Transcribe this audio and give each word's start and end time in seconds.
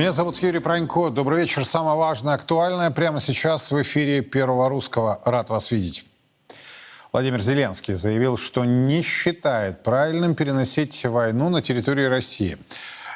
Меня 0.00 0.12
зовут 0.12 0.42
Юрий 0.42 0.60
Пронько. 0.60 1.10
Добрый 1.10 1.42
вечер. 1.42 1.66
Самое 1.66 1.94
важное, 1.94 2.32
актуальное 2.32 2.90
прямо 2.90 3.20
сейчас 3.20 3.70
в 3.70 3.82
эфире 3.82 4.22
Первого 4.22 4.66
Русского. 4.70 5.20
Рад 5.26 5.50
вас 5.50 5.70
видеть. 5.72 6.06
Владимир 7.12 7.42
Зеленский 7.42 7.96
заявил, 7.96 8.38
что 8.38 8.64
не 8.64 9.02
считает 9.02 9.82
правильным 9.82 10.34
переносить 10.34 11.04
войну 11.04 11.50
на 11.50 11.60
территории 11.60 12.06
России. 12.06 12.56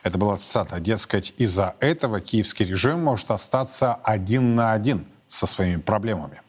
Это 0.02 0.18
была 0.18 0.36
цитата. 0.36 0.78
Дескать, 0.78 1.32
из-за 1.38 1.74
этого 1.80 2.20
киевский 2.20 2.66
режим 2.66 3.02
может 3.02 3.30
остаться 3.30 3.94
один 3.94 4.54
на 4.54 4.74
один 4.74 5.06
со 5.26 5.46
своими 5.46 5.80
проблемами. 5.80 6.42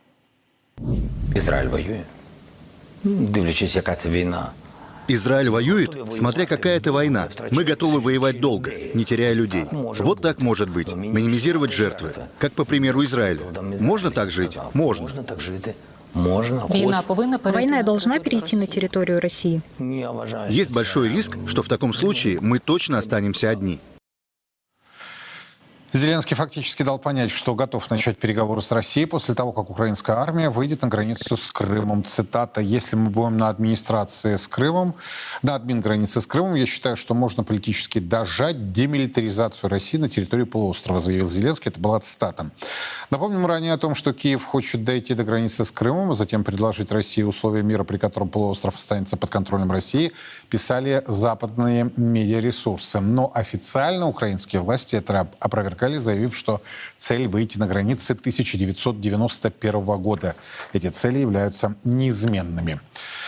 Израиль 1.33 1.69
воює. 1.69 2.03
Дивлячись, 3.03 3.75
яка 3.75 3.95
це 3.95 4.09
війна. 4.09 4.51
Израиль 5.08 5.48
воюет, 5.48 5.96
смотря 6.12 6.46
какая 6.46 6.78
это 6.78 6.92
война. 6.92 7.28
Мы 7.50 7.64
готовы 7.64 8.00
воевать 8.00 8.40
долго, 8.40 8.70
не 8.94 9.04
теряя 9.04 9.34
людей. 9.34 9.64
Вот 9.98 10.20
так 10.20 10.40
может 10.40 10.68
быть. 10.68 10.94
Минимизировать 10.96 11.72
жертвы. 11.72 12.10
Как 12.38 12.52
по 12.52 12.64
примеру 12.64 13.02
Израиля. 13.04 13.40
Можно 13.80 14.10
так 14.10 14.30
жить? 14.30 14.58
Можно. 14.74 15.02
Можно 15.02 15.22
так 15.22 15.40
жити. 15.40 15.74
Можна. 16.14 16.62
Війна 16.74 16.96
Хоч. 16.96 17.06
повинна 17.06 17.38
перейти 17.38 17.58
Война 17.60 17.76
на 17.76 17.82
должна 17.82 18.12
територію 18.18 18.40
перейти 18.40 18.56
на 18.56 18.62
Росії? 18.62 18.74
территорию 18.80 19.20
России. 19.20 19.62
Я 19.80 20.10
вважаю, 20.10 20.52
що 20.52 20.60
Есть 20.60 20.70
це- 20.70 20.74
большой 20.74 21.08
риск, 21.08 21.36
что 21.46 21.62
в 21.62 21.68
таком 21.68 21.94
случае 21.94 22.38
мы 22.38 22.60
точно 22.64 22.98
останемся 22.98 23.52
одни. 23.52 23.78
Зеленский 25.95 26.35
фактически 26.35 26.83
дал 26.83 26.99
понять, 26.99 27.31
что 27.31 27.55
готов 27.55 27.89
начать 27.89 28.17
переговоры 28.17 28.61
с 28.61 28.69
Россией 28.73 29.05
после 29.05 29.33
того, 29.33 29.53
как 29.53 29.69
украинская 29.69 30.17
армия 30.17 30.49
выйдет 30.49 30.81
на 30.81 30.89
границу 30.89 31.37
с 31.37 31.53
Крымом. 31.53 32.03
Цитата. 32.03 32.59
«Если 32.59 32.97
мы 32.97 33.09
будем 33.09 33.37
на 33.37 33.47
администрации 33.47 34.35
с 34.35 34.45
Крымом, 34.45 34.95
на 35.41 35.55
админ 35.55 35.79
границы 35.79 36.19
с 36.19 36.27
Крымом, 36.27 36.55
я 36.55 36.65
считаю, 36.65 36.97
что 36.97 37.13
можно 37.13 37.45
политически 37.45 37.99
дожать 37.99 38.73
демилитаризацию 38.73 39.69
России 39.69 39.97
на 39.97 40.09
территории 40.09 40.43
полуострова», 40.43 40.99
заявил 40.99 41.29
Зеленский. 41.29 41.71
Это 41.71 41.79
была 41.79 42.01
цитата. 42.01 42.49
Напомним 43.09 43.45
ранее 43.45 43.71
о 43.71 43.77
том, 43.77 43.95
что 43.95 44.11
Киев 44.11 44.43
хочет 44.43 44.83
дойти 44.83 45.13
до 45.13 45.23
границы 45.23 45.63
с 45.63 45.71
Крымом, 45.71 46.11
а 46.11 46.13
затем 46.13 46.43
предложить 46.43 46.91
России 46.91 47.23
условия 47.23 47.63
мира, 47.63 47.85
при 47.85 47.97
котором 47.97 48.27
полуостров 48.27 48.75
останется 48.75 49.15
под 49.15 49.29
контролем 49.29 49.71
России, 49.71 50.11
писали 50.49 51.05
западные 51.07 51.89
медиаресурсы. 51.95 52.99
Но 52.99 53.31
официально 53.33 54.07
украинские 54.07 54.61
власти 54.61 54.97
это 54.97 55.29
опровергали, 55.85 55.97
заявив, 55.97 56.35
что 56.35 56.61
цель 56.97 57.27
выйти 57.27 57.57
на 57.57 57.67
границы 57.67 58.13
1991 58.13 59.81
года. 60.01 60.35
Эти 60.73 60.89
цели 60.89 61.19
являются 61.19 61.75
неизменными. 61.83 62.79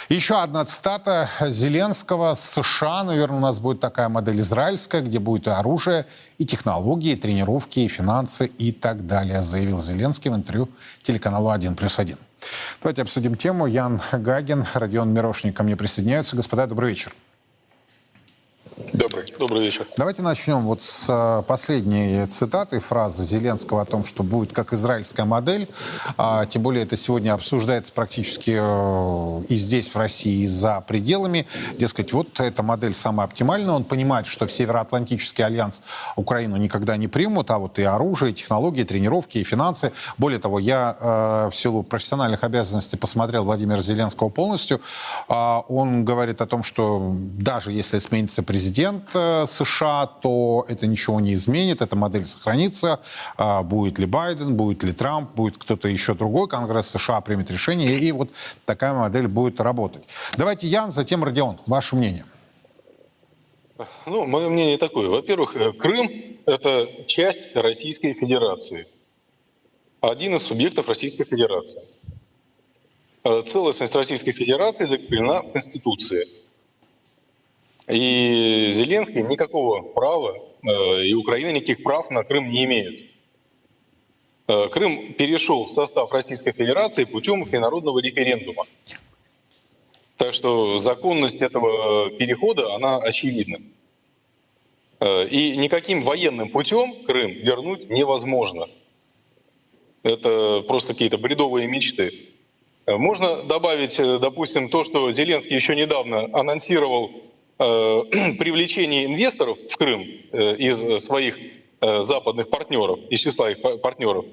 Еще 0.10 0.36
одна 0.36 0.66
цитата 0.66 1.30
Зеленского. 1.42 2.34
С 2.34 2.52
США, 2.52 3.04
наверное, 3.04 3.38
у 3.38 3.42
нас 3.42 3.60
будет 3.60 3.80
такая 3.80 4.10
модель 4.10 4.40
израильская, 4.40 5.02
где 5.02 5.20
будет 5.20 5.48
и 5.48 5.50
оружие, 5.50 6.06
и 6.40 6.46
технологии, 6.46 7.14
и 7.14 7.16
тренировки, 7.16 7.82
и 7.82 7.88
финансы 7.88 8.46
и 8.46 8.72
так 8.72 9.06
далее, 9.06 9.42
заявил 9.42 9.80
Зеленский 9.80 10.32
в 10.32 10.36
интервью 10.36 10.70
телеканалу 11.04 11.50
«1 11.50 11.76
плюс 11.76 12.00
1». 12.00 12.18
Давайте 12.82 13.02
обсудим 13.02 13.36
тему. 13.36 13.68
Ян 13.68 14.00
Гагин, 14.12 14.66
Родион 14.74 15.14
Мирошник 15.14 15.56
ко 15.56 15.64
мне 15.64 15.76
присоединяются. 15.76 16.36
Господа, 16.36 16.68
добрый 16.68 16.90
вечер. 16.90 17.12
Добрый. 18.78 19.26
Добрый 19.40 19.64
вечер. 19.64 19.88
Давайте 19.98 20.22
начнем 20.22 20.62
вот 20.62 20.84
с 20.84 21.08
э, 21.10 21.44
последней 21.48 22.24
цитаты, 22.28 22.80
фразы 22.80 23.24
Зеленского 23.24 23.82
о 23.82 23.86
том, 23.86 24.04
что 24.04 24.22
будет 24.22 24.54
как 24.54 24.72
израильская 24.72 25.26
модель. 25.26 25.68
А, 26.16 26.46
тем 26.46 26.62
более 26.62 26.84
это 26.84 26.96
сегодня 26.96 27.34
обсуждается 27.34 27.92
практически 27.92 28.56
э, 28.56 29.44
и 29.50 29.56
здесь, 29.56 29.90
в 29.90 29.96
России, 29.96 30.44
и 30.44 30.48
за 30.48 30.82
пределами. 30.82 31.48
Дескать, 31.80 32.14
вот 32.14 32.40
эта 32.40 32.62
модель 32.62 32.94
самая 32.94 33.26
оптимальная. 33.26 33.74
Он 33.74 33.84
понимает, 33.84 34.28
что 34.28 34.46
в 34.46 34.52
Североатлантический 34.52 35.44
альянс 35.44 35.82
Украину 36.16 36.58
никогда 36.58 36.98
не 36.98 37.08
примут, 37.08 37.50
а 37.50 37.58
вот 37.58 37.80
и 37.80 37.84
оружие, 37.84 38.32
и 38.32 38.36
технологии, 38.36 38.82
и 38.82 38.86
тренировки, 38.86 39.40
и 39.40 39.44
финансы. 39.44 39.92
Более 40.20 40.40
того, 40.40 40.60
я 40.60 40.96
э, 41.00 41.50
в 41.52 41.56
силу 41.56 41.82
профессиональных 41.82 42.44
обязанностей 42.44 42.96
посмотрел 42.96 43.44
Владимира 43.44 43.82
Зеленского 43.82 44.30
полностью. 44.30 44.82
А, 45.30 45.64
он 45.68 46.06
говорит 46.06 46.42
о 46.42 46.46
том, 46.46 46.62
что 46.62 47.16
даже 47.16 47.72
если 47.72 47.98
сменится 47.98 48.44
президент 48.44 48.67
э, 49.14 49.46
США, 49.48 50.08
то 50.08 50.66
это 50.68 50.88
ничего 50.88 51.20
не 51.20 51.34
изменит, 51.34 51.82
эта 51.82 51.96
модель 51.96 52.26
сохранится. 52.26 53.00
А, 53.38 53.64
будет 53.64 54.00
ли 54.00 54.06
Байден, 54.06 54.56
будет 54.56 54.84
ли 54.84 54.94
Трамп, 54.94 55.36
будет 55.36 55.58
кто-то 55.58 55.88
еще 55.88 56.14
другой, 56.14 56.48
Конгресс 56.48 56.90
США 56.90 57.22
примет 57.22 57.52
решение, 57.52 58.00
и 58.00 58.12
вот 58.12 58.30
такая 58.66 58.94
модель 58.94 59.28
будет 59.28 59.60
работать. 59.62 60.04
Давайте 60.38 60.68
Ян, 60.68 60.92
затем 60.92 61.24
Родион. 61.24 61.60
Ваше 61.66 61.96
мнение. 61.96 62.26
Ну, 64.06 64.26
мое 64.26 64.50
мнение 64.50 64.78
такое. 64.78 65.10
Во-первых, 65.10 65.56
э, 65.56 65.72
Крым– 65.74 66.10
это 66.46 66.88
часть 67.06 67.56
Российской 67.56 68.14
Федерации. 68.14 68.86
Один 70.02 70.36
из 70.36 70.44
субъектов 70.44 70.88
Российской 70.88 71.26
Федерации. 71.26 71.82
Э, 73.24 73.44
Целостность 73.46 73.96
Российской 73.96 74.32
Федерации 74.32 74.86
закреплена 74.86 75.42
в 75.42 75.52
Конституции. 75.52 76.26
И 77.88 78.68
Зеленский 78.70 79.24
никакого 79.24 79.82
права, 79.82 80.36
э, 80.64 81.06
и 81.06 81.14
Украина 81.14 81.52
никаких 81.54 81.84
прав 81.84 82.10
на 82.10 82.24
Крым 82.24 82.50
не 82.50 82.66
имеет. 82.66 83.10
Э, 84.48 84.68
Крым 84.68 85.14
перешел 85.14 85.66
в 85.66 85.72
состав 85.72 86.12
Российской 86.12 86.52
Федерации 86.52 87.06
путем 87.06 87.46
всенародного 87.46 88.00
референдума. 88.00 88.66
Так 90.18 90.34
что 90.34 90.78
законность 90.78 91.42
этого 91.42 92.10
перехода, 92.10 92.76
она 92.76 92.98
очевидна. 92.98 93.60
Э, 95.00 95.26
И 95.30 95.56
никаким 95.56 96.02
военным 96.02 96.50
путем 96.50 96.94
Крым 97.06 97.32
вернуть 97.32 97.90
невозможно. 97.90 98.66
Это 100.04 100.62
просто 100.68 100.92
какие-то 100.92 101.18
бредовые 101.18 101.68
мечты. 101.68 102.12
Можно 102.86 103.44
добавить, 103.44 103.98
допустим, 103.98 104.70
то, 104.70 104.84
что 104.84 105.12
Зеленский 105.12 105.56
еще 105.56 105.76
недавно 105.76 106.30
анонсировал 106.34 107.12
э, 107.60 108.04
привлечение 108.40 109.06
инвесторов 109.06 109.58
в 109.70 109.78
Крым 109.78 110.06
э, 110.32 110.56
из 110.58 111.04
своих 111.04 111.38
э, 111.82 112.02
западных 112.02 112.50
партнеров, 112.50 113.00
из 113.10 113.20
числа 113.20 113.52
их 113.52 113.62
па- 113.62 113.78
партнеров, 113.78 114.26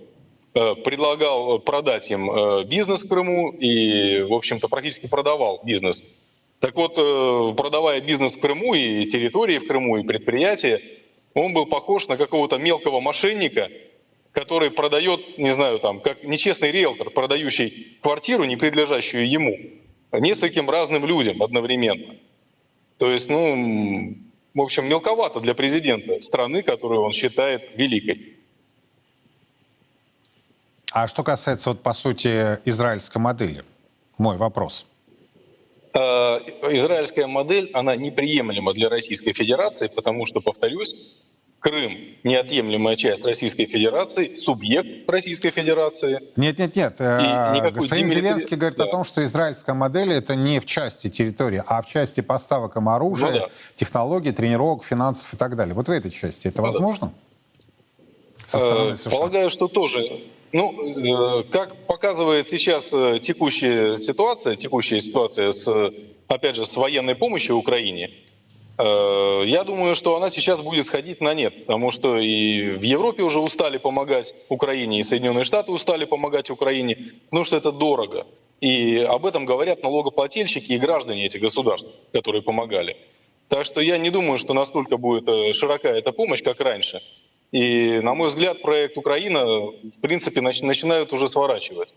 предлагал 0.84 1.58
продать 1.58 2.12
им 2.12 2.30
бизнес 2.68 3.02
в 3.02 3.08
Крыму 3.08 3.50
и, 3.50 4.22
в 4.22 4.32
общем-то, 4.32 4.68
практически 4.68 5.10
продавал 5.10 5.60
бизнес. 5.64 6.32
Так 6.60 6.76
вот, 6.76 6.94
продавая 7.56 8.00
бизнес 8.00 8.36
в 8.36 8.40
Крыму 8.40 8.72
и 8.72 9.04
территории 9.04 9.58
в 9.58 9.66
Крыму, 9.66 9.96
и 9.96 10.04
предприятия, 10.04 10.78
он 11.34 11.54
был 11.54 11.66
похож 11.66 12.06
на 12.06 12.16
какого-то 12.16 12.58
мелкого 12.58 13.00
мошенника, 13.00 13.68
который 14.30 14.70
продает, 14.70 15.38
не 15.38 15.50
знаю, 15.50 15.80
там, 15.80 15.98
как 16.00 16.22
нечестный 16.22 16.70
риэлтор, 16.70 17.10
продающий 17.10 17.98
квартиру, 18.00 18.44
не 18.44 18.56
принадлежащую 18.56 19.28
ему, 19.28 19.58
нескольким 20.12 20.68
разным 20.70 21.04
людям 21.04 21.42
одновременно. 21.42 22.16
То 22.98 23.10
есть, 23.10 23.28
ну, 23.28 24.16
в 24.54 24.60
общем, 24.60 24.86
мелковато 24.86 25.40
для 25.40 25.54
президента 25.54 26.20
страны, 26.20 26.62
которую 26.62 27.02
он 27.02 27.12
считает 27.12 27.76
великой. 27.76 28.36
А 30.92 31.08
что 31.08 31.24
касается, 31.24 31.70
вот, 31.70 31.82
по 31.82 31.92
сути, 31.92 32.58
израильской 32.64 33.20
модели, 33.20 33.64
мой 34.16 34.36
вопрос. 34.36 34.86
Э, 35.92 36.38
Израильская 36.70 37.26
модель, 37.26 37.70
она 37.72 37.96
неприемлема 37.96 38.72
для 38.72 38.88
Российской 38.88 39.32
Федерации, 39.32 39.88
потому 39.94 40.24
что, 40.26 40.40
повторюсь, 40.40 41.24
Крым– 41.64 41.96
неотъемлемая 42.24 42.94
часть 42.94 43.24
Российской 43.24 43.64
Федерации, 43.64 44.26
субъект 44.34 45.08
Российской 45.08 45.48
Федерации. 45.48 46.18
Нет, 46.36 46.58
нет, 46.58 46.76
нет. 46.76 46.96
э, 46.98 47.20
И 47.20 47.56
никакой 47.56 47.80
Господин 47.80 48.06
демилитари- 48.06 48.14
Зеленский 48.20 48.56
говорит 48.58 48.78
о 48.80 48.84
Да. 48.84 48.90
том, 48.90 49.02
что 49.02 49.24
израильская 49.24 49.72
модель 49.72 50.12
это 50.12 50.36
не 50.36 50.60
в 50.60 50.66
части 50.66 51.08
территории, 51.08 51.62
а 51.66 51.80
в 51.80 51.86
части 51.86 52.20
поставок 52.20 52.76
им 52.76 52.90
оружия, 52.90 53.30
Ну 53.30 53.38
да. 53.38 53.48
технологий, 53.76 54.32
тренировок, 54.32 54.84
финансов 54.84 55.32
и 55.32 55.38
так 55.38 55.56
далее. 55.56 55.74
Вот 55.74 55.88
в 55.88 55.90
этой 55.90 56.10
части 56.10 56.48
это 56.48 56.60
Ну 56.60 56.66
да. 56.66 56.72
возможно? 56.72 57.12
Со 58.46 58.58
Э, 58.58 58.60
стороны 58.60 58.96
США. 58.96 59.10
Полагаю, 59.10 59.48
что 59.48 59.66
тоже. 59.66 60.02
Ну, 60.52 61.40
э, 61.40 61.44
как 61.44 61.74
показывает 61.86 62.46
сейчас 62.46 62.92
э, 62.92 63.18
текущая 63.22 63.96
ситуация, 63.96 64.54
текущая 64.56 65.00
ситуация 65.00 65.50
с, 65.50 65.66
э, 65.66 65.90
опять 66.28 66.56
же, 66.56 66.66
с 66.66 66.76
военной 66.76 67.14
помощью 67.14 67.56
Украине, 67.56 68.10
э, 68.10 68.10
я 68.76 69.62
думаю, 69.64 69.94
что 69.94 70.16
она 70.16 70.30
сейчас 70.30 70.60
будет 70.60 70.84
сходить 70.84 71.20
на 71.20 71.32
нет, 71.34 71.66
потому 71.66 71.90
что 71.90 72.18
и 72.18 72.72
в 72.72 72.82
Европе 72.82 73.22
уже 73.22 73.40
устали 73.40 73.78
помогать 73.78 74.34
Украине, 74.48 75.00
и 75.00 75.02
Соединенные 75.02 75.44
Штаты 75.44 75.70
устали 75.70 76.04
помогать 76.04 76.50
Украине, 76.50 76.96
потому 77.26 77.44
что 77.44 77.56
это 77.56 77.70
дорого. 77.70 78.26
И 78.60 78.98
об 78.98 79.26
этом 79.26 79.44
говорят 79.44 79.82
налогоплательщики 79.82 80.72
и 80.72 80.78
граждане 80.78 81.26
этих 81.26 81.40
государств, 81.40 81.90
которые 82.12 82.42
помогали. 82.42 82.96
Так 83.48 83.66
что 83.66 83.80
я 83.80 83.98
не 83.98 84.10
думаю, 84.10 84.38
что 84.38 84.54
настолько 84.54 84.96
будет 84.96 85.28
э, 85.28 85.52
широка 85.52 85.88
эта 85.88 86.12
помощь, 86.12 86.42
как 86.42 86.60
раньше. 86.60 87.00
И, 87.52 88.00
на 88.02 88.14
мой 88.14 88.28
взгляд, 88.28 88.62
проект 88.62 88.96
Украина, 88.96 89.44
в 89.44 90.00
принципе, 90.00 90.40
нач- 90.40 90.64
начинают 90.64 91.12
уже 91.12 91.28
сворачивать. 91.28 91.94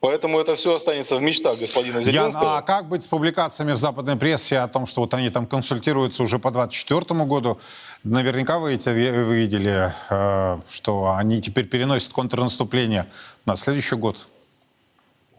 Поэтому 0.00 0.38
это 0.40 0.54
все 0.54 0.74
останется 0.74 1.16
в 1.16 1.22
мечтах 1.22 1.58
господина 1.58 1.96
Ян, 1.96 2.00
Зеленского. 2.00 2.56
а 2.56 2.62
как 2.62 2.88
быть 2.88 3.02
с 3.02 3.06
публикациями 3.06 3.72
в 3.72 3.76
западной 3.76 4.16
прессе 4.16 4.58
о 4.58 4.68
том, 4.68 4.86
что 4.86 5.02
вот 5.02 5.12
они 5.12 5.28
там 5.28 5.46
консультируются 5.46 6.22
уже 6.22 6.38
по 6.38 6.50
24 6.50 7.24
году? 7.26 7.58
Наверняка 8.02 8.58
вы 8.58 8.72
это 8.74 8.92
ви- 8.92 9.10
видели, 9.10 9.92
э, 10.08 10.58
что 10.70 11.10
они 11.14 11.42
теперь 11.42 11.66
переносят 11.66 12.12
контрнаступление 12.14 13.06
на 13.44 13.56
следующий 13.56 13.96
год. 13.96 14.26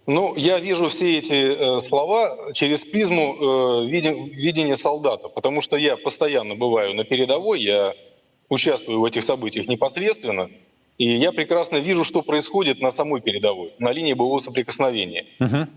Ну, 0.05 0.35
я 0.35 0.59
вижу 0.59 0.89
все 0.89 1.17
эти 1.17 1.77
э, 1.77 1.79
слова 1.79 2.53
через 2.53 2.85
призму 2.85 3.35
э, 3.83 3.85
видения 3.87 4.75
солдата, 4.75 5.27
потому 5.27 5.61
что 5.61 5.75
я 5.75 5.97
постоянно 5.97 6.53
бываю 6.53 6.93
на 6.95 7.03
передовой, 7.03 7.61
я 7.61 7.93
участвую 8.49 8.99
в 8.99 9.05
этих 9.05 9.23
событиях 9.23 9.67
непосредственно, 9.67 10.49
и 11.01 11.15
я 11.15 11.31
прекрасно 11.31 11.77
вижу, 11.77 12.03
что 12.03 12.21
происходит 12.21 12.79
на 12.79 12.91
самой 12.91 13.21
передовой, 13.21 13.73
на 13.79 13.91
линии 13.91 14.13
боевого 14.13 14.37
соприкосновения. 14.37 15.25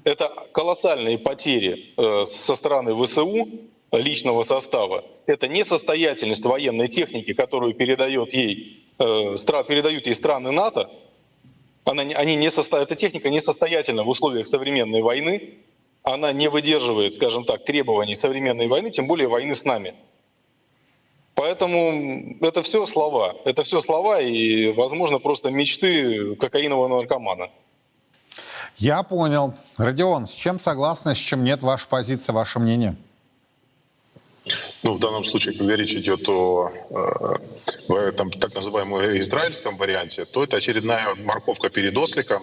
Это 0.05 0.31
колоссальные 0.53 1.17
потери 1.17 1.95
э, 1.97 2.27
со 2.27 2.55
стороны 2.55 2.95
ВСУ, 2.95 3.49
личного 3.91 4.43
состава. 4.43 5.03
Это 5.25 5.49
несостоятельность 5.49 6.45
военной 6.45 6.89
техники, 6.89 7.33
которую 7.33 7.73
передает 7.73 8.35
ей, 8.35 8.85
э, 8.99 9.05
стра- 9.37 9.67
передают 9.67 10.07
ей 10.07 10.15
страны 10.15 10.51
НАТО, 10.51 10.91
она, 11.85 12.03
они 12.03 12.37
не 12.37 12.51
состо... 12.51 12.77
Эта 12.77 12.95
техника 12.95 13.31
несостоятельна 13.31 14.03
в 14.03 14.11
условиях 14.11 14.47
современной 14.47 15.01
войны. 15.01 15.55
Она 16.03 16.33
не 16.33 16.51
выдерживает, 16.51 17.15
скажем 17.15 17.45
так, 17.45 17.65
требований 17.65 18.15
современной 18.15 18.67
войны, 18.67 18.91
тем 18.91 19.07
более 19.07 19.29
войны 19.29 19.55
с 19.55 19.65
нами. 19.65 19.95
Поэтому 21.35 22.37
это 22.41 22.63
все 22.63 22.87
слова. 22.87 23.35
Это 23.45 23.63
все 23.63 23.81
слова 23.81 24.21
и, 24.21 24.73
возможно, 24.73 25.19
просто 25.19 25.51
мечты 25.51 26.37
кокаинового 26.37 26.89
наркомана. 26.89 27.51
Я 28.77 29.03
понял. 29.03 29.55
Родион, 29.77 30.27
с 30.27 30.33
чем 30.33 30.59
согласны, 30.59 31.15
с 31.15 31.19
чем 31.19 31.45
нет 31.45 31.63
ваша 31.63 31.87
позиция, 31.89 32.33
ваше 32.33 32.59
мнение? 32.59 32.97
Ну, 34.83 34.95
в 34.95 34.99
данном 34.99 35.25
случае, 35.25 35.57
когда 35.57 35.75
речь 35.77 35.95
идет 35.95 36.29
о 36.29 36.71
э, 36.71 37.39
в 37.89 37.95
этом 37.95 38.31
так 38.31 38.55
называемом 38.55 39.01
израильском 39.19 39.77
варианте, 39.77 40.25
то 40.27 40.45
это 40.45 40.59
очередная 40.59 41.15
морковка 41.15 41.71
перед 41.71 41.97
осликом, 41.97 42.43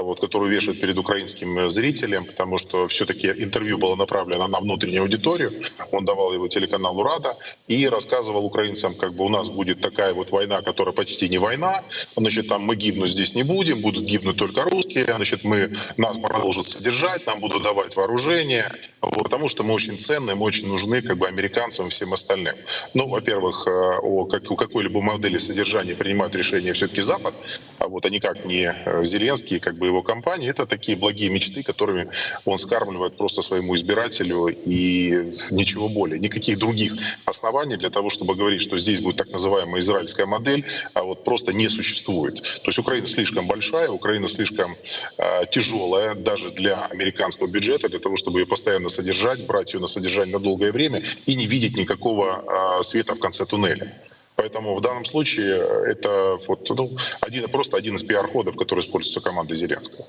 вот, 0.00 0.20
которую 0.20 0.50
вешают 0.50 0.80
перед 0.80 0.96
украинским 0.96 1.58
э, 1.58 1.70
зрителем, 1.70 2.24
потому 2.24 2.56
что 2.56 2.88
все-таки 2.88 3.28
интервью 3.28 3.76
было 3.76 3.94
направлено 3.94 4.48
на 4.48 4.60
внутреннюю 4.60 5.02
аудиторию. 5.02 5.52
Он 5.90 6.04
давал 6.04 6.32
его 6.32 6.48
телеканалу 6.48 7.02
«Рада» 7.02 7.36
и 7.68 7.86
рассказывал 7.88 8.46
украинцам, 8.46 8.94
как 8.94 9.12
бы 9.14 9.24
у 9.24 9.28
нас 9.28 9.50
будет 9.50 9.80
такая 9.80 10.14
вот 10.14 10.30
война, 10.30 10.62
которая 10.62 10.94
почти 10.94 11.28
не 11.28 11.38
война. 11.38 11.82
Значит, 12.16 12.48
там 12.48 12.62
мы 12.62 12.76
гибнуть 12.76 13.10
здесь 13.10 13.34
не 13.34 13.42
будем, 13.42 13.80
будут 13.80 14.04
гибнуть 14.04 14.36
только 14.36 14.62
русские. 14.62 15.04
Значит, 15.04 15.44
мы, 15.44 15.72
нас 15.98 16.16
продолжат 16.16 16.66
содержать, 16.66 17.26
нам 17.26 17.40
будут 17.40 17.62
давать 17.62 17.94
вооружение. 17.94 18.72
Вот, 19.02 19.24
потому 19.24 19.48
что 19.48 19.62
мы 19.62 19.74
очень 19.74 19.98
ценны, 19.98 20.34
мы 20.34 20.44
очень 20.46 20.68
нужны 20.68 21.02
как 21.02 21.18
бы 21.18 21.26
американцам 21.26 21.88
и 21.88 21.90
всем 21.90 22.14
остальным. 22.14 22.54
Ну, 22.94 23.08
во-первых, 23.08 23.66
э, 23.66 23.70
о 23.70 24.24
как, 24.24 24.44
какой-либо 24.44 25.02
модели 25.02 25.38
содержания 25.38 25.94
принимают 25.94 26.34
решение 26.34 26.72
все-таки 26.72 27.02
Запад, 27.02 27.34
а 27.78 27.88
вот, 27.88 28.06
а 28.06 28.10
никак 28.10 28.44
не 28.44 28.72
э, 28.72 29.02
Зеленский, 29.02 29.58
как 29.58 29.76
его 29.86 30.02
компания. 30.02 30.48
Это 30.48 30.66
такие 30.66 30.96
благие 30.96 31.30
мечты, 31.30 31.62
которыми 31.62 32.08
он 32.44 32.58
скармливает 32.58 33.16
просто 33.16 33.42
своему 33.42 33.74
избирателю 33.76 34.48
и 34.48 35.34
ничего 35.50 35.88
более. 35.88 36.18
Никаких 36.18 36.58
других 36.58 36.94
оснований 37.24 37.76
для 37.76 37.90
того, 37.90 38.10
чтобы 38.10 38.34
говорить, 38.34 38.62
что 38.62 38.78
здесь 38.78 39.00
будет 39.00 39.16
так 39.16 39.30
называемая 39.30 39.80
израильская 39.80 40.26
модель, 40.26 40.64
а 40.94 41.02
вот 41.02 41.24
просто 41.24 41.52
не 41.52 41.68
существует. 41.68 42.42
То 42.42 42.66
есть 42.66 42.78
Украина 42.78 43.06
слишком 43.06 43.46
большая, 43.46 43.90
Украина 43.90 44.28
слишком 44.28 44.76
э, 45.18 45.46
тяжелая 45.50 46.14
даже 46.14 46.50
для 46.50 46.86
американского 46.86 47.48
бюджета, 47.48 47.88
для 47.88 47.98
того, 47.98 48.16
чтобы 48.16 48.40
ее 48.40 48.46
постоянно 48.46 48.88
содержать, 48.88 49.46
брать 49.46 49.74
ее 49.74 49.80
на 49.80 49.86
содержание 49.86 50.32
на 50.34 50.40
долгое 50.40 50.72
время 50.72 51.02
и 51.26 51.34
не 51.34 51.46
видеть 51.46 51.76
никакого 51.76 52.78
э, 52.78 52.82
света 52.82 53.14
в 53.14 53.18
конце 53.18 53.44
туннеля. 53.44 53.92
Поэтому 54.36 54.74
в 54.76 54.80
данном 54.80 55.04
случае 55.04 55.56
это 55.86 56.38
вот, 56.48 56.68
ну, 56.70 56.96
один, 57.20 57.48
просто 57.50 57.76
один 57.76 57.96
из 57.96 58.02
пиар-ходов, 58.02 58.56
который 58.56 58.80
используется 58.80 59.20
командой 59.20 59.56
Зеленского. 59.56 60.04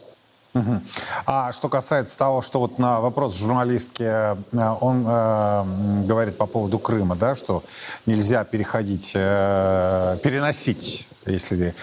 А 1.26 1.52
что 1.52 1.68
касается 1.68 2.18
того, 2.18 2.44
что 2.44 2.60
вот 2.60 2.78
на 2.78 3.02
вопрос 3.02 3.36
журналистки 3.38 4.04
э, 4.04 4.36
он 4.82 5.04
э, 5.08 6.06
говорит 6.06 6.38
по 6.38 6.46
поводу 6.46 6.78
Крыма, 6.78 7.16
да, 7.16 7.34
что 7.34 7.64
нельзя 8.06 8.44
переходить, 8.44 9.14
э, 9.16 10.20
переносить, 10.22 11.08
если 11.26 11.74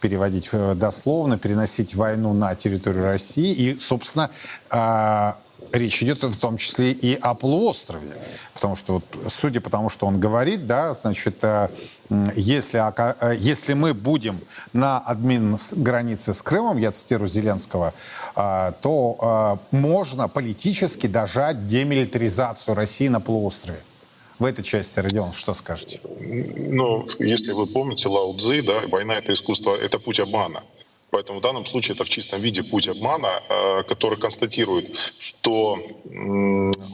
переводить 0.00 0.48
э, 0.52 0.74
дословно, 0.76 1.38
переносить 1.38 1.96
войну 1.96 2.32
на 2.32 2.54
территорию 2.54 3.04
России. 3.04 3.52
И, 3.52 3.78
собственно, 3.78 4.30
э, 4.70 5.32
речь 5.72 6.02
идет 6.02 6.22
в 6.22 6.38
том 6.38 6.56
числе 6.56 6.92
и 6.92 7.14
о 7.14 7.34
полуострове. 7.34 8.16
Потому 8.54 8.76
что, 8.76 8.94
вот, 8.94 9.04
судя 9.28 9.60
по 9.60 9.70
тому, 9.70 9.88
что 9.88 10.06
он 10.06 10.20
говорит, 10.20 10.66
да, 10.66 10.92
значит, 10.92 11.42
э, 11.42 11.68
если, 12.36 12.80
э, 12.80 13.36
если 13.38 13.74
мы 13.74 13.94
будем 13.94 14.40
на 14.72 14.98
админ 14.98 15.56
границе 15.76 16.34
с 16.34 16.42
Крымом, 16.42 16.78
я 16.78 16.90
цитирую 16.90 17.28
Зеленского, 17.28 17.94
э, 18.36 18.72
то 18.80 19.58
можно 19.70 20.28
политически 20.28 21.06
дожать 21.06 21.66
демилитаризацию 21.66 22.74
России 22.74 23.08
на 23.08 23.20
полуострове. 23.20 23.80
В 24.38 24.44
этой 24.44 24.62
части, 24.62 24.98
Родион, 25.00 25.34
что 25.34 25.52
скажете? 25.52 26.00
Ну, 26.18 27.06
если 27.18 27.52
вы 27.52 27.66
помните 27.66 28.08
Лао 28.08 28.34
Цзы, 28.38 28.62
да, 28.62 28.82
война— 28.88 29.16
это 29.18 29.34
искусство, 29.34 29.76
это 29.76 29.98
путь 29.98 30.18
обмана. 30.18 30.62
Поэтому 31.10 31.40
в 31.40 31.42
данном 31.42 31.66
случае 31.66 31.94
это 31.94 32.04
в 32.04 32.08
чистом 32.08 32.40
виде 32.40 32.62
путь 32.62 32.88
обмана, 32.88 33.42
э, 33.48 33.82
который 33.84 34.18
констатирует, 34.18 34.90
что 35.18 35.78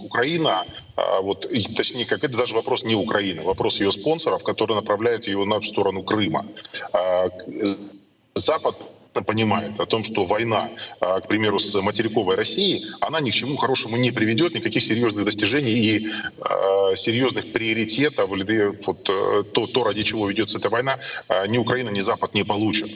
Украина, 0.04 0.64
а, 0.96 1.20
вот, 1.20 1.49
точнее, 1.76 2.06
как 2.06 2.25
это 2.25 2.37
даже 2.37 2.54
вопрос 2.54 2.85
не 2.85 2.94
Украины, 2.94 3.42
вопрос 3.42 3.80
ее 3.80 3.92
спонсоров, 3.92 4.42
которые 4.42 4.76
направляют 4.76 5.26
ее 5.26 5.44
на 5.44 5.61
сторону 5.62 6.02
Крыма. 6.02 6.46
А, 6.92 7.26
э, 7.26 7.76
Запад 8.35 8.76
понимает 9.26 9.80
о 9.80 9.87
том, 9.87 10.04
что 10.04 10.26
война, 10.26 10.68
к 11.00 11.26
примеру, 11.26 11.58
с 11.58 11.75
материковой 11.80 12.37
Россией, 12.37 12.85
она 13.00 13.18
ни 13.20 13.30
к 13.30 13.35
чему 13.35 13.56
хорошему 13.56 13.96
не 13.96 14.11
приведет, 14.11 14.54
никаких 14.54 14.85
серьезных 14.85 15.25
достижений 15.25 15.73
и 15.73 16.11
серьезных 16.94 17.50
приоритетов, 17.50 18.28
вот, 18.28 19.08
э, 19.08 19.42
то, 19.54 19.66
то, 19.66 19.85
ради 19.85 20.02
чего 20.02 20.28
ведется 20.28 20.58
эта 20.58 20.68
война, 20.68 21.00
ни 21.49 21.56
Украина, 21.56 21.88
ни 21.88 22.00
Запад 22.00 22.35
не 22.35 22.44
получат. 22.44 22.90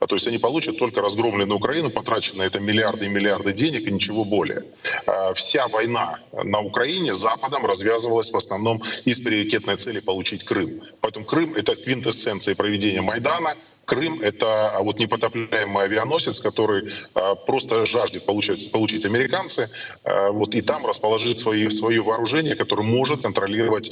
А 0.00 0.06
то 0.06 0.14
есть 0.14 0.26
они 0.28 0.38
получат 0.38 0.78
только 0.78 1.00
разгромленную 1.00 1.56
Украину, 1.56 1.90
потрачено 1.90 2.42
это 2.42 2.60
миллиарды 2.60 3.06
и 3.06 3.08
миллиарды 3.08 3.52
денег 3.52 3.88
и 3.88 3.90
ничего 3.90 4.24
более. 4.24 4.64
А 5.06 5.34
Вся 5.34 5.66
война 5.68 6.20
на 6.32 6.60
Украине 6.60 7.14
Западом 7.14 7.66
развязывалась 7.66 8.30
в 8.30 8.36
основном 8.36 8.82
из 9.04 9.18
приоритетной 9.18 9.76
цели 9.76 9.98
получить 9.98 10.44
Крым. 10.44 10.82
Поэтому 11.00 11.24
Крым— 11.24 11.54
это 11.56 11.74
квинтэссенция 11.74 12.54
проведения 12.54 13.00
Майдана, 13.00 13.56
Крым— 13.88 14.20
это 14.22 14.76
а, 14.76 14.82
вот 14.82 14.98
непотопляемый 14.98 15.84
авианосец, 15.84 16.40
который 16.40 16.92
а, 17.14 17.34
просто 17.34 17.86
жаждет 17.86 18.26
получить, 18.26 18.70
получить 18.70 19.06
американцы, 19.06 19.70
а, 20.04 20.30
вот, 20.30 20.54
и 20.54 20.60
там 20.60 20.84
расположить 20.84 21.38
свои, 21.38 21.70
свое 21.70 22.02
вооружение, 22.02 22.54
которое 22.54 22.82
может 22.82 23.22
контролировать 23.22 23.90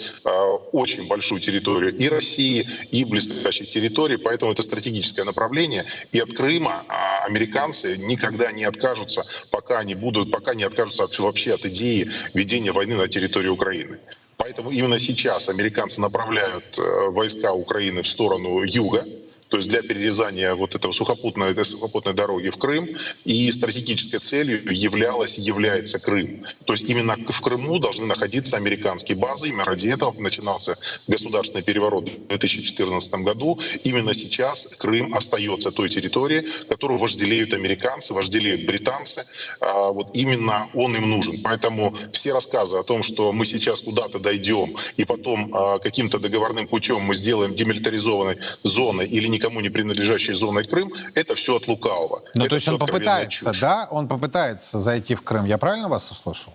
очень 0.72 1.08
большую 1.08 1.40
территорию 1.40 1.94
и 1.94 2.08
России, 2.08 2.66
и 2.90 3.06
близлежащих 3.06 3.70
территорий. 3.70 4.18
Поэтому 4.18 4.52
это 4.52 4.62
стратегическое 4.62 5.24
направление. 5.24 5.86
И 6.12 6.20
от 6.20 6.30
Крыма 6.32 6.84
американцы 7.24 7.96
никогда 7.96 8.52
не 8.52 8.64
откажутся, 8.64 9.24
пока 9.50 9.78
они 9.78 9.94
будут, 9.94 10.30
пока 10.30 10.54
не 10.54 10.64
откажутся 10.64 11.04
от- 11.04 11.18
вообще 11.18 11.54
от 11.54 11.64
идеи 11.64 12.10
ведения 12.34 12.72
войны 12.72 12.96
на 12.96 13.08
территории 13.08 13.48
Украины. 13.48 13.98
Поэтому 14.36 14.70
именно 14.70 14.98
сейчас 14.98 15.48
американцы 15.48 16.00
направляют 16.00 16.78
э, 16.78 17.10
войска 17.10 17.54
Украины 17.54 18.02
в 18.02 18.08
сторону 18.08 18.62
юга, 18.62 19.04
то 19.48 19.56
есть 19.56 19.68
для 19.68 19.82
перерезания 19.82 20.54
вот 20.54 20.74
этого 20.74 20.92
сухопутной, 20.92 21.52
этой 21.52 21.64
сухопутной 21.64 22.14
дороги 22.14 22.50
в 22.50 22.56
Крым, 22.56 22.96
и 23.24 23.50
стратегической 23.52 24.20
целью 24.20 24.72
являлась, 24.72 25.38
является 25.38 25.98
Крым. 25.98 26.42
То 26.64 26.72
есть 26.72 26.88
именно 26.88 27.16
в 27.28 27.40
Крыму 27.40 27.78
должны 27.78 28.06
находиться 28.06 28.56
американские 28.56 29.18
базы, 29.18 29.48
именно 29.48 29.64
ради 29.64 29.88
этого 29.88 30.12
начинался 30.20 30.74
государственный 31.06 31.62
переворот 31.62 32.08
в 32.08 32.28
2014 32.28 33.14
году. 33.22 33.60
Именно 33.84 34.14
сейчас 34.14 34.76
Крым 34.78 35.14
остается 35.14 35.70
той 35.70 35.88
территорией, 35.88 36.50
которую 36.68 36.98
вожделеют 36.98 37.52
американцы, 37.52 38.14
вожделеют 38.14 38.66
британцы. 38.66 39.24
А 39.60 39.90
Вот 39.92 40.16
именно 40.16 40.68
он 40.74 40.94
им 40.94 41.08
нужен. 41.10 41.40
Поэтому 41.42 41.96
все 42.12 42.32
рассказы 42.32 42.76
о 42.76 42.82
том, 42.82 43.02
что 43.02 43.32
мы 43.32 43.46
сейчас 43.46 43.80
куда-то 43.80 44.18
дойдем, 44.18 44.76
и 44.96 45.04
потом 45.04 45.54
а, 45.54 45.78
каким-то 45.78 46.18
договорным 46.18 46.66
путем 46.66 47.00
мы 47.00 47.14
сделаем 47.14 47.54
демилитаризованной 47.54 48.38
зоной 48.62 49.06
или 49.06 49.28
никому 49.37 49.61
не 49.61 49.71
принадлежащей 49.71 50.35
зоной 50.35 50.64
Крым, 50.64 50.93
это 51.14 51.35
все 51.35 51.57
от 51.57 51.69
лукавого. 51.69 52.23
Ну, 52.35 52.43
Это 52.43 52.50
то 52.50 52.55
есть 52.57 52.69
он 52.69 52.78
попытается, 52.78 53.52
чушь. 53.52 53.61
да? 53.61 53.88
Он 53.90 54.09
попытается 54.09 54.78
зайти 54.78 55.14
в 55.14 55.23
Крым. 55.23 55.45
Я 55.45 55.59
правильно 55.59 55.88
вас 55.88 56.11
услышал? 56.11 56.52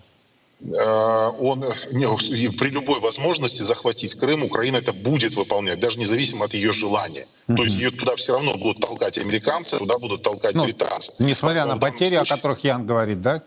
э, 0.64 1.30
он 1.40 1.64
не, 1.90 2.48
при 2.50 2.70
любой 2.70 3.00
возможности 3.00 3.62
захватить 3.62 4.14
Крым, 4.14 4.44
Украина 4.44 4.76
это 4.76 4.92
будет 4.92 5.34
выполнять, 5.34 5.80
даже 5.80 5.98
независимо 5.98 6.44
от 6.44 6.54
ее 6.54 6.72
желания. 6.72 7.26
Mm-hmm. 7.48 7.56
То 7.56 7.62
есть 7.64 7.76
ее 7.76 7.90
туда 7.90 8.16
все 8.16 8.34
равно 8.34 8.54
будут 8.56 8.80
толкать 8.80 9.18
американцы, 9.18 9.78
туда 9.78 9.98
будут 9.98 10.22
толкать 10.22 10.54
ну, 10.54 10.64
британцы. 10.64 11.12
Несмотря 11.18 11.66
на 11.66 11.78
потери, 11.78 12.16
случае... 12.16 12.34
о 12.34 12.36
которых 12.36 12.64
Ян 12.64 12.86
говорит, 12.86 13.20
да? 13.20 13.42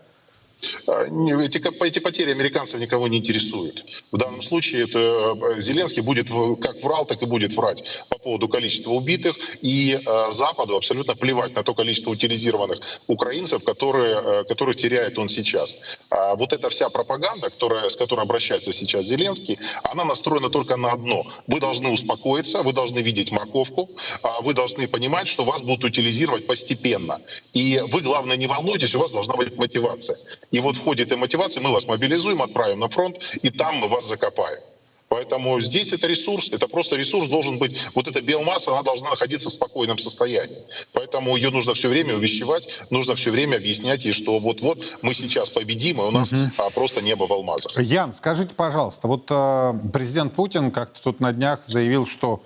А, 0.86 1.04
эти, 1.42 1.84
эти 1.84 1.98
потери 1.98 2.30
американцев 2.30 2.80
никого 2.80 3.08
не 3.08 3.18
интересуют. 3.18 3.84
В 4.10 4.16
данном 4.16 4.42
случае 4.42 4.84
это 4.84 4.98
э, 4.98 5.60
Зеленский 5.60 6.02
будет 6.02 6.28
как 6.60 6.82
врал, 6.82 7.04
так 7.04 7.22
и 7.22 7.26
будет 7.26 7.54
врать 7.54 7.84
по 8.08 8.18
поводу 8.18 8.48
количества 8.48 8.92
убитых. 8.92 9.36
И 9.62 9.94
э, 9.94 10.30
Западу 10.30 10.76
абсолютно 10.76 11.14
плевать 11.14 11.54
на 11.54 11.62
то 11.62 11.74
количество 11.74 12.10
утилизированных 12.10 12.80
украинцев, 13.06 13.64
которые, 13.64 14.44
которые 14.44 14.74
теряет 14.74 15.18
он 15.18 15.28
сейчас. 15.28 15.98
А 16.10 16.34
вот 16.36 16.52
эта 16.52 16.70
вся 16.70 16.88
пропаганда, 16.88 17.50
которая, 17.50 17.88
с 17.88 17.96
которой 17.96 18.22
обращается 18.22 18.72
сейчас 18.72 19.06
Зеленский, 19.06 19.58
она 19.82 20.04
настроена 20.04 20.50
только 20.50 20.76
на 20.76 20.92
одно. 20.92 21.26
Вы 21.46 21.60
должны 21.60 21.90
успокоиться, 21.90 22.62
вы 22.62 22.72
должны 22.72 23.00
видеть 23.00 23.30
морковку, 23.30 23.90
а 24.22 24.40
вы 24.40 24.54
должны 24.54 24.88
понимать, 24.88 25.28
что 25.28 25.44
вас 25.44 25.62
будут 25.62 25.84
утилизировать 25.84 26.46
постепенно. 26.46 27.20
И 27.52 27.82
вы, 27.90 28.00
главное, 28.00 28.36
не 28.36 28.46
волнуйтесь, 28.46 28.94
у 28.94 28.98
вас 28.98 29.12
должна 29.12 29.34
быть 29.34 29.56
мотивация. 29.56 30.16
И 30.50 30.60
вот 30.60 30.76
в 30.76 30.82
ходе 30.82 31.02
этой 31.02 31.16
мотивации 31.16 31.60
мы 31.60 31.72
вас 31.72 31.86
мобилизуем, 31.86 32.42
отправим 32.42 32.80
на 32.80 32.88
фронт, 32.88 33.16
и 33.42 33.50
там 33.50 33.76
мы 33.76 33.88
вас 33.88 34.06
закопаем. 34.06 34.60
Поэтому 35.08 35.60
здесь 35.60 35.92
это 35.92 36.08
ресурс, 36.08 36.48
это 36.52 36.66
просто 36.66 36.96
ресурс 36.96 37.28
должен 37.28 37.58
быть, 37.58 37.78
вот 37.94 38.08
эта 38.08 38.20
биомасса, 38.20 38.72
она 38.72 38.82
должна 38.82 39.10
находиться 39.10 39.50
в 39.50 39.52
спокойном 39.52 39.98
состоянии. 39.98 40.58
Поэтому 40.92 41.36
ее 41.36 41.50
нужно 41.50 41.74
все 41.74 41.88
время 41.88 42.16
увещевать, 42.16 42.68
нужно 42.90 43.14
все 43.14 43.30
время 43.30 43.56
объяснять 43.56 44.04
ей, 44.04 44.12
что 44.12 44.38
вот-вот 44.40 44.82
мы 45.02 45.14
сейчас 45.14 45.48
победим, 45.50 46.00
и 46.00 46.04
у 46.04 46.10
нас 46.10 46.32
угу. 46.32 46.50
а, 46.58 46.70
просто 46.70 47.02
небо 47.02 47.24
в 47.28 47.32
алмазах. 47.32 47.80
Ян, 47.80 48.12
скажите, 48.12 48.54
пожалуйста, 48.54 49.06
вот 49.06 49.26
э, 49.30 49.74
президент 49.92 50.34
Путин 50.34 50.72
как-то 50.72 51.00
тут 51.00 51.20
на 51.20 51.32
днях 51.32 51.64
заявил, 51.64 52.04
что 52.06 52.42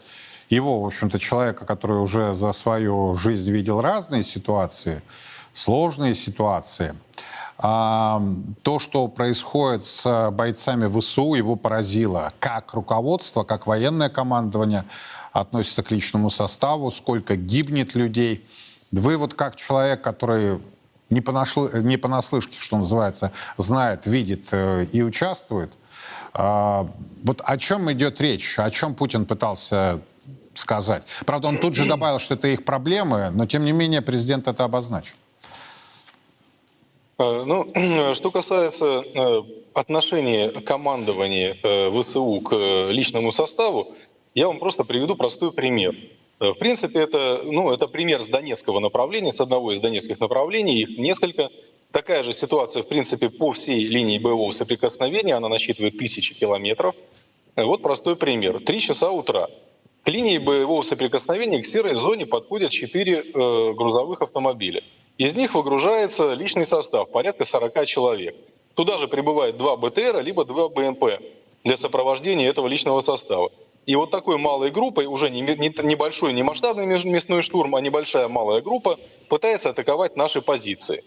его, 0.51 0.83
в 0.83 0.87
общем-то, 0.87 1.19
человека, 1.19 1.65
который 1.65 1.99
уже 1.99 2.35
за 2.35 2.53
свою 2.53 3.15
жизнь 3.15 3.51
видел 3.51 3.81
разные 3.81 4.23
ситуации, 4.23 5.01
сложные 5.55 6.15
ситуации, 6.15 6.95
а, 7.63 8.23
то, 8.63 8.79
что 8.79 9.07
происходит 9.09 9.85
с 9.85 10.31
бойцами 10.31 10.89
ВСУ, 10.99 11.35
его 11.35 11.57
поразило. 11.57 12.33
Как 12.41 12.73
руководство, 12.73 13.45
как 13.45 13.67
военное 13.67 14.09
командование 14.09 14.87
относится 15.33 15.83
к 15.83 15.91
личному 15.91 16.31
составу, 16.31 16.91
сколько 16.91 17.37
гибнет 17.37 17.95
людей. 17.95 18.49
Вы 18.93 19.19
вот 19.19 19.35
как 19.35 19.57
человек, 19.57 20.01
который 20.01 20.59
не, 21.11 21.21
понашлы, 21.21 21.71
не 21.83 21.99
понаслышке, 21.99 22.57
что 22.59 22.79
называется, 22.79 23.31
знает, 23.59 24.07
видит 24.07 24.49
э, 24.53 24.87
и 24.91 25.03
участвует, 25.03 25.71
а, 26.33 26.89
вот 27.23 27.43
о 27.45 27.59
чем 27.59 27.93
идет 27.93 28.23
речь, 28.23 28.59
о 28.59 28.71
чем 28.71 28.95
Путин 28.95 29.27
пытался 29.27 30.01
сказать. 30.55 31.03
Правда, 31.27 31.49
он 31.49 31.59
тут 31.59 31.75
же 31.75 31.85
добавил, 31.85 32.19
что 32.19 32.35
это 32.35 32.49
их 32.49 32.65
проблемы, 32.65 33.31
но 33.31 33.45
тем 33.45 33.65
не 33.65 33.73
менее 33.73 34.01
президент 34.01 34.49
это 34.49 34.65
обозначил. 34.65 35.17
Э, 37.21 37.45
ну, 37.45 37.71
что 38.15 38.31
касается 38.31 39.05
э, 39.15 39.43
отношения 39.75 40.49
командования 40.49 41.57
э, 41.63 41.91
ВСУ 41.91 42.41
к 42.41 42.89
личному 42.91 43.33
составу, 43.33 43.89
я 44.35 44.47
вам 44.47 44.59
просто 44.59 44.85
приведу 44.85 45.17
простой 45.17 45.53
пример. 45.53 45.95
В 46.39 46.55
принципе, 46.55 47.01
это, 47.01 47.43
ну, 47.45 47.71
это 47.71 47.87
пример 47.87 48.23
с 48.23 48.31
донецкого 48.31 48.81
направления, 48.81 49.31
с 49.31 49.43
одного 49.43 49.73
из 49.73 49.81
донецких 49.81 50.19
направлений, 50.21 50.81
их 50.81 50.97
несколько. 50.97 51.51
Такая 51.93 52.23
же 52.23 52.33
ситуация, 52.33 52.83
в 52.83 52.89
принципе, 52.89 53.29
по 53.29 53.53
всей 53.53 53.85
линии 53.87 54.19
боевого 54.19 54.51
соприкосновения, 54.53 55.35
она 55.35 55.51
насчитывает 55.51 55.99
тысячи 55.99 56.35
километров. 56.35 56.95
Вот 57.57 57.83
простой 57.83 58.17
пример. 58.17 58.61
Три 58.61 58.81
часа 58.81 59.11
утра. 59.11 59.49
К 60.05 60.09
линии 60.09 60.39
боевого 60.39 60.83
соприкосновения, 60.83 61.61
к 61.61 61.67
серой 61.67 61.95
зоне 61.95 62.25
подходят 62.27 62.71
четыре 62.71 63.23
э, 63.23 63.73
грузовых 63.75 64.23
автомобиля. 64.23 64.83
Из 65.19 65.35
них 65.35 65.55
выгружается 65.55 66.33
личный 66.33 66.65
состав, 66.65 67.11
порядка 67.11 67.45
40 67.45 67.87
человек. 67.87 68.35
Туда 68.75 68.97
же 68.97 69.09
прибывает 69.09 69.59
два 69.59 69.77
БТР, 69.77 70.23
либо 70.23 70.47
два 70.47 70.71
БМП 70.71 71.05
для 71.65 71.77
сопровождения 71.77 72.49
этого 72.49 72.67
личного 72.67 73.03
состава. 73.03 73.51
И 73.85 73.95
вот 73.95 74.11
такой 74.11 74.39
малой 74.39 74.71
группой, 74.71 75.05
уже 75.05 75.29
не, 75.29 75.43
не, 75.43 76.35
не 76.35 76.43
масштабный 76.43 76.87
мясной 76.87 77.43
штурм, 77.43 77.75
а 77.75 77.81
небольшая 77.83 78.29
малая 78.29 78.63
группа 78.63 78.99
пытается 79.29 79.71
атаковать 79.71 80.17
наши 80.17 80.41
позиции. 80.41 81.03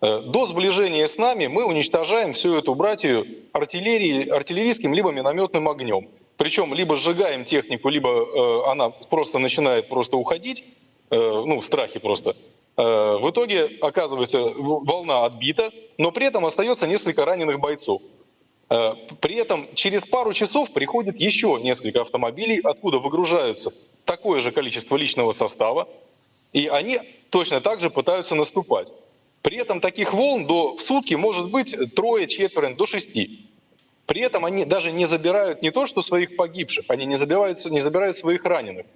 Э, 0.00 0.20
до 0.20 0.46
сближения 0.46 1.06
с 1.06 1.18
нами 1.18 1.46
мы 1.46 1.64
уничтожаем 1.64 2.32
всю 2.32 2.56
эту 2.56 2.74
братью 2.74 3.24
артиллерии, 3.52 4.28
артиллерийским 4.28 4.94
либо 4.94 5.10
минометным 5.10 5.68
огнем. 5.68 6.08
Причем 6.36 6.74
либо 6.74 6.96
сжигаем 6.96 7.44
технику, 7.44 7.88
либо 7.88 8.10
э, 8.10 8.70
она 8.70 8.90
просто 8.90 9.38
начинает 9.38 9.88
просто 9.88 10.16
уходить, 10.16 10.64
э, 11.10 11.16
ну, 11.16 11.60
в 11.60 11.64
страхе 11.64 11.98
просто. 11.98 12.34
Э, 12.76 13.18
в 13.20 13.30
итоге 13.30 13.70
оказывается 13.80 14.38
волна 14.58 15.24
отбита, 15.24 15.70
но 15.96 16.12
при 16.12 16.26
этом 16.26 16.44
остается 16.44 16.86
несколько 16.86 17.24
раненых 17.24 17.58
бойцов. 17.58 18.02
Э, 18.68 18.94
при 19.20 19.36
этом 19.36 19.66
через 19.74 20.04
пару 20.04 20.34
часов 20.34 20.72
приходит 20.72 21.18
еще 21.18 21.58
несколько 21.62 22.02
автомобилей, 22.02 22.60
откуда 22.62 22.98
выгружаются 22.98 23.70
такое 24.04 24.40
же 24.40 24.52
количество 24.52 24.96
личного 24.96 25.32
состава, 25.32 25.88
и 26.52 26.66
они 26.66 26.98
точно 27.30 27.60
так 27.60 27.80
же 27.80 27.88
пытаются 27.88 28.34
наступать. 28.34 28.92
При 29.42 29.56
этом 29.56 29.80
таких 29.80 30.12
волн 30.12 30.46
до, 30.46 30.76
в 30.76 30.82
сутки 30.82 31.14
может 31.14 31.50
быть 31.50 31.74
трое, 31.94 32.26
четверо, 32.26 32.74
до 32.74 32.84
шести. 32.84 33.48
При 34.06 34.20
этом 34.20 34.44
они 34.44 34.64
даже 34.64 34.92
не 34.92 35.04
забирают 35.04 35.62
не 35.62 35.70
то, 35.70 35.86
что 35.86 36.00
своих 36.00 36.36
погибших, 36.36 36.86
они 36.88 37.06
не 37.06 37.16
забирают, 37.16 37.64
не 37.66 37.80
забирают 37.80 38.16
своих 38.16 38.44
раненых. 38.44 38.86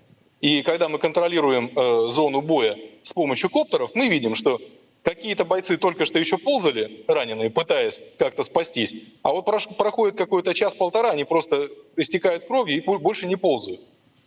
И 0.40 0.62
когда 0.62 0.88
мы 0.88 0.98
контролируем 0.98 1.70
э, 1.74 2.06
зону 2.08 2.40
боя 2.40 2.78
с 3.02 3.12
помощью 3.12 3.50
коптеров, 3.50 3.90
мы 3.94 4.08
видим, 4.08 4.34
что 4.34 4.58
какие-то 5.02 5.44
бойцы 5.44 5.76
только 5.76 6.04
что 6.04 6.18
еще 6.18 6.38
ползали, 6.38 7.04
раненые, 7.08 7.50
пытаясь 7.50 8.16
как-то 8.18 8.42
спастись, 8.42 9.16
а 9.22 9.32
вот 9.32 9.44
проходит 9.76 10.16
какой-то 10.16 10.54
час-полтора, 10.54 11.10
они 11.10 11.24
просто 11.24 11.68
истекают 11.96 12.46
кровью 12.46 12.78
и 12.78 12.80
больше 12.80 13.26
не 13.26 13.36
ползают. 13.36 13.80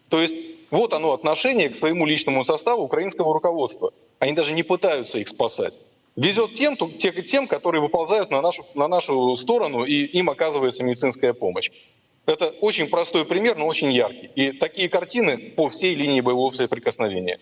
То 0.10 0.20
есть 0.20 0.70
вот 0.70 0.94
оно 0.94 1.14
отношение 1.14 1.70
к 1.70 1.76
своему 1.76 2.06
личному 2.06 2.44
составу 2.46 2.84
украинского 2.84 3.34
руководства. 3.34 3.92
Они 4.20 4.34
даже 4.34 4.54
не 4.54 4.64
пытаются 4.64 5.18
их 5.18 5.28
спасать. 5.28 5.74
Везет 6.16 6.54
тем, 6.54 6.76
тем 6.78 7.48
которые 7.48 7.82
выползают 7.82 8.30
на 8.30 8.42
нашу, 8.42 8.64
на 8.76 8.88
нашу 8.88 9.36
сторону, 9.36 9.84
и 9.84 10.04
им 10.04 10.30
оказывается 10.30 10.84
медицинская 10.84 11.34
помощь. 11.34 11.72
Это 12.26 12.50
очень 12.62 12.90
простой 12.90 13.26
пример, 13.26 13.58
но 13.58 13.66
очень 13.68 13.92
яркий. 13.92 14.28
И 14.36 14.52
такие 14.52 14.90
картины 14.90 15.38
по 15.38 15.68
всей 15.70 15.96
линии 15.96 16.22
боевого 16.22 16.54
соприкосновения. 16.54 17.40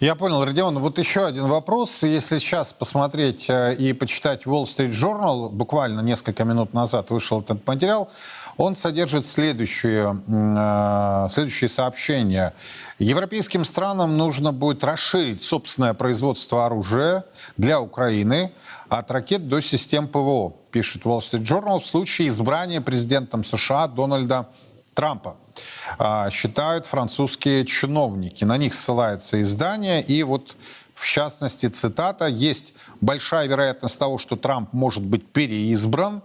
Я 0.00 0.14
понял, 0.14 0.42
Родион. 0.42 0.78
Вот 0.78 0.98
еще 0.98 1.26
один 1.26 1.48
вопрос. 1.48 2.02
Если 2.02 2.38
сейчас 2.38 2.72
посмотреть 2.72 3.50
э, 3.50 3.74
и 3.74 3.92
почитать 3.92 4.46
Wall 4.46 4.64
Street 4.64 4.92
Journal, 4.92 5.50
буквально 5.50 6.00
несколько 6.00 6.44
минут 6.44 6.72
назад 6.72 7.10
вышел 7.10 7.42
этот 7.42 7.66
материал, 7.66 8.10
он 8.60 8.76
содержит 8.76 9.26
следующие, 9.26 10.20
э, 10.28 11.28
следующие 11.30 11.70
сообщения. 11.70 12.52
Европейским 12.98 13.64
странам 13.64 14.18
нужно 14.18 14.52
будет 14.52 14.84
расширить 14.84 15.40
собственное 15.40 15.94
производство 15.94 16.66
оружия 16.66 17.24
для 17.56 17.80
Украины 17.80 18.52
от 18.90 19.10
ракет 19.10 19.48
до 19.48 19.62
систем 19.62 20.08
ПВО, 20.08 20.52
пишет 20.72 21.04
Wall 21.04 21.20
Street 21.20 21.42
Journal, 21.42 21.80
в 21.80 21.86
случае 21.86 22.28
избрания 22.28 22.82
президентом 22.82 23.46
США 23.46 23.88
Дональда 23.88 24.50
Трампа 24.92 25.36
а, 25.98 26.28
считают 26.28 26.84
французские 26.84 27.64
чиновники. 27.64 28.44
На 28.44 28.58
них 28.58 28.74
ссылается 28.74 29.40
издание, 29.40 30.02
и 30.02 30.22
вот 30.22 30.56
в 31.00 31.06
частности, 31.06 31.66
цитата, 31.66 32.26
есть 32.26 32.74
большая 33.00 33.48
вероятность 33.48 33.98
того, 33.98 34.18
что 34.18 34.36
Трамп 34.36 34.72
может 34.72 35.02
быть 35.02 35.26
переизбран, 35.26 36.22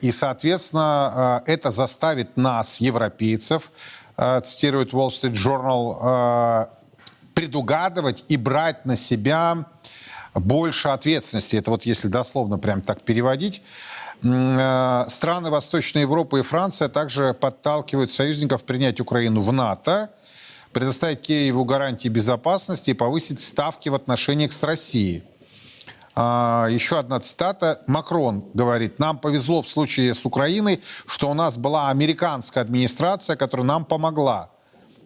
и, 0.00 0.10
соответственно, 0.10 0.82
а, 0.82 1.42
это 1.46 1.70
заставит 1.70 2.36
нас, 2.36 2.80
европейцев, 2.80 3.70
а, 4.16 4.40
цитирует 4.40 4.92
Wall 4.92 5.08
Street 5.08 5.32
Journal, 5.32 6.68
предугадывать 7.34 8.24
и 8.28 8.36
брать 8.36 8.86
на 8.86 8.96
себя 8.96 9.66
больше 10.34 10.88
ответственности. 10.88 11.56
Это 11.56 11.70
вот 11.70 11.84
если 11.84 12.08
дословно 12.08 12.58
прям 12.58 12.80
так 12.80 13.02
переводить. 13.02 13.62
Э, 14.22 15.04
страны 15.08 15.50
Восточной 15.50 16.02
Европы 16.02 16.40
и 16.40 16.42
Франция 16.42 16.88
также 16.88 17.34
подталкивают 17.34 18.10
союзников 18.10 18.64
принять 18.64 19.00
Украину 19.00 19.40
в 19.40 19.52
НАТО, 19.52 20.10
предоставить 20.74 21.22
Киеву 21.22 21.64
гарантии 21.64 22.08
безопасности 22.08 22.90
и 22.90 22.94
повысить 22.94 23.40
ставки 23.40 23.88
в 23.88 23.94
отношениях 23.94 24.52
с 24.52 24.62
Россией. 24.62 25.24
А, 26.14 26.68
еще 26.70 26.98
одна 26.98 27.18
цитата. 27.20 27.80
Макрон 27.86 28.44
говорит, 28.52 28.98
нам 28.98 29.18
повезло 29.18 29.62
в 29.62 29.68
случае 29.68 30.12
с 30.12 30.26
Украиной, 30.26 30.82
что 31.06 31.30
у 31.30 31.34
нас 31.34 31.56
была 31.56 31.88
американская 31.88 32.62
администрация, 32.62 33.36
которая 33.36 33.66
нам 33.66 33.84
помогла. 33.86 34.50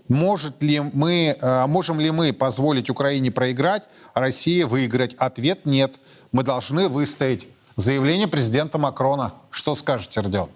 Может 0.08 0.62
ли 0.62 0.80
мы, 0.80 1.37
э, 1.38 1.66
можем 1.66 2.00
ли 2.00 2.10
мы 2.10 2.32
позволить 2.32 2.88
Украине 2.90 3.30
проиграть, 3.30 3.88
а 4.14 4.20
России 4.20 4.62
выиграть? 4.62 5.14
Ответ 5.18 5.66
нет. 5.66 6.00
Мы 6.32 6.42
должны 6.42 6.88
выстоять 6.88 7.46
Заявление 7.78 8.26
президента 8.26 8.76
Макрона. 8.76 9.34
Что 9.52 9.76
скажете, 9.76 10.20
Родион? 10.20 10.48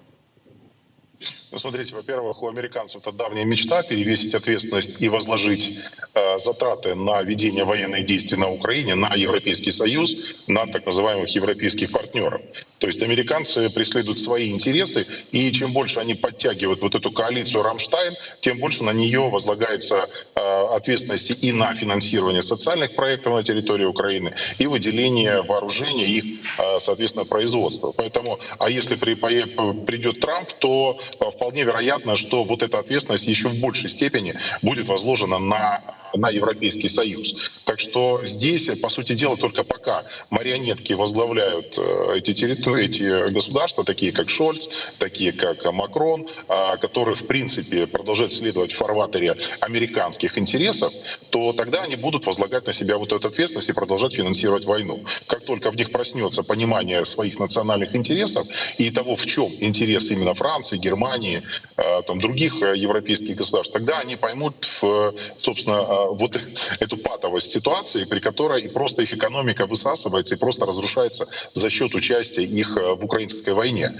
Ну, 1.52 1.58
смотрите, 1.58 1.94
во-первых, 1.94 2.42
у 2.42 2.48
американцев 2.48 3.02
это 3.02 3.12
давняя 3.12 3.44
мечта 3.44 3.82
перевесить 3.82 4.34
ответственность 4.34 5.02
и 5.02 5.10
возложить 5.10 5.78
э, 6.14 6.38
затраты 6.38 6.94
на 6.94 7.20
ведение 7.22 7.64
военных 7.64 8.06
действий 8.06 8.38
на 8.38 8.50
Украине 8.50 8.94
на 8.94 9.12
Европейский 9.14 9.70
Союз, 9.70 10.44
на 10.46 10.66
так 10.66 10.86
называемых 10.86 11.28
европейских 11.28 11.92
партнеров. 11.92 12.40
То 12.78 12.86
есть 12.86 13.02
американцы 13.02 13.68
преследуют 13.68 14.18
свои 14.18 14.50
интересы, 14.50 15.06
и 15.30 15.52
чем 15.52 15.72
больше 15.72 16.00
они 16.00 16.14
подтягивают 16.14 16.80
вот 16.80 16.94
эту 16.94 17.12
коалицию 17.12 17.62
«Рамштайн», 17.62 18.14
тем 18.40 18.58
больше 18.58 18.82
на 18.82 18.92
нее 18.94 19.28
возлагается 19.28 19.96
э, 20.34 20.40
ответственности 20.74 21.32
и 21.46 21.52
на 21.52 21.74
финансирование 21.74 22.40
социальных 22.42 22.94
проектов 22.96 23.34
на 23.34 23.44
территории 23.44 23.84
Украины, 23.84 24.34
и 24.58 24.66
выделение 24.66 25.42
вооружения, 25.42 26.06
и, 26.06 26.40
э, 26.58 26.80
соответственно, 26.80 27.26
производства. 27.26 27.92
Поэтому, 27.94 28.40
а 28.58 28.70
если 28.70 28.94
при, 28.94 29.14
придет 29.14 30.20
Трамп, 30.20 30.50
то 30.58 30.98
э, 31.20 31.24
вполне 31.42 31.64
вероятно, 31.64 32.14
что 32.14 32.44
вот 32.44 32.62
эта 32.62 32.78
ответственность 32.78 33.26
еще 33.26 33.48
в 33.48 33.58
большей 33.58 33.88
степени 33.88 34.38
будет 34.62 34.86
возложена 34.86 35.40
на, 35.40 35.82
на 36.14 36.30
Европейский 36.30 36.86
Союз. 36.86 37.34
Так 37.64 37.80
что 37.80 38.20
здесь, 38.24 38.68
по 38.80 38.88
сути 38.88 39.14
дела, 39.14 39.36
только 39.36 39.64
пока 39.64 40.04
марионетки 40.30 40.92
возглавляют 40.92 41.76
э, 41.78 42.18
эти 42.18 42.32
территории, 42.32 42.84
эти 42.84 43.30
государства, 43.30 43.82
такие 43.82 44.12
как 44.12 44.30
Шольц, 44.30 44.68
такие 44.98 45.32
как 45.32 45.64
Макрон, 45.72 46.28
а, 46.46 46.76
которые, 46.76 47.16
в 47.16 47.26
принципе, 47.26 47.88
продолжают 47.88 48.32
следовать 48.32 48.72
в 48.72 48.76
фарватере 48.76 49.36
американских 49.60 50.38
интересов, 50.38 50.92
то 51.30 51.52
тогда 51.52 51.82
они 51.82 51.96
будут 51.96 52.24
возлагать 52.24 52.66
на 52.66 52.72
себя 52.72 52.98
вот 52.98 53.10
эту 53.10 53.26
ответственность 53.26 53.70
и 53.70 53.72
продолжать 53.72 54.14
финансировать 54.14 54.64
войну. 54.64 55.04
Как 55.26 55.44
только 55.44 55.72
в 55.72 55.76
них 55.76 55.90
проснется 55.90 56.44
понимание 56.44 57.04
своих 57.04 57.40
национальных 57.40 57.96
интересов 57.96 58.46
и 58.78 58.90
того, 58.90 59.16
в 59.16 59.26
чем 59.26 59.50
интерес 59.58 60.10
именно 60.10 60.34
Франции, 60.34 60.76
Германии, 60.76 61.31
Германии, 61.32 61.42
э, 61.71 61.71
там, 62.06 62.20
других 62.20 62.62
э, 62.62 62.76
европейских 62.76 63.36
государств, 63.36 63.72
тогда 63.72 63.98
они 63.98 64.16
поймут, 64.16 64.54
собственно, 65.38 65.74
э, 65.74 66.08
вот 66.10 66.38
эту 66.80 66.96
патовость 66.96 67.50
ситуации, 67.52 68.04
при 68.04 68.20
которой 68.20 68.68
просто 68.68 69.02
их 69.02 69.12
экономика 69.12 69.66
высасывается 69.66 70.34
и 70.34 70.38
просто 70.38 70.66
разрушается 70.66 71.26
за 71.54 71.70
счет 71.70 71.94
участия 71.94 72.44
их 72.44 72.76
в 72.76 73.04
украинской 73.04 73.50
войне, 73.50 73.98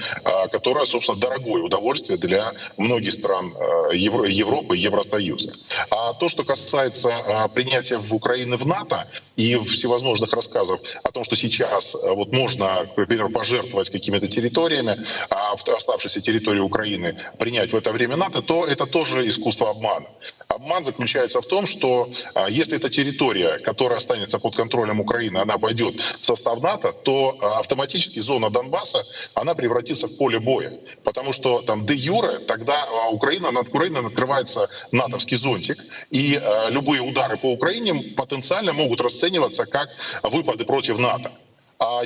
которая, 0.51 0.85
собственно, 0.85 1.19
дорогое 1.19 1.63
удовольствие 1.63 2.19
для 2.19 2.53
многих 2.77 3.13
стран 3.13 3.53
Европы 3.93 4.77
и 4.77 4.81
Евросоюза. 4.81 5.53
А 5.91 6.15
то, 6.15 6.29
что 6.29 6.45
касается 6.45 7.13
принятия 7.55 7.99
в 7.99 8.13
Украины 8.15 8.57
в 8.57 8.67
НАТО 8.67 9.07
и 9.37 9.57
всевозможных 9.57 10.33
рассказов 10.33 10.81
о 11.03 11.11
том, 11.11 11.25
что 11.25 11.37
сейчас 11.37 11.95
вот 11.95 12.33
можно, 12.33 12.89
например, 12.97 13.29
пожертвовать 13.29 13.91
какими-то 13.91 14.29
территориями, 14.29 15.05
а 15.31 15.53
оставшиеся 15.53 16.21
территории 16.21 16.61
Украины 16.61 17.17
принять 17.39 17.72
в 17.73 17.77
это 17.77 17.93
время 17.93 18.17
НАТО, 18.17 18.43
то 18.43 18.67
это 18.67 18.87
тоже 18.87 19.29
искусство 19.29 19.71
обмана. 19.71 20.07
Обман 20.49 20.85
заключается 20.85 21.41
в 21.41 21.47
том, 21.47 21.67
что 21.67 22.11
а, 22.35 22.51
если 22.51 22.77
эта 22.77 22.91
территория, 22.91 23.59
которая 23.59 23.99
останется 23.99 24.39
под 24.39 24.55
контролем 24.55 25.01
Украины, 25.01 25.39
она 25.39 25.57
войдет 25.57 25.95
в 26.21 26.27
состав 26.27 26.63
НАТО, 26.63 26.93
то 26.93 27.37
а, 27.41 27.61
автоматически 27.61 28.21
зона 28.21 28.51
Донбасса, 28.51 29.03
она 29.35 29.55
превратится 29.55 30.07
в 30.07 30.17
поле 30.19 30.39
боя. 30.39 30.73
Потому 31.05 31.33
что 31.33 31.63
там 31.63 31.87
де 31.87 31.95
юре 31.95 32.39
тогда 32.41 32.85
а, 32.85 33.09
Украина, 33.11 33.51
над 33.51 33.69
Украиной 33.69 34.07
открывается 34.07 34.69
натовский 34.93 35.37
зонтик, 35.37 35.79
и 36.11 36.41
любые 36.69 37.01
удары 37.01 37.37
по 37.37 37.53
Украине 37.53 38.15
потенциально 38.17 38.73
могут 38.73 39.01
расцениваться 39.01 39.65
как 39.65 39.89
выпады 40.23 40.65
против 40.65 40.99
НАТО 40.99 41.33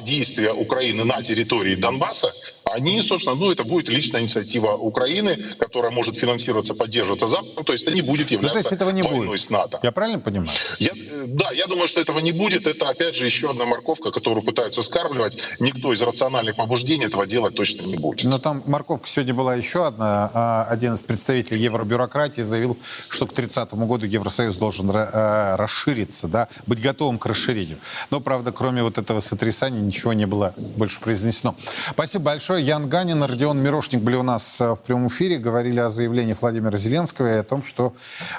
действия 0.00 0.52
Украины 0.52 1.04
на 1.04 1.22
территории 1.22 1.74
Донбасса, 1.74 2.30
они, 2.64 3.00
собственно, 3.00 3.36
ну, 3.36 3.50
это 3.50 3.64
будет 3.64 3.88
личная 3.88 4.22
инициатива 4.22 4.72
Украины, 4.72 5.36
которая 5.58 5.92
может 5.92 6.16
финансироваться, 6.16 6.74
поддерживаться 6.74 7.26
Западом, 7.26 7.64
то 7.64 7.72
есть 7.72 7.84
это 7.84 7.94
не 7.94 8.02
будет 8.02 8.30
являться 8.30 8.48
ну, 8.48 8.52
то 8.52 8.58
есть 8.58 8.72
этого 8.72 8.90
не 8.90 9.02
войной 9.02 9.26
будет. 9.28 9.40
с 9.40 9.50
НАТО. 9.50 9.78
Я 9.82 9.92
правильно 9.92 10.18
понимаю? 10.18 10.50
Я, 10.78 10.90
да, 11.26 11.52
я 11.52 11.66
думаю, 11.66 11.86
что 11.86 12.00
этого 12.00 12.18
не 12.18 12.32
будет. 12.32 12.66
Это, 12.66 12.88
опять 12.88 13.14
же, 13.14 13.24
еще 13.24 13.50
одна 13.50 13.66
морковка, 13.66 14.10
которую 14.10 14.42
пытаются 14.44 14.82
скармливать. 14.82 15.38
Никто 15.60 15.92
из 15.92 16.02
рациональных 16.02 16.56
побуждений 16.56 17.06
этого 17.06 17.26
делать 17.26 17.54
точно 17.54 17.86
не 17.86 17.96
будет. 17.96 18.24
Но 18.24 18.38
там 18.38 18.62
морковка 18.66 19.08
сегодня 19.08 19.34
была 19.34 19.54
еще 19.54 19.86
одна. 19.86 20.30
А, 20.34 20.66
один 20.68 20.94
из 20.94 21.02
представителей 21.02 21.62
евробюрократии 21.62 22.42
заявил, 22.42 22.76
что 23.08 23.26
к 23.26 23.32
30 23.32 23.74
году 23.74 24.06
Евросоюз 24.06 24.56
должен 24.56 24.90
э, 24.90 25.56
расшириться, 25.56 26.28
да, 26.28 26.48
быть 26.66 26.80
готовым 26.80 27.18
к 27.18 27.26
расширению. 27.26 27.78
Но, 28.10 28.20
правда, 28.20 28.50
кроме 28.52 28.82
вот 28.82 28.98
этого 28.98 29.20
сотрясания 29.20 29.65
ничего 29.70 30.12
не 30.12 30.26
было 30.26 30.54
больше 30.56 31.00
произнесено. 31.00 31.54
Спасибо 31.92 32.24
большое 32.24 32.46
большое. 32.46 32.64
Ян 32.64 32.88
Ганин, 32.88 33.22
Родион 33.22 33.58
Мирошник 33.58 34.02
были 34.02 34.16
у 34.16 34.22
нас 34.22 34.60
э, 34.60 34.74
в 34.74 34.82
прямом 34.82 35.08
эфире. 35.08 35.38
Говорили 35.38 35.80
о 35.80 35.90
заявлении 35.90 36.36
Владимира 36.40 36.76
Зеленского 36.78 37.28
и 37.28 37.38
о 37.38 37.42
том, 37.42 37.62
что 37.62 37.94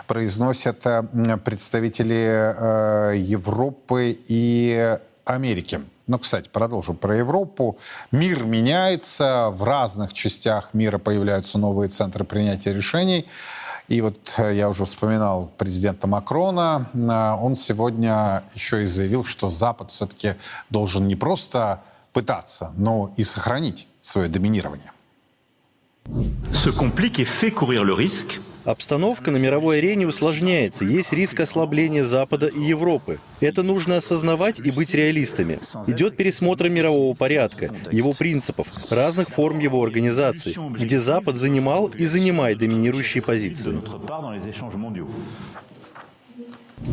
произносят 0.08 0.86
э, 0.86 1.04
представители 1.44 2.16
э, 2.16 3.18
Европы 3.18 4.18
и 4.28 4.98
Америки. 5.26 5.82
Ну, 6.08 6.20
кстати, 6.20 6.48
продолжу 6.48 6.94
про 6.94 7.18
Европу. 7.18 7.78
Мир 8.12 8.44
меняется, 8.46 9.50
в 9.52 9.64
разных 9.64 10.14
частях 10.14 10.74
мира 10.74 11.00
появляются 11.00 11.58
новые 11.58 11.90
центры 11.90 12.24
принятия 12.24 12.74
решений. 12.74 13.26
И 13.88 14.02
вот 14.02 14.18
я 14.38 14.70
уже 14.70 14.84
вспоминал 14.86 15.50
президента 15.58 16.08
Макрона. 16.08 16.90
Он 17.42 17.56
сегодня 17.56 18.44
еще 18.54 18.84
и 18.84 18.86
заявил, 18.86 19.24
что 19.24 19.50
Запад 19.50 19.92
все-таки 19.92 20.36
должен 20.70 21.08
не 21.08 21.16
просто 21.16 21.82
пытаться, 22.12 22.74
но 22.76 23.12
и 23.16 23.24
сохранить 23.24 23.88
свое 24.02 24.28
доминирование. 24.28 24.92
Ce 26.52 26.70
complique 26.72 27.24
fait 27.26 27.52
courir 27.52 27.84
le 27.84 27.94
risque 27.94 28.40
Обстановка 28.68 29.32
на 29.32 29.38
мировой 29.38 29.78
арене 29.78 30.06
усложняется, 30.08 30.84
есть 30.84 31.14
риск 31.14 31.40
ослабления 31.40 32.04
Запада 32.04 32.48
и 32.48 32.62
Европы. 32.62 33.18
Это 33.40 33.64
нужно 33.64 33.96
осознавать 33.96 34.60
и 34.60 34.72
быть 34.72 34.94
реалистами. 34.94 35.58
Идет 35.88 36.18
пересмотр 36.18 36.68
мирового 36.68 37.16
порядка, 37.16 37.74
его 37.94 38.12
принципов, 38.12 38.68
разных 38.90 39.30
форм 39.30 39.60
его 39.60 39.82
организации, 39.82 40.54
где 40.78 41.00
Запад 41.00 41.38
занимал 41.38 41.88
и 41.88 42.04
занимает 42.04 42.58
доминирующие 42.58 43.24
позиции. 43.24 43.82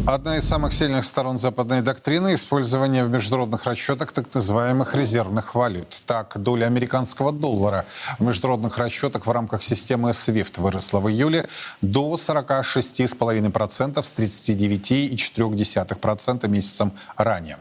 Одна 0.06 0.38
из 0.38 0.48
самых 0.48 0.72
сильных 0.72 1.04
сторон 1.04 1.38
западной 1.38 1.82
доктрины– 1.82 2.32
использование 2.36 3.04
в 3.04 3.10
международных 3.10 3.64
расчетах 3.64 4.12
так 4.12 4.32
называемых 4.32 4.94
резервных 4.94 5.54
валют. 5.54 6.02
Так, 6.06 6.38
доля 6.38 6.64
американского 6.64 7.32
доллара 7.32 7.84
в 8.18 8.22
международных 8.22 8.78
расчетах 8.78 9.26
в 9.26 9.30
рамках 9.30 9.62
системы 9.62 10.08
SWIFT 10.10 10.58
выросла 10.58 11.00
в 11.00 11.10
июле 11.10 11.46
до 11.82 12.14
46,5% 12.14 14.02
с 14.02 14.14
39,4% 14.16 16.48
месяцем 16.48 16.92
ранее. 17.18 17.58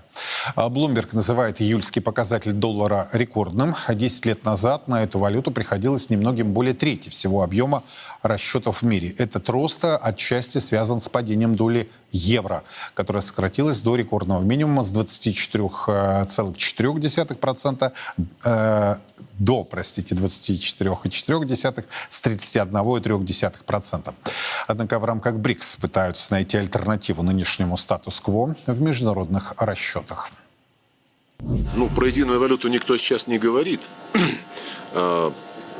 Bloomberg 0.55 1.09
называет 1.11 1.61
июльский 1.61 2.01
показатель 2.01 2.53
доллара 2.53 3.09
рекордным. 3.11 3.75
10 3.89 4.25
лет 4.27 4.45
назад 4.45 4.87
на 4.87 5.03
эту 5.03 5.19
валюту 5.19 5.51
приходилось 5.51 6.09
немногим 6.09 6.53
более 6.53 6.73
трети 6.73 7.09
всего 7.09 7.43
объема 7.43 7.83
расчетов 8.23 8.81
в 8.81 8.85
мире. 8.85 9.13
Этот 9.17 9.49
рост 9.49 9.85
отчасти 9.85 10.59
связан 10.59 10.99
с 10.99 11.07
падением 11.09 11.55
доли 11.55 11.89
евро, 12.11 12.63
которая 12.95 13.21
сократилась 13.21 13.81
до 13.81 13.95
рекордного 13.95 14.41
минимума 14.41 14.83
с 14.83 14.93
24,4% 14.93 17.91
э, 18.45 18.95
до, 19.39 19.63
простите, 19.63 20.15
24,4% 20.15 21.83
с 22.09 22.23
31,3%. 22.23 24.13
Однако 24.67 24.99
в 24.99 25.05
рамках 25.05 25.35
БРИКС 25.35 25.75
пытаются 25.75 26.33
найти 26.33 26.57
альтернативу 26.57 27.23
нынешнему 27.23 27.77
статус-кво 27.77 28.55
в 28.65 28.81
международных 28.81 29.53
расчетах. 29.57 30.31
Ну, 31.39 31.89
про 31.89 32.07
единую 32.07 32.39
валюту 32.39 32.69
никто 32.69 32.97
сейчас 32.97 33.27
не 33.27 33.37
говорит. 33.37 33.89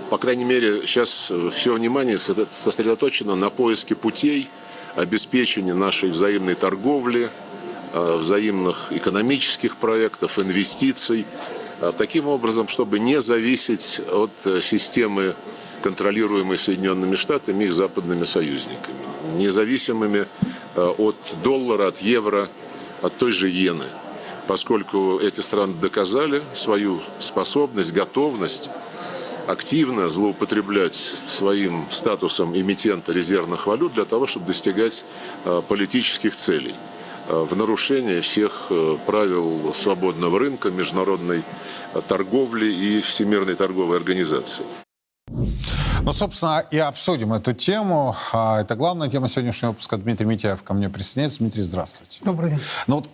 По 0.10 0.18
крайней 0.18 0.46
мере, 0.46 0.86
сейчас 0.86 1.32
все 1.54 1.74
внимание 1.74 2.18
сосредоточено 2.18 3.36
на 3.36 3.50
поиске 3.50 3.96
путей 3.96 4.50
обеспечения 4.96 5.74
нашей 5.74 6.10
взаимной 6.10 6.56
торговли, 6.56 7.30
э, 7.94 8.16
взаимных 8.18 8.92
экономических 8.92 9.78
проектов, 9.78 10.39
инвестиций, 10.39 11.26
э, 11.82 11.92
таким 11.98 12.28
образом, 12.28 12.68
чтобы 12.68 13.00
не 13.00 13.20
зависеть 13.22 14.02
от 14.12 14.32
э, 14.46 14.62
системы, 14.62 15.36
контролируемой 15.82 16.58
Соединенными 16.58 17.16
Штатами 17.16 17.66
и 17.66 17.68
их 17.68 17.74
западными 17.74 18.24
союзниками, 18.24 18.96
независимыми 19.36 20.26
от 20.76 21.36
доллара, 21.44 21.88
от 21.88 21.98
евро, 22.00 22.48
от 23.02 23.18
той 23.18 23.34
же 23.34 23.50
иены, 23.50 23.84
поскольку 24.48 25.20
эти 25.20 25.42
страны 25.42 25.74
доказали 25.74 26.42
свою 26.56 27.02
способность, 27.20 27.92
готовность 27.92 28.70
активно 29.47 30.08
злоупотреблять 30.10 30.95
своим 30.95 31.86
статусом 31.89 32.56
эмитента 32.56 33.12
резервных 33.12 33.67
валют 33.67 33.93
для 33.93 34.06
того, 34.06 34.27
чтобы 34.27 34.47
достигать 34.47 35.06
э, 35.45 35.62
политических 35.67 36.36
целей. 36.36 36.75
э, 37.27 37.45
в 37.49 37.56
нарушение 37.56 38.21
всех 38.21 38.67
э, 38.69 38.97
правил 39.06 39.73
свободного 39.73 40.39
рынка, 40.39 40.71
международной 40.71 41.43
торговли 42.08 42.65
и 42.65 43.01
Всемирной 43.01 43.56
торговой 43.56 43.97
организации. 43.97 44.63
Ну, 46.01 46.12
собственно, 46.12 46.60
и 46.71 46.77
обсудим 46.77 47.34
эту 47.34 47.53
тему. 47.53 48.15
А, 48.34 48.62
Это 48.62 48.75
главная 48.75 49.10
тема 49.10 49.29
сегодняшнего 49.29 49.71
выпуска. 49.71 49.95
Дмитрий 49.97 50.25
Митяев 50.25 50.62
ко 50.63 50.73
мне 50.73 50.89
присоединяется. 50.89 51.39
Дмитрий, 51.39 51.62
здравствуйте. 51.62 52.19
Добрый 52.25 52.49
день. 52.49 52.60
Ну 52.88 52.95
вот, 52.97 53.10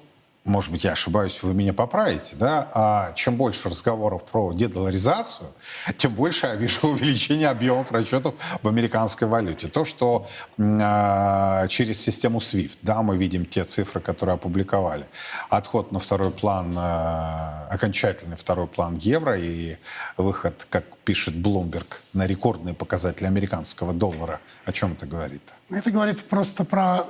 может 0.45 0.71
быть, 0.71 0.83
я 0.83 0.93
ошибаюсь, 0.93 1.43
вы 1.43 1.53
меня 1.53 1.73
поправите, 1.73 2.35
да? 2.35 2.69
А 2.73 3.13
чем 3.13 3.35
больше 3.35 3.69
разговоров 3.69 4.23
про 4.23 4.53
дедоларизацию, 4.53 5.49
тем 5.97 6.13
больше 6.13 6.47
я 6.47 6.55
вижу 6.55 6.79
увеличение 6.87 7.49
объемов 7.49 7.91
расчетов 7.91 8.33
в 8.63 8.67
американской 8.67 9.27
валюте. 9.27 9.67
То, 9.67 9.85
что 9.85 10.27
а, 10.57 11.67
через 11.67 12.01
систему 12.01 12.39
SWIFT, 12.39 12.79
да, 12.81 13.01
мы 13.01 13.17
видим 13.17 13.45
те 13.45 13.63
цифры, 13.63 13.99
которые 13.99 14.35
опубликовали. 14.35 15.05
Отход 15.49 15.91
на 15.91 15.99
второй 15.99 16.31
план, 16.31 16.73
а, 16.77 17.67
окончательный 17.69 18.37
второй 18.37 18.67
план 18.67 18.95
евро 18.95 19.37
и 19.37 19.75
выход, 20.17 20.65
как 20.69 20.85
пишет 21.03 21.35
Bloomberg, 21.35 21.87
на 22.13 22.25
рекордные 22.25 22.73
показатели 22.73 23.25
американского 23.27 23.93
доллара. 23.93 24.39
О 24.65 24.71
чем 24.71 24.93
это 24.93 25.05
говорит? 25.05 25.43
Это 25.69 25.91
говорит 25.91 26.23
просто 26.27 26.63
про 26.63 27.03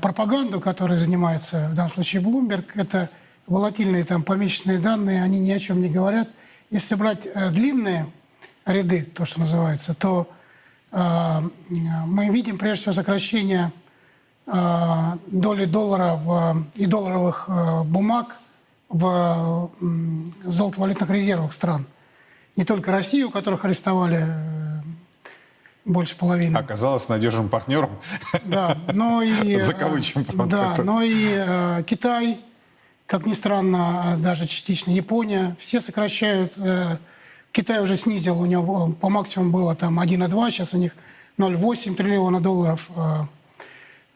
пропаганду, 0.00 0.60
которой 0.60 0.98
занимается 0.98 1.68
в 1.70 1.74
данном 1.74 1.92
случае 1.92 2.22
Bloomberg. 2.22 2.66
Это 2.74 3.10
волатильные 3.46 4.04
там 4.04 4.22
помесячные 4.22 4.78
данные, 4.78 5.22
они 5.22 5.40
ни 5.40 5.50
о 5.50 5.58
чем 5.58 5.80
не 5.80 5.88
говорят. 5.88 6.28
Если 6.70 6.94
брать 6.94 7.26
э, 7.26 7.50
длинные 7.50 8.06
ряды, 8.64 9.02
то, 9.02 9.24
что 9.24 9.40
называется, 9.40 9.94
то 9.94 10.28
э, 10.92 11.40
мы 12.06 12.28
видим 12.28 12.58
прежде 12.58 12.82
всего 12.82 12.94
сокращение 12.94 13.72
э, 14.46 15.16
доли 15.26 15.64
доллара 15.64 16.14
в, 16.14 16.64
и 16.76 16.86
долларовых 16.86 17.46
э, 17.48 17.82
бумаг 17.84 18.38
в 18.88 19.70
э, 19.80 20.48
золотовалютных 20.48 21.10
резервах 21.10 21.52
стран. 21.52 21.86
Не 22.56 22.64
только 22.64 22.92
Россию, 22.92 23.28
у 23.28 23.30
которых 23.30 23.64
арестовали 23.64 24.18
э, 24.20 24.59
больше 25.92 26.16
половины. 26.16 26.56
Оказалось 26.56 27.08
надежным 27.08 27.48
партнером. 27.48 27.90
Да, 28.44 28.76
но 28.92 29.22
и... 29.22 29.54
э, 29.56 29.60
Закавычим, 29.60 30.24
правда, 30.24 30.74
Да, 30.76 30.82
но 30.82 31.02
и 31.02 31.34
э, 31.34 31.82
Китай, 31.86 32.40
как 33.06 33.26
ни 33.26 33.32
странно, 33.32 34.16
э, 34.18 34.22
даже 34.22 34.46
частично 34.46 34.90
Япония, 34.90 35.56
все 35.58 35.80
сокращают. 35.80 36.54
э, 36.56 36.96
Китай 37.52 37.82
уже 37.82 37.96
снизил, 37.96 38.40
у 38.40 38.46
него 38.46 38.92
по 39.00 39.08
максимуму 39.08 39.50
было 39.50 39.74
там 39.74 39.98
1,2, 39.98 40.50
сейчас 40.50 40.72
у 40.74 40.76
них 40.76 40.94
0,8 41.38 41.94
триллиона 41.94 42.40
долларов 42.40 42.90
э, 42.94 43.24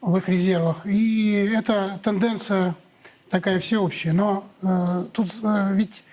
в 0.01 0.17
их 0.17 0.29
резервах. 0.29 0.85
И 0.85 1.51
это 1.53 1.99
тенденция 2.03 2.75
такая 3.29 3.59
всеобщая. 3.59 4.13
Но 4.13 4.45
э, 4.61 5.05
тут 5.11 5.29
э, 5.43 5.69
ведь 5.73 6.03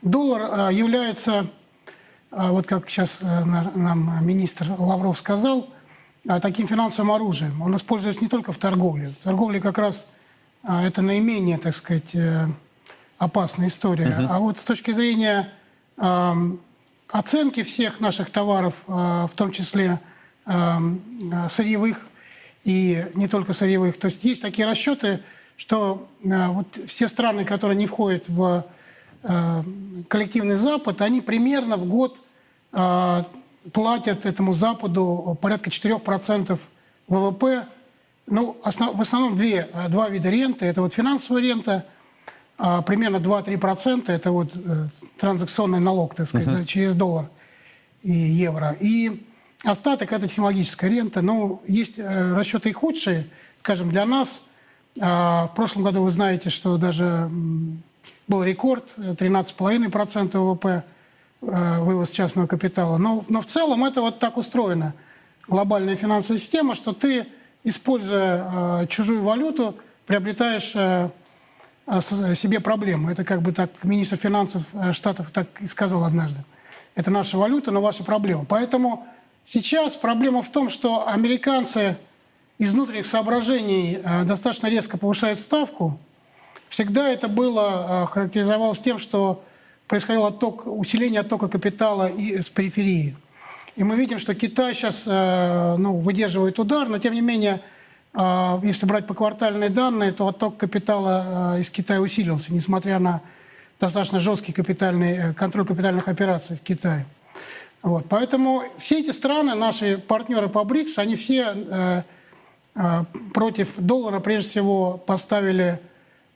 доллар 0.00 0.70
э, 0.70 0.74
является 0.74 1.46
а 2.32 2.50
вот 2.52 2.66
как 2.66 2.88
сейчас 2.88 3.20
э, 3.22 3.44
на- 3.44 3.70
нам 3.74 4.26
министр 4.26 4.74
Лавров 4.78 5.18
сказал, 5.18 5.68
а, 6.28 6.40
таким 6.40 6.66
финансовым 6.68 7.12
оружием. 7.12 7.60
Он 7.60 7.76
используется 7.76 8.22
не 8.22 8.28
только 8.28 8.52
в 8.52 8.58
торговле. 8.58 9.10
В 9.20 9.24
торговле 9.24 9.60
как 9.60 9.78
раз 9.78 10.08
а, 10.64 10.84
это 10.84 11.02
наименее, 11.02 11.58
так 11.58 11.74
сказать, 11.74 12.14
э, 12.14 12.46
опасная 13.18 13.68
история. 13.68 14.06
А 14.30 14.38
вот 14.38 14.58
с 14.60 14.64
точки 14.64 14.92
зрения 14.92 15.48
ам, 15.96 16.60
оценки 17.10 17.62
всех 17.62 18.00
наших 18.00 18.30
товаров, 18.30 18.74
а, 18.86 19.26
в 19.26 19.32
том 19.34 19.50
числе 19.50 20.00
а, 20.46 20.80
сырьевых 21.48 22.06
и 22.64 23.06
не 23.14 23.28
только 23.28 23.52
сырьевых, 23.52 23.98
то 23.98 24.06
есть 24.06 24.24
есть 24.24 24.42
такие 24.42 24.66
расчеты, 24.66 25.20
что 25.56 26.08
а, 26.30 26.50
вот 26.50 26.76
все 26.86 27.08
страны, 27.08 27.44
которые 27.44 27.76
не 27.76 27.86
входят 27.86 28.28
в 28.28 28.64
коллективный 29.22 30.56
Запад, 30.56 31.00
они 31.00 31.20
примерно 31.20 31.76
в 31.76 31.86
год 31.86 32.20
э, 32.72 33.24
платят 33.72 34.26
этому 34.26 34.52
Западу 34.52 35.38
порядка 35.40 35.70
4% 35.70 36.58
ВВП. 37.08 37.66
Ну, 38.26 38.56
основ- 38.64 38.96
в 38.96 39.00
основном 39.00 39.36
две, 39.36 39.68
э, 39.72 39.88
два 39.88 40.08
вида 40.08 40.30
ренты. 40.30 40.66
Это 40.66 40.82
вот 40.82 40.92
финансовая 40.92 41.42
рента, 41.42 41.86
а, 42.58 42.82
примерно 42.82 43.16
2-3%. 43.18 44.12
Это 44.12 44.30
вот 44.30 44.54
э, 44.54 44.88
транзакционный 45.18 45.80
налог, 45.80 46.14
так 46.14 46.28
сказать, 46.28 46.48
да, 46.48 46.64
через 46.64 46.94
доллар 46.94 47.26
и 48.02 48.12
евро. 48.12 48.76
И 48.80 49.24
остаток– 49.64 50.12
это 50.14 50.28
технологическая 50.28 50.88
рента. 50.88 51.22
Ну, 51.22 51.62
есть 51.66 51.98
э, 51.98 52.34
расчеты 52.34 52.70
и 52.70 52.72
худшие. 52.72 53.28
Скажем, 53.58 53.90
для 53.90 54.04
нас 54.04 54.42
а, 55.00 55.46
в 55.46 55.54
прошлом 55.54 55.84
году 55.84 56.02
вы 56.02 56.10
знаете, 56.10 56.50
что 56.50 56.76
даже 56.76 57.30
был 58.32 58.42
рекорд 58.42 58.94
э, 58.96 59.12
13,5% 59.12 60.38
ВВП 60.38 60.82
э, 61.42 61.80
вывоз 61.80 62.10
частного 62.10 62.46
капитала. 62.46 62.96
Но, 62.96 63.22
но 63.28 63.42
в 63.42 63.46
целом 63.46 63.84
это 63.84 64.00
вот 64.00 64.20
так 64.20 64.38
устроено. 64.38 64.94
Глобальная 65.46 65.96
финансовая 65.96 66.38
система, 66.38 66.74
что 66.74 66.92
ты, 66.94 67.26
используя 67.62 68.80
э, 68.82 68.86
чужую 68.86 69.22
валюту, 69.22 69.76
приобретаешь 70.06 70.72
э, 70.74 71.10
э, 71.86 72.34
себе 72.34 72.60
проблему. 72.60 73.10
Это 73.10 73.22
как 73.22 73.42
бы 73.42 73.52
так 73.52 73.70
министр 73.84 74.16
финансов 74.16 74.62
э, 74.72 74.92
Штатов 74.94 75.30
так 75.30 75.48
и 75.60 75.66
сказал 75.66 76.02
однажды. 76.04 76.42
Это 76.94 77.10
наша 77.10 77.36
валюта, 77.36 77.70
но 77.70 77.82
ваша 77.82 78.02
проблема. 78.02 78.46
Поэтому 78.48 79.06
сейчас 79.44 79.96
проблема 79.96 80.40
в 80.40 80.48
том, 80.50 80.70
что 80.70 81.06
американцы 81.06 81.98
из 82.56 82.72
внутренних 82.72 83.06
соображений 83.06 83.98
э, 84.02 84.24
достаточно 84.24 84.68
резко 84.68 84.96
повышают 84.96 85.38
ставку. 85.38 85.98
Всегда 86.72 87.06
это 87.10 87.28
было, 87.28 88.04
э, 88.04 88.06
характеризовалось 88.06 88.80
тем, 88.80 88.98
что 88.98 89.44
происходил 89.88 90.24
отток, 90.24 90.66
усиление 90.66 91.20
оттока 91.20 91.48
капитала 91.48 92.06
и 92.06 92.40
с 92.40 92.48
периферии. 92.48 93.14
И 93.76 93.84
мы 93.84 93.94
видим, 93.94 94.18
что 94.18 94.34
Китай 94.34 94.72
сейчас 94.72 95.04
э, 95.06 95.76
ну, 95.76 95.98
выдерживает 95.98 96.58
удар, 96.58 96.88
но 96.88 96.96
тем 96.96 97.12
не 97.12 97.20
менее, 97.20 97.60
э, 98.14 98.60
если 98.62 98.86
брать 98.86 99.06
поквартальные 99.06 99.68
данные, 99.68 100.12
то 100.12 100.26
отток 100.26 100.56
капитала 100.56 101.56
э, 101.56 101.60
из 101.60 101.68
Китая 101.68 102.00
усилился, 102.00 102.54
несмотря 102.54 102.98
на 102.98 103.20
достаточно 103.78 104.18
жесткий 104.18 104.52
капитальный, 104.52 105.12
э, 105.12 105.34
контроль 105.34 105.66
капитальных 105.66 106.08
операций 106.08 106.56
в 106.56 106.62
Китае. 106.62 107.04
Вот. 107.82 108.06
Поэтому 108.08 108.62
все 108.78 109.00
эти 109.00 109.10
страны, 109.10 109.54
наши 109.54 109.98
партнеры 109.98 110.48
по 110.48 110.64
БРИКС, 110.64 110.96
они 110.96 111.16
все 111.16 111.52
э, 111.54 112.02
э, 112.76 113.04
против 113.34 113.76
доллара 113.76 114.20
прежде 114.20 114.48
всего 114.48 114.96
поставили 114.96 115.78
э, 115.78 115.91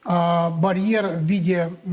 барьер 0.07 1.07
в 1.09 1.23
виде 1.23 1.73
э, 1.85 1.91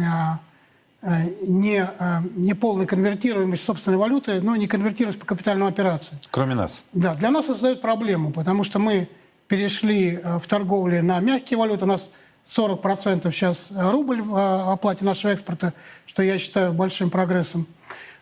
э, 1.01 1.25
не, 1.47 1.87
не 2.35 2.53
полной 2.53 2.85
конвертируемости 2.85 3.65
собственной 3.65 3.97
валюты, 3.97 4.41
но 4.41 4.55
не 4.55 4.67
конвертируемость 4.67 5.19
по 5.19 5.25
капитальным 5.25 5.67
операциям. 5.67 6.19
Кроме 6.31 6.55
нас. 6.55 6.83
Да, 6.93 7.13
для 7.15 7.31
нас 7.31 7.45
это 7.45 7.53
создает 7.53 7.81
проблему, 7.81 8.31
потому 8.31 8.63
что 8.63 8.79
мы 8.79 9.09
перешли 9.47 10.19
в 10.23 10.47
торговле 10.47 11.01
на 11.01 11.19
мягкие 11.19 11.57
валюты. 11.57 11.85
У 11.85 11.87
нас 11.87 12.09
40% 12.45 13.31
сейчас 13.31 13.73
рубль 13.75 14.21
в 14.21 14.71
оплате 14.71 15.05
нашего 15.05 15.31
экспорта, 15.31 15.73
что 16.05 16.23
я 16.23 16.37
считаю 16.37 16.73
большим 16.73 17.09
прогрессом. 17.09 17.67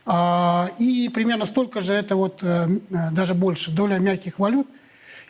А, 0.05 0.69
И 0.79 1.09
примерно 1.09 1.45
столько 1.45 1.81
же 1.81 1.93
это 1.93 2.15
вот 2.15 2.41
э, 2.43 2.67
э, 2.89 3.11
даже 3.11 3.33
больше 3.33 3.71
доля 3.71 3.99
мягких 3.99 4.39
валют. 4.39 4.67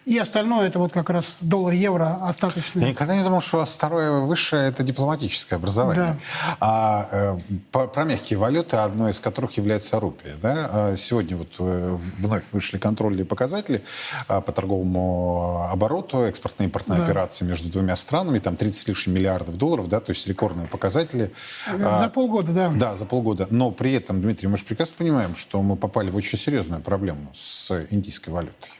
И 0.05 0.17
остальное 0.17 0.67
это 0.67 0.79
вот 0.79 0.91
как 0.91 1.09
раз 1.11 1.37
доллар, 1.41 1.73
евро 1.73 2.17
Я 2.19 2.27
остаточные. 2.27 2.89
никогда 2.89 3.15
не 3.15 3.23
думал, 3.23 3.41
что 3.41 3.57
у 3.57 3.59
вас 3.59 3.71
второе 3.73 4.11
высшее 4.11 4.67
это 4.69 4.81
дипломатическое 4.83 5.59
образование. 5.59 6.15
А 6.59 7.07
э, 7.11 7.37
про 7.71 8.03
мягкие 8.03 8.39
валюты, 8.39 8.77
одной 8.77 9.11
из 9.11 9.19
которых 9.19 9.57
является 9.57 9.99
рупия. 9.99 10.35
Да? 10.41 10.69
А 10.71 10.95
Сегодня 10.95 11.37
вот 11.37 11.49
э, 11.59 11.97
вновь 12.17 12.51
вышли 12.51 12.77
контрольные 12.77 13.25
показатели 13.25 13.83
а, 14.27 14.41
по 14.41 14.51
торговому 14.51 15.67
обороту, 15.71 16.23
экспортно-импортной 16.23 16.97
Да. 16.97 17.03
операции 17.05 17.45
между 17.45 17.69
двумя 17.69 17.95
странами, 17.95 18.39
там 18.39 18.55
30 18.55 18.79
с 18.81 18.87
лишним 18.87 19.15
миллиардов 19.15 19.57
долларов, 19.57 19.87
да, 19.87 19.99
то 19.99 20.11
есть 20.11 20.27
рекордные 20.27 20.67
показатели. 20.67 21.31
А, 21.67 21.99
За 21.99 22.09
полгода, 22.09 22.51
да. 22.51 22.71
Да, 22.73 22.95
за 22.95 23.05
полгода. 23.05 23.47
Но 23.51 23.69
при 23.71 23.93
этом, 23.93 24.21
Дмитрий, 24.21 24.47
мы 24.47 24.57
же 24.57 24.63
прекрасно 24.65 24.95
понимаем, 24.97 25.35
что 25.35 25.61
мы 25.61 25.75
попали 25.75 26.09
в 26.09 26.15
очень 26.15 26.39
серьезную 26.39 26.81
проблему 26.81 27.31
с 27.33 27.85
индийской 27.91 28.33
валютой. 28.33 28.71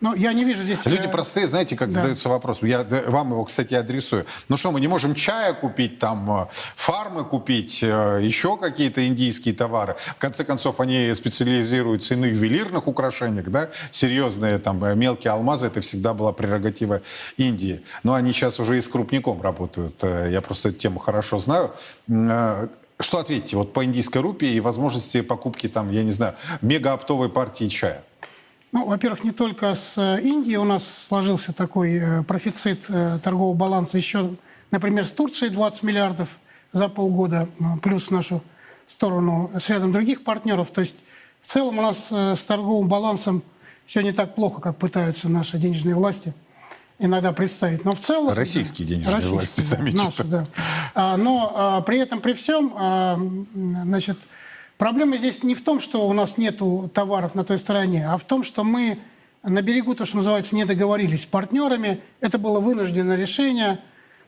Но 0.00 0.14
я 0.14 0.32
не 0.32 0.44
вижу 0.44 0.62
здесь... 0.62 0.84
Люди 0.86 1.06
э, 1.06 1.10
простые, 1.10 1.46
знаете, 1.46 1.76
как 1.76 1.88
да. 1.88 1.94
задаются 1.94 2.28
вопросом. 2.28 2.68
Я 2.68 2.86
вам 3.06 3.30
его, 3.30 3.44
кстати, 3.44 3.74
адресую. 3.74 4.26
Ну 4.48 4.56
что, 4.56 4.70
мы 4.70 4.80
не 4.80 4.88
можем 4.88 5.14
чая 5.14 5.54
купить, 5.54 5.98
там, 5.98 6.42
э, 6.42 6.46
фармы 6.74 7.24
купить, 7.24 7.82
э, 7.82 8.20
еще 8.22 8.58
какие-то 8.58 9.06
индийские 9.06 9.54
товары. 9.54 9.96
В 10.16 10.18
конце 10.18 10.44
концов, 10.44 10.80
они 10.80 11.12
специализируются 11.14 12.14
и 12.14 12.16
на 12.18 12.26
ювелирных 12.26 12.88
украшениях, 12.88 13.48
да, 13.48 13.70
серьезные 13.90 14.58
там 14.58 14.98
мелкие 14.98 15.32
алмазы, 15.32 15.68
это 15.68 15.80
всегда 15.80 16.12
была 16.12 16.32
прерогатива 16.32 17.00
Индии. 17.38 17.82
Но 18.02 18.14
они 18.14 18.32
сейчас 18.32 18.60
уже 18.60 18.76
и 18.76 18.82
с 18.82 18.88
крупником 18.88 19.40
работают. 19.40 20.02
Я 20.02 20.40
просто 20.42 20.68
эту 20.68 20.78
тему 20.78 20.98
хорошо 20.98 21.38
знаю. 21.38 21.72
Что 22.98 23.18
ответите 23.18 23.56
вот 23.56 23.72
по 23.72 23.84
индийской 23.84 24.22
рупии 24.22 24.48
и 24.48 24.60
возможности 24.60 25.20
покупки 25.20 25.68
там, 25.68 25.90
я 25.90 26.02
не 26.02 26.12
знаю, 26.12 26.34
мегаоптовой 26.62 27.28
партии 27.28 27.68
чая? 27.68 28.02
Ну, 28.76 28.84
во-первых, 28.84 29.24
не 29.24 29.30
только 29.30 29.74
с 29.74 29.96
э, 29.96 30.20
Индией 30.20 30.58
у 30.58 30.64
нас 30.64 30.86
сложился 30.86 31.54
такой 31.54 31.94
э, 31.94 32.22
профицит 32.24 32.90
э, 32.90 33.18
торгового 33.24 33.54
баланса. 33.54 33.96
Еще, 33.96 34.36
например, 34.70 35.06
с 35.06 35.12
Турцией 35.12 35.48
20 35.48 35.82
миллиардов 35.82 36.38
за 36.72 36.90
полгода, 36.90 37.48
плюс 37.82 38.10
нашу 38.10 38.42
сторону 38.84 39.50
с 39.58 39.70
рядом 39.70 39.92
других 39.92 40.24
партнеров. 40.24 40.72
То 40.72 40.82
есть 40.82 40.96
в 41.40 41.46
целом 41.46 41.78
у 41.78 41.80
нас 41.80 42.12
с 42.12 42.44
торговым 42.44 42.86
балансом 42.86 43.42
все 43.86 44.02
не 44.02 44.12
так 44.12 44.34
плохо, 44.34 44.60
как 44.60 44.76
пытаются 44.76 45.30
наши 45.30 45.56
денежные 45.56 45.94
власти 45.94 46.34
иногда 46.98 47.32
представить. 47.32 47.82
Но 47.86 47.94
в 47.94 48.00
целом... 48.00 48.34
Российские 48.34 48.88
денежные 48.88 49.14
Российские, 49.14 49.38
власти, 49.38 49.60
да, 49.60 49.76
замечу. 49.76 50.04
наши, 50.04 50.24
да. 50.24 50.46
А, 50.94 51.16
но 51.16 51.52
а, 51.54 51.80
при 51.80 51.98
этом, 51.98 52.20
при 52.20 52.34
всем, 52.34 52.74
а, 52.76 53.18
значит, 53.54 54.18
проблема 54.78 55.16
здесь 55.16 55.42
не 55.42 55.54
в 55.54 55.62
том, 55.62 55.80
что 55.80 56.08
у 56.08 56.12
нас 56.12 56.38
нет 56.38 56.60
товаров 56.92 57.34
на 57.34 57.44
той 57.44 57.58
стороне, 57.58 58.06
а 58.08 58.16
в 58.16 58.24
том, 58.24 58.44
что 58.44 58.64
мы 58.64 58.98
на 59.42 59.62
берегу, 59.62 59.94
то, 59.94 60.04
что 60.04 60.16
называется, 60.16 60.54
не 60.54 60.64
договорились 60.64 61.22
с 61.22 61.26
партнерами. 61.26 62.00
Это 62.20 62.38
было 62.38 62.60
вынужденное 62.60 63.16
решение. 63.16 63.78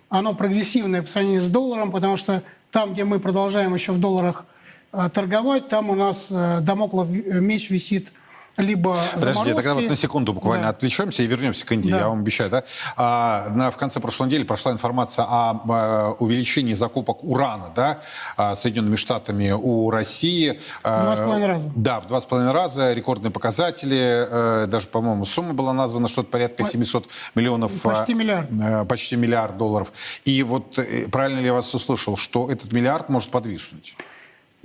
Оно 0.09 0.35
прогрессивное 0.35 1.03
по 1.03 1.09
сравнению 1.09 1.43
с 1.43 1.49
долларом, 1.49 1.91
потому 1.91 2.17
что 2.17 2.43
там, 2.71 2.93
где 2.93 3.05
мы 3.05 3.19
продолжаем 3.19 3.75
еще 3.75 3.93
в 3.93 3.99
долларах 3.99 4.47
а, 4.93 5.09
торговать, 5.09 5.69
там 5.69 5.91
у 5.91 5.95
нас 5.95 6.31
а, 6.33 6.61
домоклов 6.61 7.11
меч 7.11 7.71
висит 7.71 8.13
либо 8.59 8.97
Подожди, 9.15 9.35
тогда 9.35 9.53
вот 9.55 9.63
заморозки. 9.63 9.89
на 9.89 9.97
секунду 9.97 10.33
буквально 10.33 10.65
Да. 10.65 10.71
отвлечемся 10.71 11.23
и 11.23 11.27
вернемся 11.27 11.65
к 11.65 11.73
Индии, 11.73 11.91
Да. 11.91 11.99
я 11.99 12.09
вам 12.09 12.21
обещаю. 12.21 12.51
Да? 12.51 12.65
А, 12.97 13.49
на, 13.51 13.71
в 13.71 13.77
конце 13.77 14.01
прошлой 14.01 14.27
недели 14.27 14.43
прошла 14.43 14.73
информация 14.73 15.25
о, 15.25 15.61
а, 15.69 16.13
увеличении 16.19 16.75
закупок 16.75 17.23
урана 17.25 17.71
да, 17.75 18.01
а, 18.37 18.55
Соединенными 18.55 18.97
Штатами 18.97 19.51
у 19.53 19.91
России. 19.91 20.61
А, 20.83 21.03
два 21.03 21.17
с 21.17 21.19
половиной 21.21 21.47
раза. 21.47 21.71
Да, 21.77 22.01
в 22.01 22.07
два 22.07 22.21
с 22.21 22.27
половиной 22.27 22.53
раза. 22.53 22.93
Рекордные 22.93 23.31
показатели. 23.31 24.27
э, 24.29 24.67
Даже, 24.69 24.87
по-моему, 24.89 25.25
сумма 25.25 25.55
была 25.55 25.73
названа 25.73 26.09
что-то 26.09 26.29
порядка 26.31 26.65
700 26.65 27.07
миллионов. 27.35 27.73
Почти 27.83 28.13
а, 28.13 28.17
миллиард. 28.17 28.49
э, 28.53 28.85
Почти 28.85 29.17
миллиард 29.17 29.57
долларов. 29.57 29.93
И 30.25 30.43
вот 30.43 30.79
э, 30.79 31.07
правильно 31.09 31.39
ли 31.41 31.47
я 31.47 31.53
вас 31.53 31.73
услышал, 31.75 32.17
что 32.17 32.51
этот 32.51 32.73
миллиард 32.73 33.09
может 33.09 33.31
подвиснуть? 33.31 33.95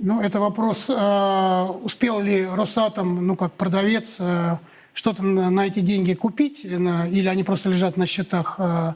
Ну, 0.00 0.20
это 0.20 0.40
вопрос, 0.40 0.86
э, 0.90 1.66
успел 1.82 2.20
ли 2.20 2.44
Росатом, 2.46 3.24
ну, 3.26 3.36
как 3.36 3.52
продавец, 3.52 4.18
э, 4.20 4.56
что-то 4.92 5.22
на, 5.24 5.50
на 5.50 5.66
эти 5.66 5.78
деньги 5.80 6.14
купить, 6.14 6.64
на- 6.64 7.06
или 7.06 7.28
они 7.28 7.44
просто 7.44 7.68
лежат 7.68 7.96
на 7.96 8.04
счетах, 8.04 8.56
э, 8.58 8.92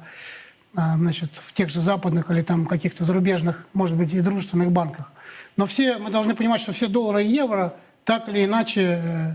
значит, 0.75 1.31
в 1.35 1.53
тех 1.53 1.71
же 1.71 1.81
западных 1.81 2.31
или 2.33 2.43
там 2.43 2.67
каких-то 2.67 3.05
зарубежных, 3.05 3.67
может 3.75 3.97
быть, 3.97 4.13
и 4.13 4.21
дружественных 4.21 4.73
банках. 4.73 5.13
Но 5.57 5.67
все, 5.67 5.99
мы 5.99 6.11
должны 6.11 6.35
понимать, 6.35 6.61
что 6.61 6.73
все 6.73 6.89
доллары 6.89 7.23
и 7.25 7.29
евро 7.29 7.75
так 8.05 8.29
или 8.29 8.45
иначе 8.45 9.01
э, 9.03 9.35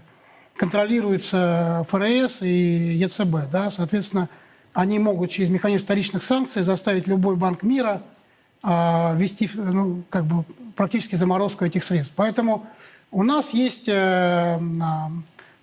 контролируются 0.58 1.86
ФРС 1.88 2.42
и 2.42 2.98
ЕЦБ, 2.98 3.50
да, 3.52 3.70
соответственно, 3.70 4.28
они 4.74 5.00
могут 5.00 5.32
через 5.32 5.50
механизм 5.50 5.86
вторичных 5.86 6.24
санкций 6.24 6.64
заставить 6.64 7.08
любой 7.08 7.38
банк 7.38 7.64
мира 7.64 8.02
а, 8.64 9.14
ввести 9.16 9.50
ну, 9.54 10.04
как 10.10 10.26
бы 10.26 10.46
практически 10.76 11.16
заморозку 11.16 11.66
этих 11.66 11.84
средств. 11.84 12.14
Поэтому 12.16 12.66
у 13.12 13.24
нас 13.24 13.54
есть 13.54 13.90
э, 13.90 13.94
а, 13.94 15.12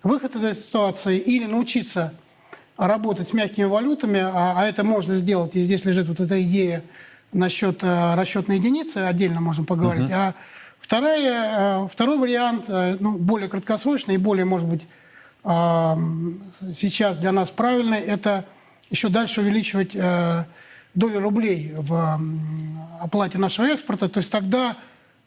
выход 0.03 0.35
из 0.35 0.43
этой 0.43 0.59
ситуации 0.59 1.17
или 1.17 1.45
научиться 1.45 2.13
работать 2.77 3.27
с 3.27 3.33
мягкими 3.33 3.65
валютами, 3.65 4.19
а, 4.19 4.53
а 4.57 4.65
это 4.65 4.83
можно 4.83 5.15
сделать, 5.15 5.55
и 5.55 5.63
здесь 5.63 5.83
лежит 5.83 6.07
вот 6.07 6.19
эта 6.19 6.41
идея 6.43 6.83
насчет 7.33 7.83
э, 7.83 8.15
расчетной 8.15 8.57
единицы, 8.57 8.97
отдельно 8.99 9.41
можем 9.41 9.65
поговорить. 9.65 10.11
А 10.11 10.33
вторая, 10.79 11.83
э, 11.83 11.87
второй 11.87 12.17
вариант, 12.17 12.65
э, 12.67 12.97
ну, 12.99 13.17
более 13.17 13.49
краткосрочный 13.49 14.15
и 14.15 14.17
более, 14.17 14.45
может 14.45 14.67
быть, 14.67 14.87
а, 15.43 15.97
сейчас 16.75 17.17
для 17.17 17.31
нас 17.31 17.49
правильный, 17.49 17.99
это 17.99 18.45
еще 18.89 19.09
дальше 19.09 19.41
увеличивать 19.41 19.91
э, 19.95 20.43
долю 20.93 21.19
рублей 21.19 21.73
в 21.75 22.19
оплате 23.01 23.37
нашего 23.37 23.65
экспорта. 23.67 24.09
То 24.09 24.19
есть 24.19 24.31
тогда 24.31 24.77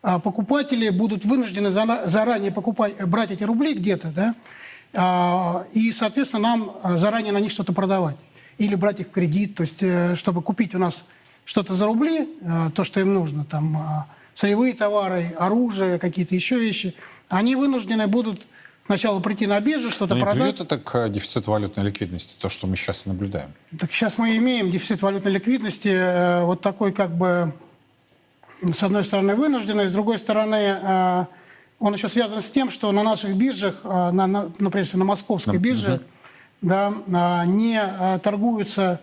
а, 0.02 0.18
покупатели 0.18 0.90
будут 0.90 1.24
вынуждены 1.24 1.70
заранее 1.70 2.52
покупать, 2.52 3.02
брать 3.06 3.30
эти 3.30 3.42
рубли 3.44 3.74
где-то, 3.74 4.08
да, 4.10 4.34
а, 4.92 5.64
и, 5.72 5.90
соответственно, 5.92 6.42
нам 6.42 6.70
а, 6.82 6.96
заранее 6.96 7.32
на 7.32 7.38
них 7.38 7.50
что-то 7.50 7.72
продавать. 7.72 8.16
Или 8.58 8.74
брать 8.74 9.00
их 9.00 9.08
в 9.08 9.10
кредит, 9.10 9.56
то 9.56 9.62
есть, 9.62 9.82
э, 9.82 10.14
чтобы 10.14 10.40
купить 10.40 10.76
у 10.76 10.78
нас 10.78 11.06
что-то 11.44 11.74
за 11.74 11.86
рубли, 11.86 12.28
э, 12.40 12.70
то, 12.72 12.84
что 12.84 13.00
им 13.00 13.12
нужно, 13.12 13.44
там, 13.44 14.06
сырьевые 14.32 14.74
товары, 14.74 15.34
оружие, 15.38 15.98
какие-то 15.98 16.36
еще 16.36 16.60
вещи, 16.60 16.94
они 17.28 17.56
вынуждены 17.56 18.06
будут 18.06 18.46
сначала 18.86 19.20
прийти 19.20 19.46
на 19.46 19.60
биржу, 19.60 19.90
что-то 19.90 20.14
не 20.14 20.20
продать. 20.20 20.42
приведет 20.42 20.60
это 20.60 20.78
к 20.78 20.94
э, 20.96 21.08
дефициту 21.08 21.50
валютной 21.50 21.84
ликвидности, 21.84 22.38
то, 22.38 22.48
что 22.48 22.66
мы 22.66 22.76
сейчас 22.76 23.06
и 23.06 23.08
наблюдаем? 23.08 23.50
Так 23.78 23.92
сейчас 23.92 24.18
мы 24.18 24.36
имеем 24.36 24.70
дефицит 24.70 25.02
валютной 25.02 25.32
ликвидности, 25.32 25.88
э, 25.88 26.44
вот 26.44 26.60
такой 26.60 26.92
как 26.92 27.16
бы, 27.16 27.52
с 28.60 28.82
одной 28.82 29.04
стороны, 29.04 29.34
вынужденный, 29.34 29.88
с 29.88 29.92
другой 29.92 30.18
стороны, 30.18 30.78
э, 30.82 31.24
он 31.78 31.94
еще 31.94 32.08
связан 32.08 32.40
с 32.40 32.50
тем, 32.50 32.70
что 32.70 32.92
на 32.92 33.02
наших 33.02 33.34
биржах, 33.34 33.82
на, 33.84 34.12
на, 34.12 34.50
ну, 34.58 34.70
прежде 34.70 34.90
всего 34.90 35.00
на 35.00 35.04
московской 35.06 35.58
бирже, 35.58 36.00
да, 36.62 36.94
не 37.46 38.18
торгуются 38.22 39.00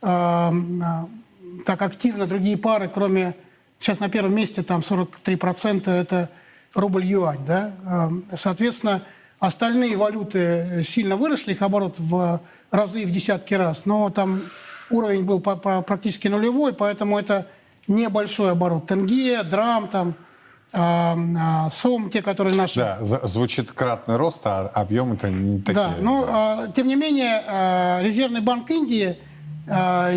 так 0.00 1.80
активно 1.80 2.26
другие 2.26 2.58
пары, 2.58 2.90
кроме, 2.92 3.34
сейчас 3.78 4.00
на 4.00 4.08
первом 4.10 4.34
месте 4.34 4.62
там 4.62 4.80
43% 4.80 5.88
это 5.88 6.28
рубль-юань, 6.74 7.46
да, 7.46 7.72
соответственно, 8.36 9.04
остальные 9.38 9.96
валюты 9.96 10.82
сильно 10.84 11.16
выросли, 11.16 11.52
их 11.52 11.62
оборот 11.62 11.96
в 11.98 12.40
разы, 12.70 13.04
в 13.04 13.10
десятки 13.10 13.54
раз, 13.54 13.86
но 13.86 14.10
там 14.10 14.42
уровень 14.90 15.24
был 15.24 15.40
практически 15.40 16.28
нулевой, 16.28 16.72
поэтому 16.72 17.18
это 17.18 17.46
небольшой 17.86 18.52
оборот. 18.52 18.86
Тенге, 18.86 19.42
драм, 19.42 19.88
там, 19.88 20.14
а, 20.72 21.68
сом, 21.70 22.10
те, 22.10 22.22
которые 22.22 22.54
наши... 22.54 22.80
Да, 22.80 22.98
звучит 23.00 23.72
кратный 23.72 24.16
рост, 24.16 24.46
а 24.46 24.68
объемы-то 24.68 25.30
не 25.30 25.60
такие. 25.60 25.74
Да, 25.74 25.94
но 26.00 26.26
а, 26.28 26.68
тем 26.68 26.88
не 26.88 26.96
менее 26.96 27.42
а, 27.46 28.02
Резервный 28.02 28.40
банк 28.40 28.70
Индии 28.70 29.16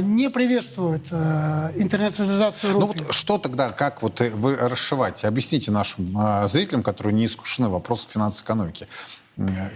не 0.01 0.29
приветствует 0.29 1.07
а, 1.11 1.71
интернационализацию 1.75 2.73
Ну 2.73 2.87
рупий. 2.87 3.03
вот 3.03 3.13
что 3.13 3.37
тогда, 3.37 3.71
как 3.71 4.01
вот 4.01 4.21
э, 4.21 4.29
вы 4.29 4.55
расшивать? 4.55 5.25
Объясните 5.25 5.71
нашим 5.71 6.07
а, 6.17 6.47
зрителям, 6.47 6.83
которые 6.83 7.13
не 7.13 7.25
искушены 7.25 7.67
в 7.67 7.71
вопросах 7.71 8.09
финансовой 8.11 8.45
экономики. 8.45 8.87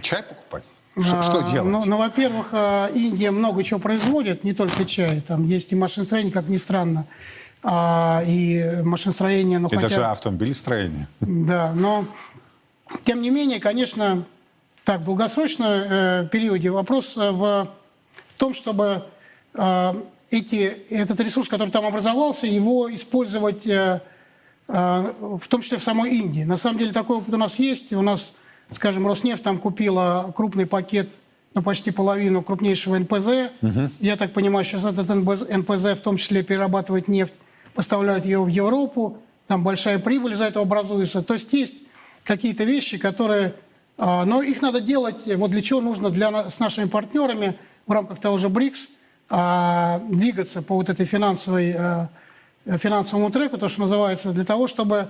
Чай 0.02 0.22
покупать? 0.22 0.64
Что, 1.00 1.22
что 1.22 1.44
А, 1.44 1.50
делать? 1.50 1.70
Ну, 1.70 1.82
ну, 1.84 1.98
во-первых, 1.98 2.48
а, 2.52 2.86
Индия 2.88 3.30
много 3.30 3.62
чего 3.64 3.78
производит, 3.80 4.44
не 4.44 4.54
только 4.54 4.84
чай. 4.86 5.20
Там 5.20 5.44
есть 5.44 5.72
и 5.72 5.76
машиностроение, 5.76 6.32
как 6.32 6.48
ни 6.48 6.56
странно, 6.56 7.04
а, 7.62 8.22
и 8.26 8.80
машиностроение, 8.82 9.58
ну 9.58 9.68
И 9.68 9.74
хотя... 9.74 9.88
даже 9.88 10.04
автомобилестроение. 10.06 11.06
Да, 11.20 11.72
но 11.74 12.04
тем 13.02 13.20
не 13.20 13.30
менее, 13.30 13.60
конечно, 13.60 14.24
так, 14.84 15.00
в 15.00 15.04
долгосрочном 15.04 15.68
э, 15.68 16.28
периоде 16.30 16.70
вопрос 16.70 17.16
э, 17.16 17.30
в 17.30 17.68
том, 18.38 18.54
чтобы 18.54 18.84
э, 18.84 19.00
эти, 20.30 20.76
этот 20.90 21.20
ресурс, 21.20 21.48
который 21.48 21.70
там 21.70 21.86
образовался, 21.86 22.46
его 22.46 22.92
использовать 22.92 23.66
э, 23.66 24.00
э, 24.68 25.12
в 25.20 25.48
том 25.48 25.62
числе 25.62 25.78
в 25.78 25.82
самой 25.82 26.16
Индии. 26.16 26.42
На 26.42 26.56
самом 26.56 26.78
деле 26.78 26.92
такой 26.92 27.18
опыт 27.18 27.32
у 27.32 27.36
нас 27.36 27.58
есть. 27.58 27.92
У 27.92 28.02
нас, 28.02 28.34
скажем, 28.70 29.06
Роснефть 29.06 29.42
там 29.42 29.58
купила 29.58 30.32
крупный 30.34 30.66
пакет, 30.66 31.12
ну, 31.54 31.62
почти 31.62 31.90
половину 31.90 32.42
крупнейшего 32.42 32.98
НПЗ. 32.98 33.52
Я 34.00 34.16
так 34.16 34.32
понимаю, 34.32 34.64
сейчас 34.64 34.84
этот 34.84 35.08
НПЗ, 35.08 35.98
в 35.98 36.00
том 36.00 36.16
числе 36.16 36.42
перерабатывает 36.42 37.08
нефть, 37.08 37.34
поставляют 37.74 38.24
ее 38.24 38.42
в 38.42 38.48
Европу, 38.48 39.18
там 39.46 39.62
большая 39.62 39.98
прибыль 39.98 40.32
из-за 40.32 40.46
этого 40.46 40.64
образуется. 40.64 41.22
То 41.22 41.34
есть 41.34 41.52
есть 41.52 41.84
какие-то 42.24 42.64
вещи, 42.64 42.98
которые... 42.98 43.54
Но 43.96 44.42
их 44.42 44.60
надо 44.60 44.80
делать, 44.80 45.22
вот 45.36 45.50
для 45.50 45.62
чего 45.62 45.80
нужно 45.80 46.10
для, 46.10 46.50
с 46.50 46.58
нашими 46.58 46.86
партнерами 46.86 47.56
в 47.86 47.92
рамках 47.92 48.18
того 48.20 48.36
же 48.36 48.50
БРИКС 48.50 48.88
двигаться 49.28 50.62
по 50.62 50.76
вот 50.76 50.88
этой 50.88 51.04
финансовой, 51.04 51.74
а, 51.76 52.08
э, 52.64 52.78
финансовому 52.78 53.30
треку, 53.30 53.58
то, 53.58 53.68
что 53.68 53.80
называется, 53.80 54.32
для 54.32 54.44
того, 54.44 54.68
чтобы 54.68 55.08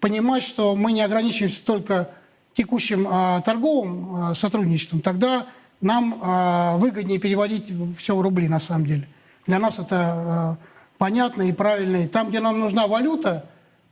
понимать, 0.00 0.42
что 0.42 0.74
мы 0.76 0.92
не 0.92 1.02
ограничиваемся 1.02 1.64
только 1.64 2.08
текущим 2.54 3.06
а, 3.08 3.42
торговым 3.42 4.14
а, 4.14 4.34
сотрудничеством, 4.34 5.00
тогда 5.00 5.46
нам 5.80 6.18
а, 6.22 6.76
выгоднее 6.78 7.18
переводить 7.18 7.72
все 7.96 8.16
в 8.16 8.20
рубли 8.22 8.48
на 8.48 8.60
самом 8.60 8.86
деле. 8.86 9.06
Для 9.46 9.58
нас 9.58 9.78
это 9.78 9.96
а, 9.98 10.56
понятно 11.00 11.42
и 11.42 11.52
правильно. 11.52 12.04
И 12.04 12.08
там, 12.08 12.28
где 12.28 12.40
нам 12.40 12.60
нужна 12.60 12.86
валюта 12.86 13.46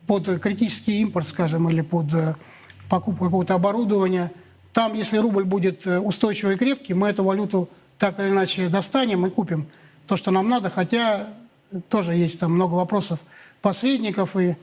под 0.06 0.28
э, 0.28 0.38
критический 0.38 1.00
импорт, 1.00 1.26
скажем, 1.26 1.68
или 1.70 1.80
под 1.80 2.12
э, 2.12 2.34
покупку 2.88 3.24
какого-то 3.24 3.54
оборудования, 3.54 4.30
там, 4.74 4.94
если 4.94 5.16
рубль 5.16 5.44
будет 5.44 5.86
э, 5.86 5.98
устойчивый 5.98 6.54
и 6.54 6.58
крепкий, 6.58 6.92
мы 6.92 7.08
эту 7.08 7.24
валюту 7.24 7.68
так 7.98 8.18
или 8.20 8.28
иначе 8.28 8.68
достанем 8.68 9.26
и 9.26 9.30
купим 9.30 9.66
то, 10.06 10.16
что 10.16 10.30
нам 10.30 10.48
надо, 10.48 10.70
хотя 10.70 11.28
тоже 11.88 12.14
есть 12.14 12.40
там 12.40 12.52
много 12.52 12.74
вопросов 12.74 13.20
посредников, 13.60 14.36
и, 14.36 14.56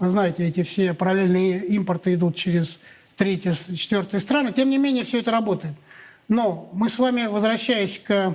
знаете, 0.00 0.46
эти 0.46 0.62
все 0.62 0.92
параллельные 0.94 1.64
импорты 1.66 2.14
идут 2.14 2.34
через 2.34 2.80
третьи, 3.16 3.52
четвертые 3.76 4.20
страны. 4.20 4.52
Тем 4.52 4.70
не 4.70 4.78
менее, 4.78 5.04
все 5.04 5.20
это 5.20 5.30
работает. 5.30 5.74
Но 6.28 6.68
мы 6.72 6.88
с 6.88 6.98
вами, 6.98 7.26
возвращаясь 7.26 7.98
к 7.98 8.34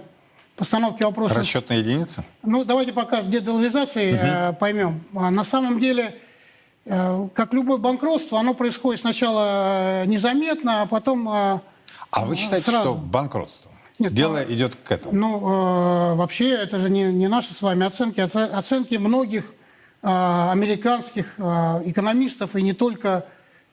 постановке 0.56 1.06
вопроса... 1.06 1.36
Расчетная 1.36 1.78
единица? 1.80 2.24
Ну, 2.44 2.64
давайте 2.64 2.94
пока 2.94 3.22
с 3.22 3.26
дедоларизацией 3.26 4.50
угу. 4.50 4.56
поймем. 4.58 5.04
А 5.16 5.30
на 5.32 5.44
самом 5.44 5.80
деле, 5.80 6.16
э, 6.86 7.28
как 7.34 7.54
любое 7.54 7.78
банкротство, 7.78 8.40
оно 8.40 8.54
происходит 8.54 9.02
сначала 9.02 10.04
э, 10.04 10.06
незаметно, 10.06 10.84
а 10.84 10.86
потом 10.86 11.28
А 11.30 11.62
вы 12.22 12.36
считаете, 12.36 12.72
сразу. 12.72 12.82
что 12.82 12.94
банкротство? 12.96 13.72
Нет, 14.00 14.14
Дело 14.14 14.44
ну, 14.48 14.54
идет 14.54 14.76
к 14.76 14.92
этому. 14.92 15.14
Ну, 15.14 15.38
э, 15.38 16.16
вообще, 16.16 16.50
это 16.50 16.80
же 16.80 16.90
не, 16.90 17.14
не 17.14 17.28
наши 17.28 17.54
с 17.54 17.62
вами 17.62 17.86
оценки, 17.86 18.20
оце- 18.20 18.50
оценки 18.50 18.96
многих 18.96 19.54
э, 20.02 20.08
американских 20.52 21.36
э, 21.38 21.42
экономистов, 21.86 22.56
и 22.56 22.64
не 22.64 22.74
только, 22.74 23.26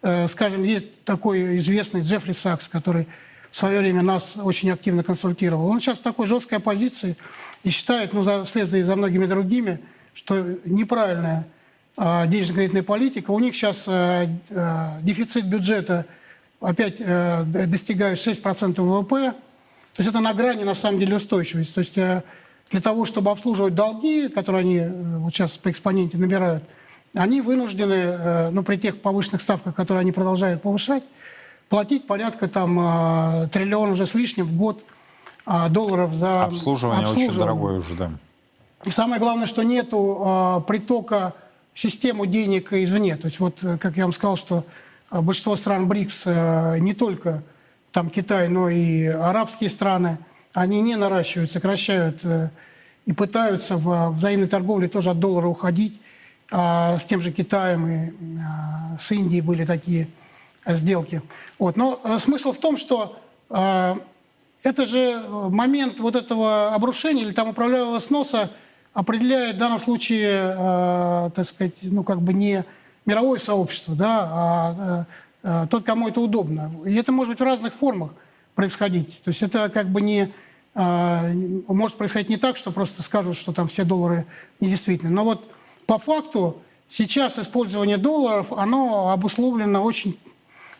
э, 0.02 0.28
скажем, 0.28 0.62
есть 0.62 1.04
такой 1.04 1.56
известный 1.56 2.02
Джеффри 2.02 2.32
Сакс, 2.32 2.68
который 2.68 3.08
в 3.50 3.56
свое 3.56 3.80
время 3.80 4.02
нас 4.02 4.36
очень 4.36 4.70
активно 4.70 5.02
консультировал. 5.02 5.66
Он 5.66 5.80
сейчас 5.80 5.98
в 5.98 6.02
такой 6.02 6.26
жесткой 6.26 6.58
оппозиции 6.58 7.16
и 7.64 7.70
считает, 7.70 8.12
ну, 8.12 8.22
за, 8.22 8.44
вслед 8.44 8.68
за, 8.68 8.96
многими 8.96 9.26
другими, 9.26 9.80
что 10.12 10.58
неправильная 10.64 11.46
э, 11.96 12.26
денежно-кредитная 12.26 12.82
политика. 12.82 13.30
У 13.30 13.38
них 13.38 13.54
сейчас 13.56 13.84
э, 13.88 14.28
э, 14.50 14.88
дефицит 15.02 15.46
бюджета 15.46 16.04
опять 16.60 17.00
э, 17.00 17.42
достигает 17.44 18.18
6% 18.18 18.80
ВВП, 18.80 19.34
то 20.00 20.02
есть 20.02 20.16
это 20.16 20.24
на 20.24 20.32
грани, 20.32 20.64
на 20.64 20.74
самом 20.74 20.98
деле, 20.98 21.16
устойчивости. 21.16 21.74
То 21.74 21.80
есть 21.80 21.98
э, 21.98 22.22
для 22.70 22.80
того, 22.80 23.04
чтобы 23.04 23.30
обслуживать 23.30 23.74
долги, 23.74 24.28
которые 24.28 24.60
они 24.60 24.76
э, 24.78 25.18
вот 25.18 25.30
сейчас 25.30 25.58
по 25.58 25.70
экспоненте 25.70 26.16
набирают, 26.16 26.64
они 27.12 27.42
вынуждены, 27.42 27.92
э, 27.92 28.48
ну, 28.48 28.62
при 28.62 28.76
тех 28.76 29.02
повышенных 29.02 29.42
ставках, 29.42 29.74
которые 29.74 30.00
они 30.00 30.12
продолжают 30.12 30.62
повышать, 30.62 31.02
платить 31.68 32.06
порядка 32.06 32.48
там 32.48 33.50
триллион 33.50 33.90
уже 33.90 34.06
с 34.06 34.14
лишним 34.14 34.46
в 34.46 34.56
год 34.56 34.82
долларов 35.68 36.14
за 36.14 36.44
Обслуживание, 36.44 37.00
очень 37.00 37.10
обслуживание. 37.10 37.38
дорогое 37.40 37.78
уже, 37.80 37.94
да. 37.94 38.10
И 38.86 38.90
самое 38.90 39.20
главное, 39.20 39.46
что 39.46 39.62
нету 39.62 40.64
притока 40.66 41.34
в 41.74 41.78
систему 41.78 42.24
денег 42.24 42.72
извне. 42.72 43.16
То 43.16 43.26
есть 43.26 43.38
вот, 43.38 43.62
как 43.78 43.98
я 43.98 44.04
вам 44.04 44.14
сказал, 44.14 44.38
что 44.38 44.64
большинство 45.10 45.56
стран 45.56 45.88
БРИКС, 45.88 46.24
не 46.78 46.94
только 46.94 47.42
там 47.92 48.10
Китай, 48.10 48.48
но 48.48 48.68
и 48.68 49.06
арабские 49.06 49.70
страны, 49.70 50.18
они 50.52 50.80
не 50.80 50.96
наращивают, 50.96 51.50
сокращают 51.50 52.24
э, 52.24 52.50
и 53.04 53.12
пытаются 53.12 53.76
в 53.76 54.10
взаимной 54.10 54.48
торговле 54.48 54.88
тоже 54.88 55.10
от 55.10 55.20
доллара 55.20 55.46
уходить. 55.46 56.00
А 56.52 56.98
с 56.98 57.04
тем 57.06 57.20
же 57.20 57.30
Китаем 57.30 57.86
и 57.86 58.10
э, 58.10 58.96
с 58.98 59.12
Индией 59.12 59.40
были 59.40 59.64
такие 59.64 60.08
сделки. 60.66 61.22
Вот. 61.58 61.76
Но 61.76 62.00
э, 62.02 62.18
смысл 62.18 62.52
в 62.52 62.58
том, 62.58 62.76
что 62.76 63.20
э, 63.50 63.96
это 64.62 64.86
же 64.86 65.24
момент 65.28 66.00
вот 66.00 66.16
этого 66.16 66.74
обрушения 66.74 67.22
или 67.22 67.32
там 67.32 67.48
управляемого 67.48 67.98
сноса 67.98 68.50
определяет 68.92 69.56
в 69.56 69.58
данном 69.58 69.78
случае, 69.78 70.54
э, 70.56 71.30
так 71.34 71.44
сказать, 71.44 71.78
ну 71.82 72.02
как 72.04 72.20
бы 72.20 72.32
не 72.32 72.64
мировое 73.06 73.38
сообщество, 73.38 73.94
да, 73.94 74.28
а 74.30 75.06
тот, 75.42 75.84
кому 75.84 76.08
это 76.08 76.20
удобно. 76.20 76.70
И 76.86 76.94
это 76.94 77.12
может 77.12 77.32
быть 77.32 77.40
в 77.40 77.44
разных 77.44 77.74
формах 77.74 78.12
происходить. 78.54 79.22
То 79.22 79.30
есть 79.30 79.42
это 79.42 79.68
как 79.68 79.88
бы 79.88 80.00
не 80.00 80.32
э, 80.74 81.32
может 81.68 81.96
происходить 81.96 82.28
не 82.28 82.36
так, 82.36 82.56
что 82.56 82.72
просто 82.72 83.02
скажут, 83.02 83.36
что 83.36 83.52
там 83.52 83.68
все 83.68 83.84
доллары 83.84 84.26
недействительны. 84.60 85.10
Но 85.10 85.24
вот 85.24 85.50
по 85.86 85.98
факту 85.98 86.60
сейчас 86.88 87.38
использование 87.38 87.96
долларов, 87.96 88.52
оно 88.52 89.10
обусловлено 89.10 89.82
очень 89.82 90.18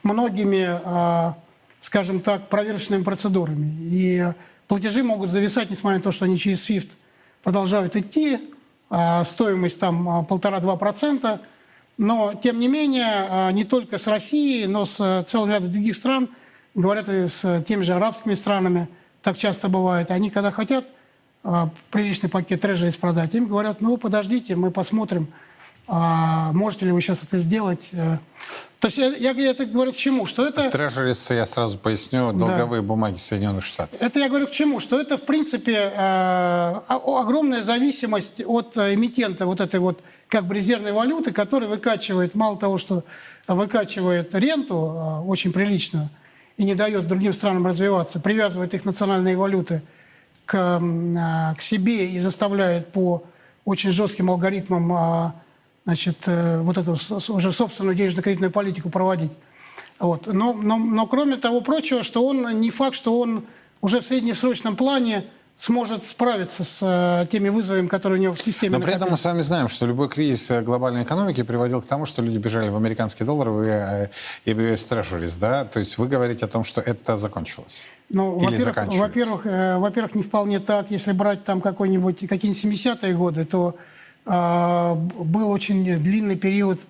многими, 0.03 0.81
э, 0.83 1.35
скажем 1.81 2.21
так, 2.21 2.49
проверочными 2.49 3.03
процедурами. 3.03 3.75
И 3.79 4.25
платежи 4.69 5.03
могут 5.03 5.31
зависать, 5.31 5.71
несмотря 5.71 5.99
на 5.99 6.03
то, 6.03 6.13
что 6.13 6.27
они 6.27 6.39
через 6.39 6.69
SWIFT 6.69 6.93
продолжают 7.43 7.97
идти, 7.97 8.39
а 8.91 9.25
стоимость 9.25 9.79
там 9.79 10.09
а, 10.09 10.23
полтора-два 10.25 10.77
процента. 10.77 11.41
Но, 11.99 12.35
тем 12.35 12.59
не 12.61 12.69
менее, 12.69 13.27
а, 13.29 13.51
не 13.53 13.65
только 13.65 13.99
с 13.99 14.07
Россией, 14.07 14.67
но 14.67 14.85
с 14.85 15.01
э, 15.01 15.23
целым 15.27 15.51
рядом 15.51 15.71
других 15.71 15.97
стран, 15.97 16.29
говорят 16.75 17.09
и 17.09 17.27
с 17.27 17.63
теми 17.67 17.83
же 17.83 17.95
арабскими 17.95 18.35
странами, 18.35 18.89
так 19.23 19.37
часто 19.37 19.69
бывает, 19.69 20.11
они 20.11 20.31
когда 20.31 20.51
хотят 20.51 20.87
а, 21.43 21.71
приличный 21.91 22.29
пакет 22.29 22.61
трежерис 22.61 22.97
продать, 22.97 23.35
им 23.35 23.47
говорят, 23.47 23.81
ну, 23.81 23.97
подождите, 23.97 24.57
мы 24.57 24.71
посмотрим, 24.71 25.29
а, 25.93 26.53
можете 26.53 26.87
ли 26.87 26.93
вы 26.93 27.01
сейчас 27.01 27.25
это 27.25 27.37
сделать. 27.39 27.89
Э, 27.93 28.19
То 28.79 28.87
есть 28.87 28.99
я, 28.99 29.09
я 29.09 29.51
это 29.51 29.67
говорю 29.67 29.93
к 29.93 29.97
чему? 29.97 30.25
Что 30.27 30.47
это... 30.47 30.71
Трежерис, 30.71 31.31
я 31.31 31.45
сразу 31.47 31.79
поясню, 31.79 32.33
долговые 32.33 32.81
бумаги 32.81 33.19
Соединенных 33.19 33.65
Штатов. 33.65 34.01
Это 34.01 34.21
я 34.21 34.29
говорю 34.29 34.47
к 34.47 34.53
чему? 34.53 34.79
Что 34.79 35.01
это, 35.01 35.17
в 35.17 35.23
принципе, 35.23 35.93
э, 35.93 36.81
огромная 36.89 37.63
зависимость 37.63 38.41
от 38.47 38.77
э, 38.77 38.95
эмитента 38.95 39.47
вот 39.47 39.61
этой 39.61 39.81
вот 39.81 40.01
как 40.29 40.47
бы 40.47 40.55
резервной 40.55 40.93
валюты, 40.93 41.33
который 41.33 41.67
выкачивает, 41.67 42.37
мало 42.37 42.57
того, 42.57 42.79
что 42.79 43.03
выкачивает 43.49 44.33
ренту 44.35 44.77
э, 44.77 45.27
очень 45.27 45.53
приличную 45.53 46.09
и 46.57 46.65
не 46.65 46.77
дает 46.77 47.09
другим 47.09 47.33
странам 47.33 47.67
развиваться, 47.67 48.21
привязывает 48.21 48.75
их 48.75 48.85
национальные 48.85 49.37
валюты 49.37 49.83
к, 50.45 50.55
а, 50.57 51.55
к 51.55 51.63
себе 51.63 52.11
и 52.11 52.19
заставляет 52.19 52.93
по 52.93 53.25
очень 53.65 53.91
жестким 53.91 54.31
алгоритмам 54.31 54.93
а, 54.93 55.35
значит, 55.85 56.25
э, 56.27 56.61
вот 56.61 56.79
эту 56.79 56.93
уже 56.93 57.53
собственную 57.53 57.95
денежно-кредитную 57.97 58.51
политику 58.51 58.91
проводить. 58.91 59.33
Вот. 59.99 60.27
Но, 60.27 60.55
но, 60.55 60.77
но 60.79 61.07
кроме 61.07 61.37
того 61.37 61.61
прочего, 61.61 62.03
что 62.03 62.27
он 62.27 62.61
не 62.61 62.71
факт, 62.71 62.97
что 62.97 63.19
он 63.19 63.45
уже 63.81 64.01
в 64.01 64.05
среднесрочном 64.05 64.77
плане 64.77 65.25
сможет 65.57 66.07
справиться 66.07 66.65
с 66.65 66.81
э, 66.83 67.27
теми 67.27 67.51
вызовами, 67.51 67.87
которые 67.87 68.19
у 68.19 68.23
него 68.23 68.33
в 68.33 68.41
системе 68.41 68.79
Но 68.79 68.83
при 68.83 68.95
этом 68.95 69.11
мы 69.11 69.19
с 69.19 69.25
вами 69.25 69.43
знаем, 69.43 69.69
что 69.69 69.85
любой 69.85 70.09
кризис 70.09 70.51
э, 70.51 70.63
глобальной 70.63 71.03
экономики 71.03 71.43
приводил 71.43 71.83
к 71.83 71.87
тому, 71.87 72.07
что 72.07 72.23
люди 72.23 72.39
бежали 72.39 72.71
в 72.71 72.77
американские 72.77 73.27
доллары 73.27 74.11
и 74.47 74.55
в 74.55 74.59
US 74.59 74.89
Treasuries, 74.89 75.39
да? 75.39 75.67
То 75.67 75.81
есть 75.81 75.99
вы 75.99 76.09
говорите 76.09 76.47
о 76.47 76.49
том, 76.49 76.65
что 76.65 76.81
это 76.81 77.19
закончилось? 77.19 77.85
Ну, 78.09 78.39
во-первых, 78.39 78.87
во-первых, 78.97 79.45
во-первых, 79.45 80.15
не 80.15 80.23
вполне 80.23 80.61
так. 80.61 80.91
Если 80.91 81.13
брать 81.13 81.45
там 81.45 81.61
какой-нибудь 81.61 82.27
какие-нибудь 82.27 82.65
70-е 82.65 83.15
годы, 83.15 83.45
то 83.45 83.77
был 84.25 85.51
очень 85.51 85.85
длинный 85.99 86.37
период 86.37 86.81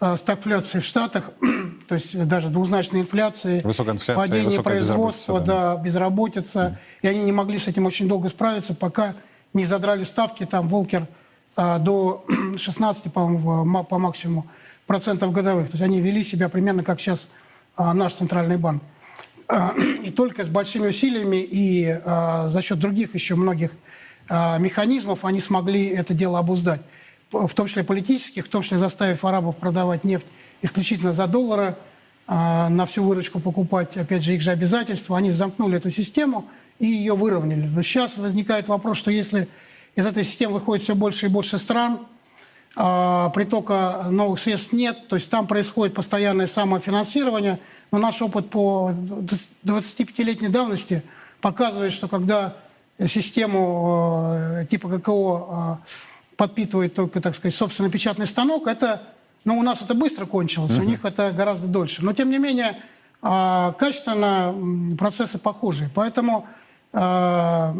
э, 0.00 0.16
стагфляции 0.16 0.80
в 0.80 0.84
Штатах, 0.84 1.30
то 1.88 1.94
есть 1.94 2.26
даже 2.26 2.48
двузначной 2.48 3.00
инфляции, 3.00 3.60
Высокая 3.62 3.94
инфляция 3.94 4.20
падение 4.20 4.44
высокая 4.44 4.62
производства, 4.64 5.38
безработица, 5.38 5.76
да, 5.76 5.76
безработица. 5.76 6.78
И 7.02 7.06
они 7.06 7.22
не 7.22 7.32
могли 7.32 7.58
с 7.58 7.68
этим 7.68 7.86
очень 7.86 8.08
долго 8.08 8.28
справиться, 8.28 8.74
пока 8.74 9.14
не 9.54 9.64
задрали 9.64 10.04
ставки, 10.04 10.44
там, 10.44 10.68
Волкер, 10.68 11.06
э, 11.56 11.78
до 11.78 12.24
16, 12.56 13.12
по-моему, 13.12 13.84
по 13.84 13.98
максимуму 13.98 14.46
процентов 14.86 15.32
годовых. 15.32 15.66
То 15.66 15.72
есть 15.72 15.82
они 15.82 16.00
вели 16.00 16.24
себя 16.24 16.48
примерно 16.48 16.82
как 16.82 17.00
сейчас 17.00 17.28
наш 17.78 18.14
центральный 18.14 18.58
банк. 18.58 18.82
А, 19.48 19.74
И 20.02 20.10
только 20.10 20.44
с 20.44 20.48
большими 20.48 20.88
усилиями 20.88 21.36
и 21.36 22.00
а, 22.04 22.48
за 22.48 22.62
счет 22.62 22.78
других 22.78 23.14
еще 23.14 23.34
многих 23.34 23.70
а, 23.70 23.91
механизмов 24.58 25.24
они 25.24 25.40
смогли 25.40 25.86
это 25.86 26.14
дело 26.14 26.38
обуздать. 26.38 26.80
В 27.30 27.52
том 27.54 27.66
числе 27.66 27.84
политических, 27.84 28.46
в 28.46 28.48
том 28.48 28.62
числе 28.62 28.78
заставив 28.78 29.24
арабов 29.24 29.56
продавать 29.56 30.04
нефть 30.04 30.26
исключительно 30.62 31.12
за 31.12 31.26
доллары, 31.26 31.76
а, 32.26 32.68
на 32.68 32.86
всю 32.86 33.02
выручку 33.02 33.40
покупать, 33.40 33.96
опять 33.96 34.22
же, 34.22 34.34
их 34.34 34.42
же 34.42 34.50
обязательства. 34.50 35.18
Они 35.18 35.30
замкнули 35.30 35.76
эту 35.76 35.90
систему 35.90 36.48
и 36.78 36.86
ее 36.86 37.14
выровняли. 37.14 37.66
Но 37.66 37.82
сейчас 37.82 38.16
возникает 38.16 38.68
вопрос, 38.68 38.98
что 38.98 39.10
если 39.10 39.48
из 39.96 40.06
этой 40.06 40.22
системы 40.22 40.54
выходит 40.54 40.82
все 40.82 40.94
больше 40.94 41.26
и 41.26 41.28
больше 41.28 41.58
стран, 41.58 42.00
а, 42.76 43.30
притока 43.30 44.06
новых 44.08 44.38
средств 44.38 44.72
нет, 44.72 45.08
то 45.08 45.16
есть 45.16 45.28
там 45.30 45.46
происходит 45.46 45.94
постоянное 45.94 46.46
самофинансирование. 46.46 47.58
Но 47.90 47.98
наш 47.98 48.22
опыт 48.22 48.50
по 48.50 48.92
25-летней 49.64 50.48
давности 50.48 51.02
показывает, 51.40 51.92
что 51.92 52.06
когда 52.06 52.56
систему 53.08 54.30
э, 54.32 54.66
типа 54.70 54.88
ГКО 54.88 55.12
э, 55.12 55.76
подпитывает 56.36 56.94
только, 56.94 57.20
так 57.20 57.34
сказать, 57.34 57.54
собственный 57.54 57.90
печатный 57.90 58.26
станок, 58.26 58.66
это, 58.66 59.02
ну, 59.44 59.58
у 59.58 59.62
нас 59.62 59.82
это 59.82 59.94
быстро 59.94 60.26
кончилось, 60.26 60.78
у 60.78 60.82
них 60.82 61.04
это 61.04 61.32
гораздо 61.32 61.68
дольше. 61.68 62.04
Но, 62.04 62.12
тем 62.12 62.30
не 62.30 62.38
менее, 62.38 62.76
а, 63.20 63.72
качественно 63.72 64.96
процессы 64.96 65.38
похожи. 65.38 65.90
Поэтому 65.94 66.46
совершенно 66.94 67.72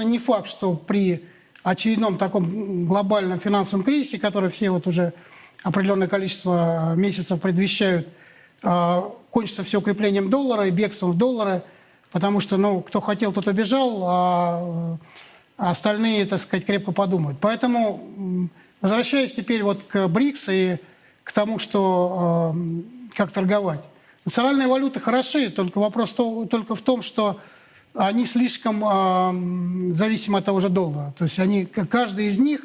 не 0.00 0.18
факт, 0.18 0.48
что 0.48 0.74
при 0.74 1.26
очередном 1.62 2.16
таком 2.16 2.86
глобальном 2.86 3.38
финансовом 3.38 3.84
кризисе, 3.84 4.18
который 4.18 4.48
все 4.48 4.70
вот 4.70 4.86
уже 4.86 5.12
определенное 5.62 6.08
количество 6.08 6.94
месяцев 6.94 7.38
предвещают, 7.38 8.08
кончится 8.62 9.62
все 9.62 9.78
укреплением 9.78 10.30
доллара 10.30 10.68
и 10.68 10.70
бегством 10.70 11.10
в 11.10 11.18
доллары, 11.18 11.62
потому 12.12 12.40
что, 12.40 12.56
ну, 12.56 12.80
кто 12.80 13.00
хотел, 13.00 13.32
тот 13.32 13.48
убежал, 13.48 14.02
а 14.04 14.98
а 15.60 15.72
остальные, 15.72 16.24
так 16.24 16.40
сказать, 16.40 16.64
крепко 16.64 16.90
подумают. 16.90 17.36
Поэтому, 17.38 18.48
возвращаясь 18.80 19.34
теперь 19.34 19.62
вот 19.62 19.82
к 19.82 20.08
БРИКС 20.08 20.48
и 20.48 20.78
к 21.22 21.32
тому, 21.32 21.58
что 21.58 22.54
э, 22.54 22.82
как 23.14 23.30
торговать. 23.30 23.80
Национальные 24.24 24.68
валюты 24.68 25.00
хороши, 25.00 25.50
только 25.50 25.78
вопрос 25.78 26.12
то, 26.12 26.46
только 26.46 26.74
в 26.74 26.80
том, 26.80 27.02
что 27.02 27.38
они 27.94 28.24
слишком 28.24 28.82
э, 28.82 29.92
зависимы 29.92 30.38
от 30.38 30.46
того 30.46 30.60
же 30.60 30.70
доллара. 30.70 31.12
То 31.18 31.24
есть 31.24 31.38
они, 31.38 31.66
каждый 31.66 32.28
из 32.28 32.38
них, 32.38 32.64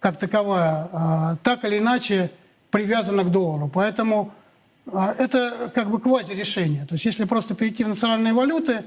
как 0.00 0.18
таковая, 0.18 0.88
э, 0.92 1.36
так 1.44 1.64
или 1.64 1.78
иначе 1.78 2.32
привязана 2.72 3.22
к 3.22 3.30
доллару. 3.30 3.70
Поэтому 3.72 4.32
это 4.86 5.70
как 5.74 5.90
бы 5.90 6.00
квази-решение. 6.00 6.86
То 6.86 6.94
есть 6.94 7.04
если 7.04 7.24
просто 7.24 7.54
перейти 7.54 7.84
в 7.84 7.88
национальные 7.88 8.32
валюты, 8.32 8.84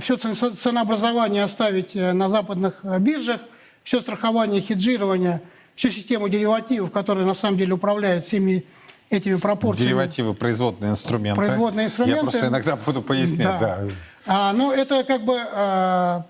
все 0.00 0.16
ценообразование 0.16 1.42
оставить 1.42 1.94
на 1.94 2.28
западных 2.28 2.84
биржах, 3.00 3.40
все 3.82 4.00
страхование, 4.00 4.60
хеджирование, 4.60 5.40
всю 5.74 5.90
систему 5.90 6.28
деривативов, 6.28 6.90
которая 6.90 7.24
на 7.24 7.34
самом 7.34 7.56
деле 7.56 7.74
управляет 7.74 8.24
всеми 8.24 8.64
этими 9.10 9.36
пропорциями. 9.36 9.88
Деривативы, 9.88 10.34
производные 10.34 10.90
инструменты. 10.90 11.40
Производные 11.40 11.86
инструменты. 11.86 12.16
Я 12.18 12.22
просто 12.22 12.46
иногда 12.48 12.76
буду 12.76 13.02
пояснять, 13.02 13.58
да. 13.58 13.58
да. 13.58 13.88
А, 14.26 14.52
ну, 14.52 14.72
это 14.72 15.04
как 15.04 15.24
бы 15.24 15.38
а, 15.52 16.26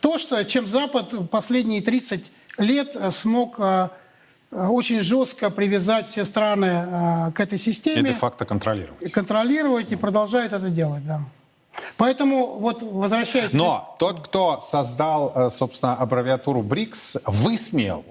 то, 0.00 0.18
что, 0.18 0.44
чем 0.44 0.66
Запад 0.66 1.30
последние 1.30 1.82
30 1.82 2.32
лет 2.58 2.96
смог 3.10 3.56
а, 3.58 3.90
очень 4.52 5.00
жестко 5.00 5.50
привязать 5.50 6.06
все 6.06 6.24
страны 6.24 6.66
а, 6.66 7.30
к 7.32 7.40
этой 7.40 7.58
системе. 7.58 8.00
И 8.00 8.12
де-факто 8.12 8.44
контролировать. 8.44 9.10
Контролировать 9.10 9.92
и 9.92 9.96
продолжает 9.96 10.52
это 10.52 10.68
делать, 10.68 11.04
да. 11.06 11.20
Поэтому 11.96 12.58
вот 12.58 12.82
возвращаясь... 12.82 13.52
Но 13.52 13.96
тот, 13.98 14.20
кто 14.20 14.60
создал, 14.60 15.32
э, 15.34 15.50
собственно, 15.50 15.94
аббревиатуру 15.94 16.62
БРИКС, 16.62 17.18
высмеял 17.26 18.04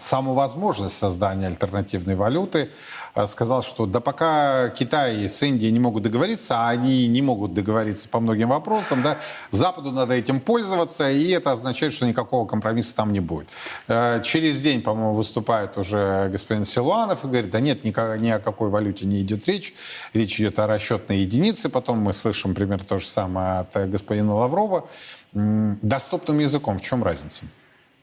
саму 0.00 0.34
возможность 0.34 0.96
создания 0.96 1.46
альтернативной 1.46 2.14
валюты, 2.14 2.70
э, 3.14 3.26
сказал, 3.26 3.62
что 3.62 3.86
да 3.86 4.00
пока 4.00 4.68
Китай 4.70 5.28
с 5.28 5.42
Индией 5.42 5.72
не 5.72 5.80
могут 5.80 6.02
договориться, 6.04 6.60
а 6.60 6.70
они 6.70 7.06
не 7.08 7.22
могут 7.22 7.54
договориться 7.54 8.08
по 8.08 8.20
многим 8.20 8.50
вопросам, 8.50 9.02
да, 9.02 9.18
Западу 9.50 9.90
надо 9.90 10.14
этим 10.14 10.40
пользоваться, 10.40 11.10
и 11.10 11.30
это 11.30 11.52
означает, 11.52 11.92
что 11.92 12.06
никакого 12.06 12.46
компромисса 12.46 12.96
там 12.96 13.12
не 13.12 13.20
будет. 13.20 13.48
Э, 13.88 14.20
через 14.24 14.60
день, 14.60 14.82
по-моему, 14.82 15.14
выступает 15.14 15.76
уже 15.78 16.28
господин 16.30 16.64
Силуанов 16.64 17.24
и 17.24 17.28
говорит, 17.28 17.50
да 17.50 17.60
нет, 17.60 17.84
ни, 17.84 17.90
о 18.30 18.38
какой 18.38 18.70
валюте 18.70 19.06
не 19.06 19.20
идет 19.20 19.46
речь, 19.48 19.74
речь 20.14 20.40
идет 20.40 20.58
о 20.58 20.66
расчетной 20.66 21.18
единице, 21.18 21.68
потом 21.68 21.98
мы 21.98 22.12
слышим 22.12 22.54
примерно 22.54 22.84
то 22.84 22.98
же 22.98 23.06
самое 23.06 23.60
от 23.60 23.90
господина 23.90 24.34
Лаврова. 24.34 24.88
Доступным 25.32 26.40
языком 26.40 26.78
в 26.78 26.82
чем 26.82 27.02
разница? 27.02 27.44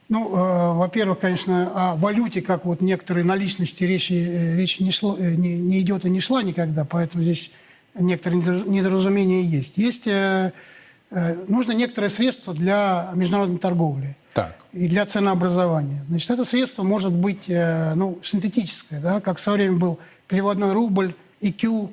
Ну, 0.10 0.36
э, 0.36 0.74
во-первых, 0.74 1.20
конечно, 1.20 1.72
о 1.76 1.96
валюте, 1.96 2.42
как 2.42 2.66
вот 2.66 2.82
некоторые 2.82 3.24
наличности 3.24 3.84
речи, 3.84 4.14
э, 4.14 4.56
речи 4.56 4.82
не, 4.82 4.92
шло, 4.92 5.16
э, 5.18 5.36
не, 5.36 5.58
не 5.58 5.82
идет 5.82 6.04
и 6.04 6.10
не 6.10 6.20
шла 6.20 6.42
никогда, 6.42 6.84
поэтому 6.84 7.24
здесь 7.24 7.52
некоторые 7.94 8.42
недоразумения 8.66 9.44
есть. 9.44 9.78
Есть 9.78 10.08
э, 10.08 10.52
э, 11.12 11.46
нужно 11.48 11.74
некоторое 11.74 12.10
средство 12.10 12.56
для 12.56 13.12
международной 13.14 13.60
торговли 13.60 14.18
так. 14.34 14.58
и 14.72 14.88
для 14.88 15.06
ценообразования. 15.06 16.04
Значит, 16.10 16.32
это 16.32 16.44
средство 16.44 16.82
может 16.82 17.14
быть 17.14 17.48
э, 17.48 17.94
ну, 17.94 18.20
синтетическое, 18.24 19.00
да, 19.00 19.22
как 19.22 19.38
в 19.38 19.40
свое 19.40 19.60
время 19.60 19.78
был 19.78 20.00
переводной 20.28 20.74
рубль, 20.74 21.14
IQ, 21.42 21.92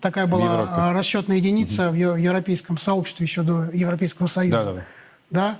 такая 0.00 0.26
была 0.26 0.92
расчетная 0.92 1.36
единица 1.36 1.88
угу. 1.88 1.96
в 1.96 2.16
европейском 2.16 2.76
сообществе 2.76 3.24
еще 3.24 3.42
до 3.42 3.70
Европейского 3.72 4.26
Союза. 4.26 4.56
Да, 4.56 4.64
да, 4.64 4.72
да. 4.74 4.84
да? 5.30 5.58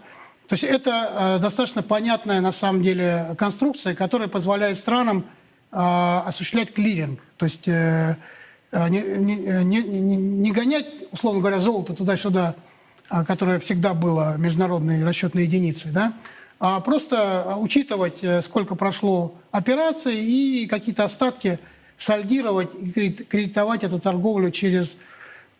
То 0.49 0.55
есть 0.55 0.65
это 0.65 1.37
э, 1.37 1.39
достаточно 1.41 1.83
понятная 1.83 2.41
на 2.41 2.53
самом 2.53 2.83
деле 2.83 3.35
конструкция, 3.39 3.95
которая 3.95 4.29
позволяет 4.29 4.77
странам 4.77 5.25
э, 5.71 5.77
осуществлять 5.77 6.75
клиринг. 6.75 7.21
То 7.37 7.47
есть 7.47 7.69
э, 7.69 8.17
не, 8.73 9.01
не, 9.01 9.37
не, 9.65 10.17
не 10.17 10.53
гонять, 10.53 10.87
условно 11.11 11.41
говоря, 11.41 11.59
золото 11.59 11.93
туда-сюда, 11.93 12.55
которое 13.27 13.59
всегда 13.59 13.93
было 13.93 14.37
международной 14.39 15.05
расчетной 15.05 15.43
единицей, 15.43 15.91
да, 15.91 16.15
а 16.59 16.81
просто 16.81 17.57
учитывать, 17.59 18.25
сколько 18.41 18.75
прошло 18.75 19.35
операций 19.51 20.15
и 20.15 20.67
какие-то 20.67 21.05
остатки 21.05 21.59
сальдировать 21.99 22.71
и 22.75 22.91
кредитовать 23.13 23.85
эту 23.85 24.01
торговлю 24.01 24.51
через 24.51 24.97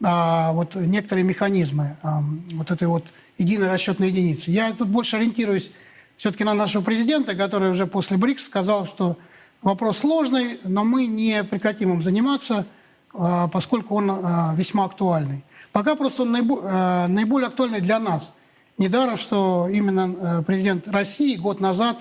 а, 0.03 0.53
вот 0.53 0.75
некоторые 0.75 1.25
механизмы 1.25 1.97
а, 2.03 2.23
вот 2.55 2.71
этой 2.71 2.89
вот 2.89 3.05
единой 3.39 3.69
расчетной 3.69 4.09
единицы. 4.09 4.51
Я 4.51 4.73
тут 4.73 4.89
больше 4.89 5.17
ориентируюсь 5.17 5.71
все-таки 6.17 6.45
на 6.45 6.55
нашего 6.55 6.83
президента, 6.83 7.35
который 7.35 7.71
уже 7.71 7.87
после 7.87 8.17
БРИКС 8.17 8.45
сказал, 8.45 8.87
что 8.87 9.17
вопрос 9.63 9.99
сложный, 9.99 10.59
но 10.65 10.85
мы 10.85 11.07
не 11.07 11.43
прекратим 11.45 11.93
им 11.93 12.03
заниматься, 12.03 12.67
а, 13.15 13.49
поскольку 13.49 13.97
он 13.97 14.11
а, 14.11 14.55
весьма 14.57 14.85
актуальный. 14.85 15.45
Пока 15.73 15.95
просто 15.95 16.23
он 16.23 16.37
а, 16.37 17.09
наиболее 17.09 17.49
актуальный 17.49 17.81
для 17.81 17.99
нас. 17.99 18.33
Недаром, 18.79 19.17
что 19.17 19.69
именно 19.71 20.43
президент 20.47 20.89
России 20.89 21.37
год 21.37 21.61
назад 21.61 21.99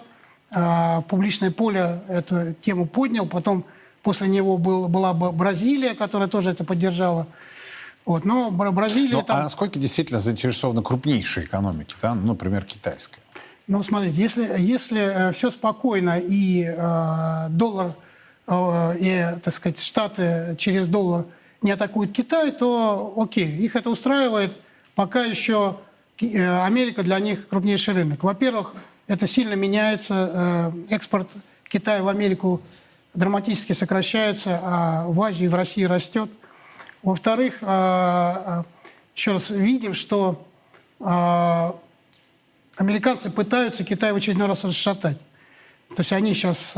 в 0.49 1.05
публичное 1.09 1.51
поле 1.51 2.01
эту 2.07 2.53
тему 2.53 2.85
поднял, 2.85 3.25
потом 3.25 3.65
после 4.03 4.27
него 4.27 4.57
был, 4.57 4.87
была 4.87 5.13
Бразилия, 5.13 5.95
которая 5.95 6.29
тоже 6.29 6.51
это 6.51 6.63
поддержала. 6.63 7.27
Вот, 8.05 8.25
но 8.25 8.49
Бразилия... 8.51 9.17
Но, 9.17 9.21
там... 9.21 9.37
А 9.37 9.43
насколько 9.43 9.77
действительно 9.77 10.19
заинтересованы 10.19 10.81
крупнейшие 10.81 11.45
экономики, 11.45 11.95
да? 12.01 12.15
ну, 12.15 12.27
например, 12.27 12.65
китайская? 12.65 13.21
Ну, 13.67 13.83
смотрите, 13.83 14.21
если, 14.21 14.55
если 14.59 14.99
э, 15.01 15.31
все 15.31 15.49
спокойно 15.49 16.19
и 16.19 16.65
э, 16.65 17.47
доллар, 17.49 17.93
э, 18.47 18.95
и, 18.99 19.39
так 19.41 19.53
сказать, 19.53 19.79
Штаты 19.79 20.55
через 20.57 20.87
доллар 20.87 21.25
не 21.61 21.71
атакуют 21.71 22.11
Китай, 22.11 22.51
то 22.51 23.13
окей, 23.15 23.47
их 23.57 23.75
это 23.75 23.89
устраивает, 23.89 24.57
пока 24.95 25.23
еще 25.23 25.77
э, 26.19 26.63
Америка 26.63 27.03
для 27.03 27.19
них 27.19 27.47
крупнейший 27.47 27.93
рынок. 27.93 28.23
Во-первых, 28.23 28.73
это 29.07 29.27
сильно 29.27 29.53
меняется, 29.53 30.73
э, 30.89 30.95
экспорт 30.95 31.29
Китая 31.69 32.03
в 32.03 32.07
Америку 32.07 32.61
драматически 33.13 33.73
сокращается, 33.73 34.59
а 34.63 35.05
в 35.07 35.21
Азии 35.21 35.45
и 35.45 35.47
в 35.47 35.55
России 35.55 35.83
растет. 35.83 36.29
Во-вторых, 37.03 37.57
а, 37.61 38.43
а, 38.45 38.63
еще 39.15 39.31
раз 39.31 39.49
видим, 39.49 39.95
что 39.95 40.45
а, 40.99 41.75
американцы 42.77 43.31
пытаются 43.31 43.83
Китай 43.83 44.13
в 44.13 44.17
очередной 44.17 44.47
раз 44.47 44.63
расшатать. 44.63 45.17
То 45.89 45.99
есть 45.99 46.13
они 46.13 46.33
сейчас 46.33 46.69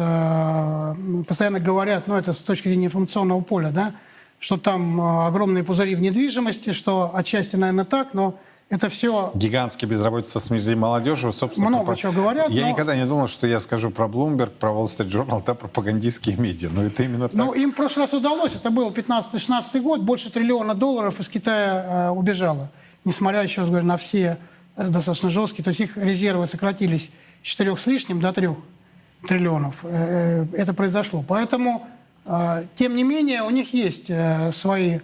постоянно 1.28 1.60
говорят, 1.60 2.08
ну 2.08 2.16
это 2.16 2.34
с 2.34 2.40
точки 2.40 2.68
зрения 2.68 2.88
информационного 2.88 3.42
поля, 3.42 3.70
да, 3.70 3.94
что 4.40 4.58
там 4.58 5.00
огромные 5.00 5.64
пузыри 5.64 5.94
в 5.94 6.02
недвижимости, 6.02 6.74
что 6.74 7.16
отчасти, 7.16 7.56
наверное, 7.56 7.86
так, 7.86 8.16
но 8.16 8.40
это 8.70 8.90
все... 8.90 9.32
Гигантские 9.36 9.90
безработица 9.90 10.40
среди 10.40 10.74
молодежи, 10.74 11.32
собственно. 11.32 11.70
Много 11.70 11.86
пропаг... 11.86 12.00
чего 12.00 12.12
говорят. 12.12 12.50
Я 12.50 12.64
но... 12.64 12.72
никогда 12.72 12.96
не 12.96 13.06
думал, 13.06 13.28
что 13.28 13.46
я 13.46 13.60
скажу 13.60 13.92
про 13.92 14.06
Bloomberg, 14.06 14.50
про 14.50 14.70
Wall 14.70 14.86
Street 14.86 15.12
Journal, 15.12 15.44
да, 15.46 15.54
пропагандистские 15.54 16.38
медиа. 16.38 16.70
Но 16.74 16.84
это 16.84 17.04
именно 17.04 17.30
так. 17.30 17.38
Ну, 17.38 17.54
им 17.54 17.72
в 17.72 17.76
прошлый 17.76 18.06
раз 18.06 18.14
удалось. 18.14 18.56
Это 18.56 18.72
был 18.72 18.90
15-16 18.90 19.82
год. 19.82 20.02
Больше 20.02 20.32
триллиона 20.32 20.74
долларов 20.74 21.20
из 21.20 21.30
Китая 21.30 22.08
э, 22.08 22.10
убежало. 22.10 22.72
Несмотря, 23.06 23.42
еще 23.42 23.62
раз 23.62 23.70
говорю, 23.70 23.86
на 23.86 23.98
все 23.98 24.38
э, 24.76 24.88
достаточно 24.88 25.30
жесткие. 25.30 25.64
То 25.64 25.70
есть 25.70 25.82
их 25.82 25.98
резервы 25.98 26.48
сократились 26.48 27.12
с 27.44 27.48
4 27.48 27.78
с 27.78 27.86
лишним 27.86 28.20
до 28.22 28.32
3 28.32 28.50
триллионов. 29.28 29.84
Э, 29.84 30.46
э, 30.52 30.56
это 30.58 30.74
произошло. 30.74 31.24
Поэтому, 31.28 31.86
э, 32.26 32.66
тем 32.76 32.96
не 32.96 33.04
менее, 33.04 33.44
у 33.44 33.50
них 33.50 33.74
есть 33.74 34.10
э, 34.10 34.52
свои 34.52 35.00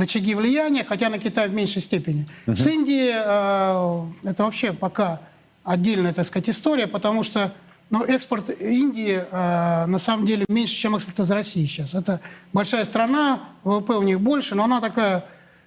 рычаги 0.00 0.34
влияния, 0.34 0.84
хотя 0.84 1.08
на 1.08 1.18
Китай 1.18 1.48
в 1.48 1.54
меньшей 1.54 1.82
степени. 1.82 2.26
Угу. 2.46 2.56
С 2.56 2.66
Индией 2.66 3.12
э, 3.14 4.28
это 4.30 4.44
вообще 4.44 4.72
пока 4.72 5.20
отдельная, 5.64 6.12
так 6.12 6.26
сказать, 6.26 6.48
история, 6.48 6.86
потому 6.86 7.22
что 7.22 7.52
ну, 7.90 8.04
экспорт 8.04 8.50
Индии 8.60 9.20
э, 9.30 9.86
на 9.86 9.98
самом 9.98 10.26
деле 10.26 10.44
меньше, 10.48 10.74
чем 10.74 10.96
экспорт 10.96 11.20
из 11.20 11.30
России 11.30 11.66
сейчас. 11.66 11.94
Это 11.94 12.20
большая 12.52 12.84
страна, 12.84 13.40
ВВП 13.64 13.94
у 13.94 14.02
них 14.02 14.20
больше, 14.20 14.54
но 14.54 14.64
она 14.64 14.80
такая 14.80 15.24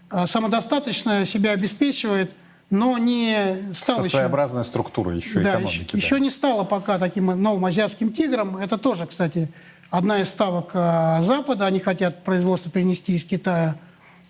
э, 0.09 0.25
самодостаточная, 0.25 1.25
себя 1.25 1.51
обеспечивает, 1.51 2.31
но 2.69 2.97
не 2.97 3.71
стала 3.73 4.03
Со 4.03 4.07
еще... 4.07 4.63
структурой 4.63 5.17
еще 5.17 5.41
да, 5.41 5.55
экономики. 5.55 5.69
Еще, 5.71 5.91
да. 5.91 5.97
еще 5.97 6.19
не 6.19 6.29
стала 6.29 6.63
пока 6.63 6.97
таким 6.97 7.25
новым 7.25 7.65
азиатским 7.65 8.11
тигром. 8.11 8.57
Это 8.57 8.77
тоже, 8.77 9.05
кстати, 9.05 9.51
одна 9.91 10.21
из 10.21 10.29
ставок 10.29 10.71
э, 10.73 11.17
Запада. 11.21 11.65
Они 11.65 11.79
хотят 11.79 12.23
производство 12.23 12.71
перенести 12.71 13.15
из 13.15 13.25
Китая 13.25 13.75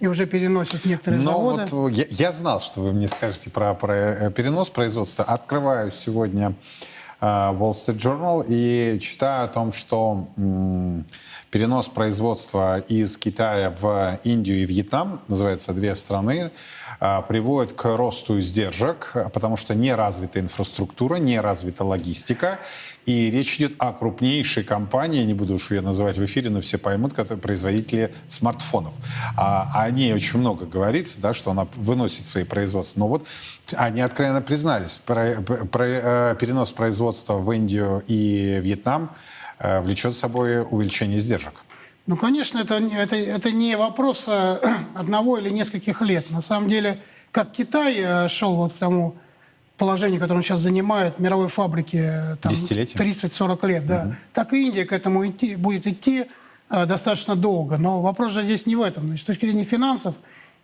и 0.03 0.07
уже 0.07 0.25
переносят 0.25 0.83
некоторые 0.83 1.21
Но 1.21 1.31
заводы. 1.31 1.65
Вот 1.71 1.87
я, 1.93 2.05
я 2.09 2.31
знал, 2.33 2.59
что 2.59 2.81
вы 2.81 2.91
мне 2.91 3.07
скажете 3.07 3.49
про, 3.49 3.73
про 3.73 3.95
э, 3.95 4.31
перенос 4.31 4.69
производства. 4.69 5.23
Открываю 5.23 5.91
сегодня 5.91 6.55
э, 7.21 7.25
Wall 7.25 7.71
Street 7.71 7.95
Journal 7.95 8.45
и 8.45 8.99
читаю 8.99 9.45
о 9.45 9.47
том, 9.47 9.71
что 9.71 10.27
м, 10.35 11.05
перенос 11.51 11.87
производства 11.87 12.79
из 12.79 13.15
Китая 13.15 13.73
в 13.79 14.19
Индию 14.25 14.57
и 14.57 14.65
Вьетнам, 14.65 15.21
называется 15.29 15.71
две 15.71 15.95
страны, 15.95 16.51
э, 16.99 17.21
приводит 17.29 17.71
к 17.71 17.95
росту 17.95 18.41
издержек, 18.41 19.13
потому 19.33 19.55
что 19.55 19.73
не 19.73 19.95
развита 19.95 20.41
инфраструктура, 20.41 21.15
не 21.15 21.39
развита 21.39 21.85
логистика, 21.85 22.59
И 23.05 23.29
речь 23.29 23.57
идет 23.57 23.73
о 23.79 23.91
крупнейшей 23.91 24.63
компании, 24.63 25.23
не 25.23 25.33
буду 25.33 25.55
уж 25.55 25.71
ее 25.71 25.81
называть 25.81 26.17
в 26.17 26.23
эфире, 26.23 26.49
но 26.49 26.61
все 26.61 26.77
поймут, 26.77 27.13
которые 27.13 27.37
производители 27.37 28.13
смартфонов. 28.27 28.93
А, 29.35 29.83
о 29.83 29.91
ней 29.91 30.13
очень 30.13 30.39
много 30.39 30.65
говорится, 30.65 31.19
да, 31.19 31.33
что 31.33 31.51
она 31.51 31.67
выносит 31.75 32.25
свои 32.25 32.45
производства. 32.45 33.01
Но 33.01 33.07
вот 33.09 33.27
они 33.75 33.99
откровенно 33.99 34.41
признались, 34.41 34.97
про, 34.97 35.33
про, 35.41 35.85
э, 35.85 36.35
перенос 36.39 36.71
производства 36.71 37.33
в 37.33 37.51
Индию 37.51 38.03
и 38.07 38.59
Вьетнам 38.61 39.09
э, 39.59 39.81
влечет 39.81 40.15
с 40.15 40.19
собой 40.19 40.61
увеличение 40.61 41.19
издержек. 41.19 41.53
Ну, 42.07 42.15
конечно, 42.15 42.59
это, 42.59 42.75
это, 42.75 43.15
это 43.17 43.51
не 43.51 43.75
вопрос 43.75 44.25
э, 44.29 44.59
одного 44.95 45.37
или 45.37 45.49
нескольких 45.49 46.01
лет. 46.01 46.29
На 46.31 46.41
самом 46.41 46.69
деле, 46.69 46.99
как 47.31 47.51
Китай 47.51 48.29
шел 48.29 48.55
вот 48.55 48.73
к 48.73 48.77
тому 48.77 49.17
положению, 49.77 50.19
которое 50.19 50.39
он 50.39 50.43
сейчас 50.43 50.59
занимает, 50.59 51.19
мировой 51.19 51.47
фабрики 51.47 51.97
э, 51.97 52.35
там, 52.37 52.51
Десятилетия. 52.51 52.97
30-40 52.97 53.67
лет, 53.67 53.85
да, 53.85 54.15
так 54.33 54.53
и 54.53 54.67
Индия 54.67 54.85
к 54.85 54.93
этому 54.93 55.25
идти, 55.27 55.55
будет 55.55 55.87
идти 55.87 56.25
э, 56.69 56.85
достаточно 56.85 57.35
долго. 57.35 57.77
Но 57.77 58.01
вопрос 58.01 58.31
же 58.31 58.43
здесь 58.43 58.65
не 58.65 58.75
в 58.75 58.81
этом. 58.81 59.07
Значит, 59.07 59.23
с 59.23 59.27
точки 59.27 59.45
зрения 59.45 59.63
финансов, 59.63 60.15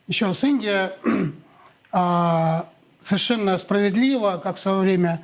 еще 0.08 0.28
раз, 0.28 0.44
Индия 0.44 0.94
а, 1.92 2.66
совершенно 3.00 3.58
справедливо, 3.58 4.40
как 4.44 4.58
в 4.58 4.60
свое 4.60 4.80
время 4.80 5.22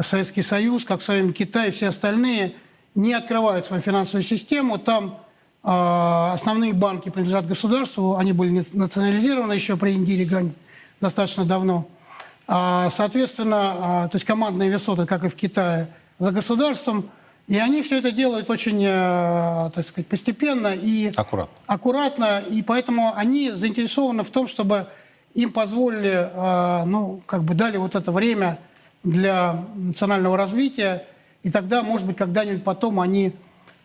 Советский 0.00 0.42
Союз, 0.42 0.84
как 0.84 1.00
в 1.00 1.02
свое 1.02 1.22
время 1.22 1.34
Китай 1.34 1.68
и 1.68 1.70
все 1.70 1.88
остальные, 1.88 2.54
не 2.94 3.14
открывают 3.14 3.64
свою 3.64 3.82
финансовую 3.82 4.22
систему. 4.22 4.78
Там 4.78 5.18
а, 5.62 6.32
основные 6.34 6.72
банки 6.72 7.10
принадлежат 7.10 7.46
государству, 7.46 8.16
они 8.16 8.32
были 8.32 8.64
национализированы 8.72 9.52
еще 9.52 9.76
при 9.76 9.92
Индире 9.92 10.24
Ганди 10.24 10.54
достаточно 11.00 11.44
давно. 11.44 11.86
А, 12.46 12.90
соответственно, 12.90 13.56
а, 13.76 14.08
то 14.08 14.16
есть 14.16 14.24
командные 14.24 14.70
высоты, 14.70 15.06
как 15.06 15.24
и 15.24 15.28
в 15.28 15.34
Китае, 15.34 15.88
за 16.18 16.30
государством. 16.30 17.10
И 17.46 17.58
они 17.58 17.82
все 17.82 17.98
это 17.98 18.10
делают 18.10 18.48
очень, 18.48 18.82
э, 18.82 19.70
так 19.74 19.84
сказать, 19.84 20.06
постепенно 20.06 20.68
и 20.74 21.12
Аккуратно. 21.14 21.54
аккуратно, 21.66 22.38
и 22.40 22.62
поэтому 22.62 23.12
они 23.14 23.50
заинтересованы 23.50 24.22
в 24.22 24.30
том, 24.30 24.48
чтобы 24.48 24.86
им 25.34 25.52
позволили, 25.52 26.30
э, 26.32 26.84
ну, 26.86 27.20
как 27.26 27.42
бы 27.42 27.52
дали 27.52 27.76
вот 27.76 27.96
это 27.96 28.12
время 28.12 28.58
для 29.02 29.62
национального 29.74 30.38
развития, 30.38 31.04
и 31.42 31.50
тогда, 31.50 31.82
может 31.82 32.06
быть, 32.06 32.16
когда-нибудь 32.16 32.64
потом 32.64 33.00
они 33.00 33.34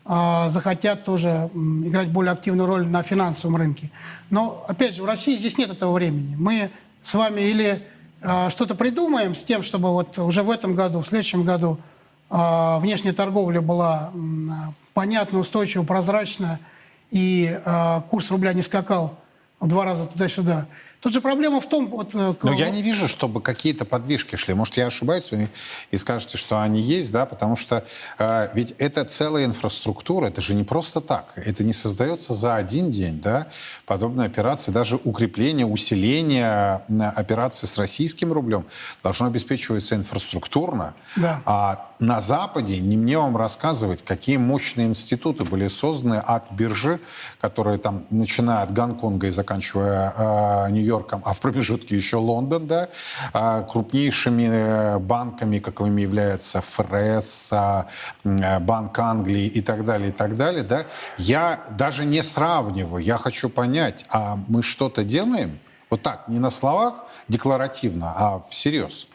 захотят 0.02 1.04
тоже 1.04 1.50
играть 1.54 2.08
более 2.08 2.32
активную 2.32 2.66
роль 2.66 2.86
на 2.86 3.02
финансовом 3.02 3.56
рынке. 3.56 3.90
Но, 4.30 4.64
опять 4.66 4.94
же, 4.94 5.02
в 5.02 5.04
России 5.04 5.36
здесь 5.36 5.58
нет 5.58 5.70
этого 5.70 5.92
времени. 5.92 6.36
Мы 6.38 6.70
с 7.02 7.12
вами 7.12 7.42
или 7.42 7.82
что-то 8.20 8.74
придумаем 8.74 9.34
с 9.34 9.42
тем, 9.44 9.62
чтобы 9.62 9.90
вот 9.92 10.18
уже 10.18 10.42
в 10.42 10.50
этом 10.50 10.74
году, 10.74 11.00
в 11.00 11.06
следующем 11.06 11.42
году 11.42 11.78
а, 12.30 12.78
внешняя 12.78 13.12
торговля 13.12 13.60
была 13.60 14.12
а, 14.12 14.72
понятна, 14.94 15.40
устойчива, 15.40 15.82
прозрачна, 15.82 16.60
и 17.10 17.60
а, 17.64 18.02
курс 18.02 18.30
рубля 18.30 18.52
не 18.52 18.62
скакал 18.62 19.16
в 19.58 19.66
два 19.66 19.84
раза 19.84 20.06
туда-сюда. 20.06 20.66
Тут 21.00 21.14
же 21.14 21.20
проблема 21.20 21.60
в 21.60 21.68
том... 21.68 21.86
Вот, 21.88 22.14
э, 22.14 22.34
Но 22.42 22.52
я 22.52 22.68
не 22.68 22.82
вижу, 22.82 23.08
чтобы 23.08 23.40
какие-то 23.40 23.84
подвижки 23.84 24.36
шли. 24.36 24.52
Может, 24.52 24.76
я 24.76 24.86
ошибаюсь, 24.86 25.30
вы 25.30 25.48
и 25.90 25.96
скажете, 25.96 26.36
что 26.36 26.60
они 26.60 26.80
есть, 26.80 27.10
да, 27.10 27.24
потому 27.24 27.56
что 27.56 27.84
э, 28.18 28.50
ведь 28.54 28.74
это 28.78 29.04
целая 29.04 29.46
инфраструктура, 29.46 30.26
это 30.26 30.42
же 30.42 30.54
не 30.54 30.64
просто 30.64 31.00
так. 31.00 31.32
Это 31.36 31.64
не 31.64 31.72
создается 31.72 32.34
за 32.34 32.56
один 32.56 32.90
день, 32.90 33.18
да. 33.20 33.46
Подобные 33.86 34.26
операции, 34.26 34.72
даже 34.72 35.00
укрепление, 35.02 35.66
усиление 35.66 36.82
э, 36.88 37.02
операций 37.02 37.66
с 37.66 37.78
российским 37.78 38.32
рублем 38.32 38.66
должно 39.02 39.26
обеспечиваться 39.26 39.94
инфраструктурно. 39.94 40.94
Да. 41.16 41.40
А 41.46 41.89
на 42.00 42.20
Западе 42.20 42.80
не 42.80 42.96
мне 42.96 43.18
вам 43.18 43.36
рассказывать, 43.36 44.02
какие 44.02 44.38
мощные 44.38 44.86
институты 44.86 45.44
были 45.44 45.68
созданы 45.68 46.14
от 46.16 46.50
биржи, 46.50 46.98
которые 47.40 47.76
там, 47.78 48.06
начиная 48.10 48.62
от 48.62 48.72
Гонконга 48.72 49.26
и 49.26 49.30
заканчивая 49.30 50.14
э, 50.16 50.70
Нью-Йорком, 50.70 51.20
а 51.24 51.34
в 51.34 51.40
промежутке 51.40 51.94
еще 51.94 52.16
Лондон, 52.16 52.66
да, 52.66 52.88
э, 53.34 53.64
крупнейшими 53.70 54.48
э, 54.50 54.98
банками, 54.98 55.58
каковыми 55.58 56.00
являются 56.00 56.62
ФРС, 56.62 57.52
э, 57.52 57.84
Банк 58.60 58.98
Англии 58.98 59.46
и 59.46 59.60
так 59.60 59.84
далее, 59.84 60.08
и 60.08 60.12
так 60.12 60.36
далее, 60.36 60.62
да, 60.62 60.86
я 61.18 61.64
даже 61.70 62.06
не 62.06 62.22
сравниваю, 62.22 63.04
я 63.04 63.18
хочу 63.18 63.50
понять, 63.50 64.06
а 64.08 64.38
мы 64.48 64.62
что-то 64.62 65.04
делаем? 65.04 65.58
Вот 65.90 66.02
так, 66.02 66.28
не 66.28 66.38
на 66.38 66.50
словах 66.50 66.94
декларативно, 67.28 68.12
а 68.16 68.42
всерьез. 68.48 69.06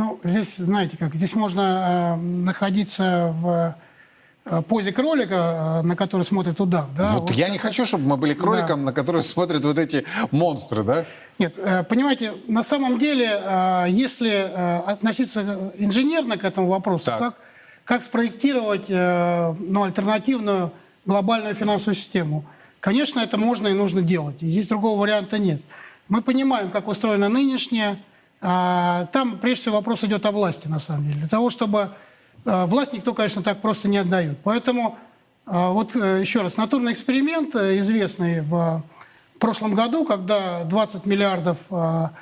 Ну, 0.00 0.18
здесь, 0.24 0.56
знаете 0.56 0.96
как, 0.96 1.14
здесь 1.14 1.34
можно 1.34 2.16
э, 2.16 2.16
находиться 2.16 3.34
в 3.36 3.74
э, 4.46 4.62
позе 4.62 4.92
кролика, 4.92 5.34
э, 5.34 5.86
на 5.86 5.94
который 5.94 6.22
смотрит 6.24 6.58
удав. 6.58 6.86
Да? 6.96 7.10
вот, 7.18 7.32
я 7.32 7.50
не 7.50 7.56
это- 7.58 7.66
хочу, 7.66 7.84
чтобы 7.84 8.04
мы 8.08 8.16
были 8.16 8.32
кроликом, 8.32 8.86
на 8.86 8.94
который 8.94 9.22
смотрят 9.22 9.62
вот 9.62 9.76
эти 9.76 10.06
монстры, 10.30 10.84
да? 10.84 11.04
Нет, 11.38 11.58
э, 11.58 11.82
понимаете, 11.82 12.32
на 12.48 12.62
самом 12.62 12.98
деле, 12.98 13.26
э, 13.44 13.86
если 13.90 14.30
э, 14.30 14.78
относиться 14.86 15.70
инженерно 15.76 16.38
к 16.38 16.44
этому 16.46 16.68
вопросу, 16.68 17.04
Так. 17.04 17.18
как, 17.18 17.34
как 17.84 18.02
спроектировать 18.02 18.86
э, 18.88 19.54
ну, 19.58 19.82
альтернативную 19.82 20.72
глобальную 21.04 21.54
финансовую 21.54 21.94
систему, 21.94 22.46
конечно, 22.80 23.20
это 23.20 23.36
можно 23.36 23.68
и 23.68 23.74
нужно 23.74 24.00
делать. 24.00 24.42
И 24.42 24.46
здесь 24.46 24.66
другого 24.68 24.98
варианта 24.98 25.36
нет. 25.38 25.60
Мы 26.08 26.22
понимаем, 26.22 26.70
как 26.70 26.88
устроена 26.88 27.28
нынешняя. 27.28 27.98
А, 28.40 29.06
Там, 29.12 29.38
прежде 29.38 29.62
всего, 29.62 29.76
вопрос 29.76 30.04
идет 30.04 30.24
о 30.26 30.30
власти, 30.30 30.68
на 30.68 30.78
самом 30.78 31.06
деле. 31.06 31.18
Для 31.20 31.28
того, 31.28 31.50
чтобы... 31.50 31.90
э, 32.44 32.64
Власть 32.66 32.92
никто, 32.92 33.14
конечно, 33.14 33.42
так 33.42 33.60
просто 33.60 33.88
не 33.88 33.98
отдает. 33.98 34.38
Поэтому, 34.44 34.98
э, 35.46 35.68
вот 35.70 35.94
э, 35.94 36.20
еще 36.20 36.42
раз, 36.42 36.56
натурный 36.56 36.92
эксперимент, 36.92 37.54
э, 37.54 37.78
известный 37.78 38.40
в 38.40 38.82
прошлом 39.40 39.74
году, 39.74 40.04
когда 40.04 40.64
20 40.64 41.06
миллиардов 41.06 41.58
а, 41.70 42.12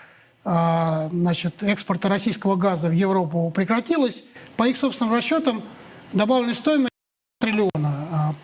а, 0.45 1.09
значит, 1.13 1.63
экспорта 1.63 2.09
российского 2.09 2.57
газа 2.57 2.89
в 2.89 2.93
Европу 2.93 3.53
прекратилось, 3.55 4.25
по 4.57 4.67
их 4.67 4.77
собственным 4.77 5.13
расчетам 5.13 5.63
добавленная 6.13 6.55
стоимость 6.55 6.93
триллиона, 7.41 7.71
а, 8.13 8.35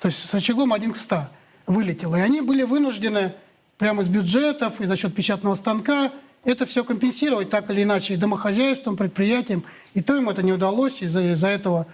то 0.00 0.06
есть 0.06 0.28
с 0.28 0.34
очагом 0.34 0.72
1 0.72 0.92
к 0.92 0.96
100 0.96 1.28
вылетела. 1.66 2.16
И 2.16 2.20
они 2.20 2.42
были 2.42 2.62
вынуждены 2.62 3.32
прямо 3.78 4.02
из 4.02 4.08
бюджетов 4.08 4.80
и 4.80 4.86
за 4.86 4.94
счет 4.94 5.14
печатного 5.14 5.54
станка 5.54 6.12
это 6.44 6.66
все 6.66 6.84
компенсировать 6.84 7.50
так 7.50 7.70
или 7.70 7.82
иначе 7.82 8.14
и 8.14 8.16
домохозяйствам, 8.16 8.96
предприятиям. 8.96 9.64
И 9.94 10.02
то 10.02 10.16
им 10.16 10.28
это 10.28 10.42
не 10.42 10.52
удалось, 10.52 11.02
из-за 11.02 11.20
из 11.20 11.44
этого 11.44 11.86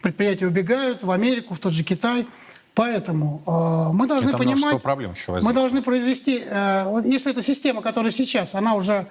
предприятия 0.00 0.46
убегают 0.46 1.02
в 1.02 1.10
Америку, 1.10 1.54
в 1.54 1.58
тот 1.58 1.72
же 1.72 1.84
Китай. 1.84 2.26
Поэтому 2.74 3.42
э, 3.46 3.92
мы 3.94 4.06
должны 4.06 4.30
Это 4.30 4.38
понимать... 4.38 4.82
проблем 4.82 5.12
еще 5.12 5.38
Мы 5.42 5.52
должны 5.52 5.82
произвести, 5.82 6.42
э, 6.44 6.84
вот 6.86 7.04
если 7.04 7.30
эта 7.30 7.42
система, 7.42 7.82
которая 7.82 8.12
сейчас, 8.12 8.54
она 8.54 8.74
уже 8.74 9.06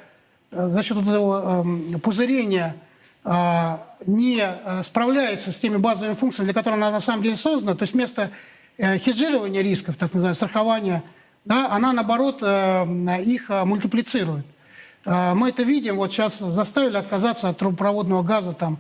э, 0.52 0.70
за 0.70 0.82
счет 0.82 0.98
этого 0.98 1.64
э, 1.94 2.00
пузырения 2.00 2.76
э, 3.24 3.78
не 4.08 4.42
э, 4.42 4.82
справляется 4.84 5.52
с 5.52 5.60
теми 5.60 5.78
базовыми 5.78 6.16
функциями, 6.16 6.48
для 6.48 6.54
которых 6.56 6.78
она 6.78 6.90
на 6.90 7.00
самом 7.00 7.22
деле 7.22 7.36
создана, 7.36 7.76
то 7.76 7.84
есть 7.84 7.94
вместо 7.94 8.32
э, 8.80 8.98
хеджирования 8.98 9.62
рисков, 9.62 9.96
так 9.96 10.12
называемого 10.12 10.36
страхования, 10.36 11.04
да, 11.46 11.70
она 11.70 11.94
наоборот 11.94 12.40
э, 12.42 13.22
их 13.24 13.52
э, 13.52 13.64
мультиплицирует. 13.64 14.46
Э, 15.06 15.34
Мы 15.34 15.50
это 15.50 15.64
видим, 15.64 15.98
вот 15.98 16.12
сейчас 16.12 16.40
заставили 16.40 16.98
отказаться 16.98 17.50
от 17.50 17.58
трубопроводного 17.58 18.24
газа, 18.24 18.54
там, 18.54 18.78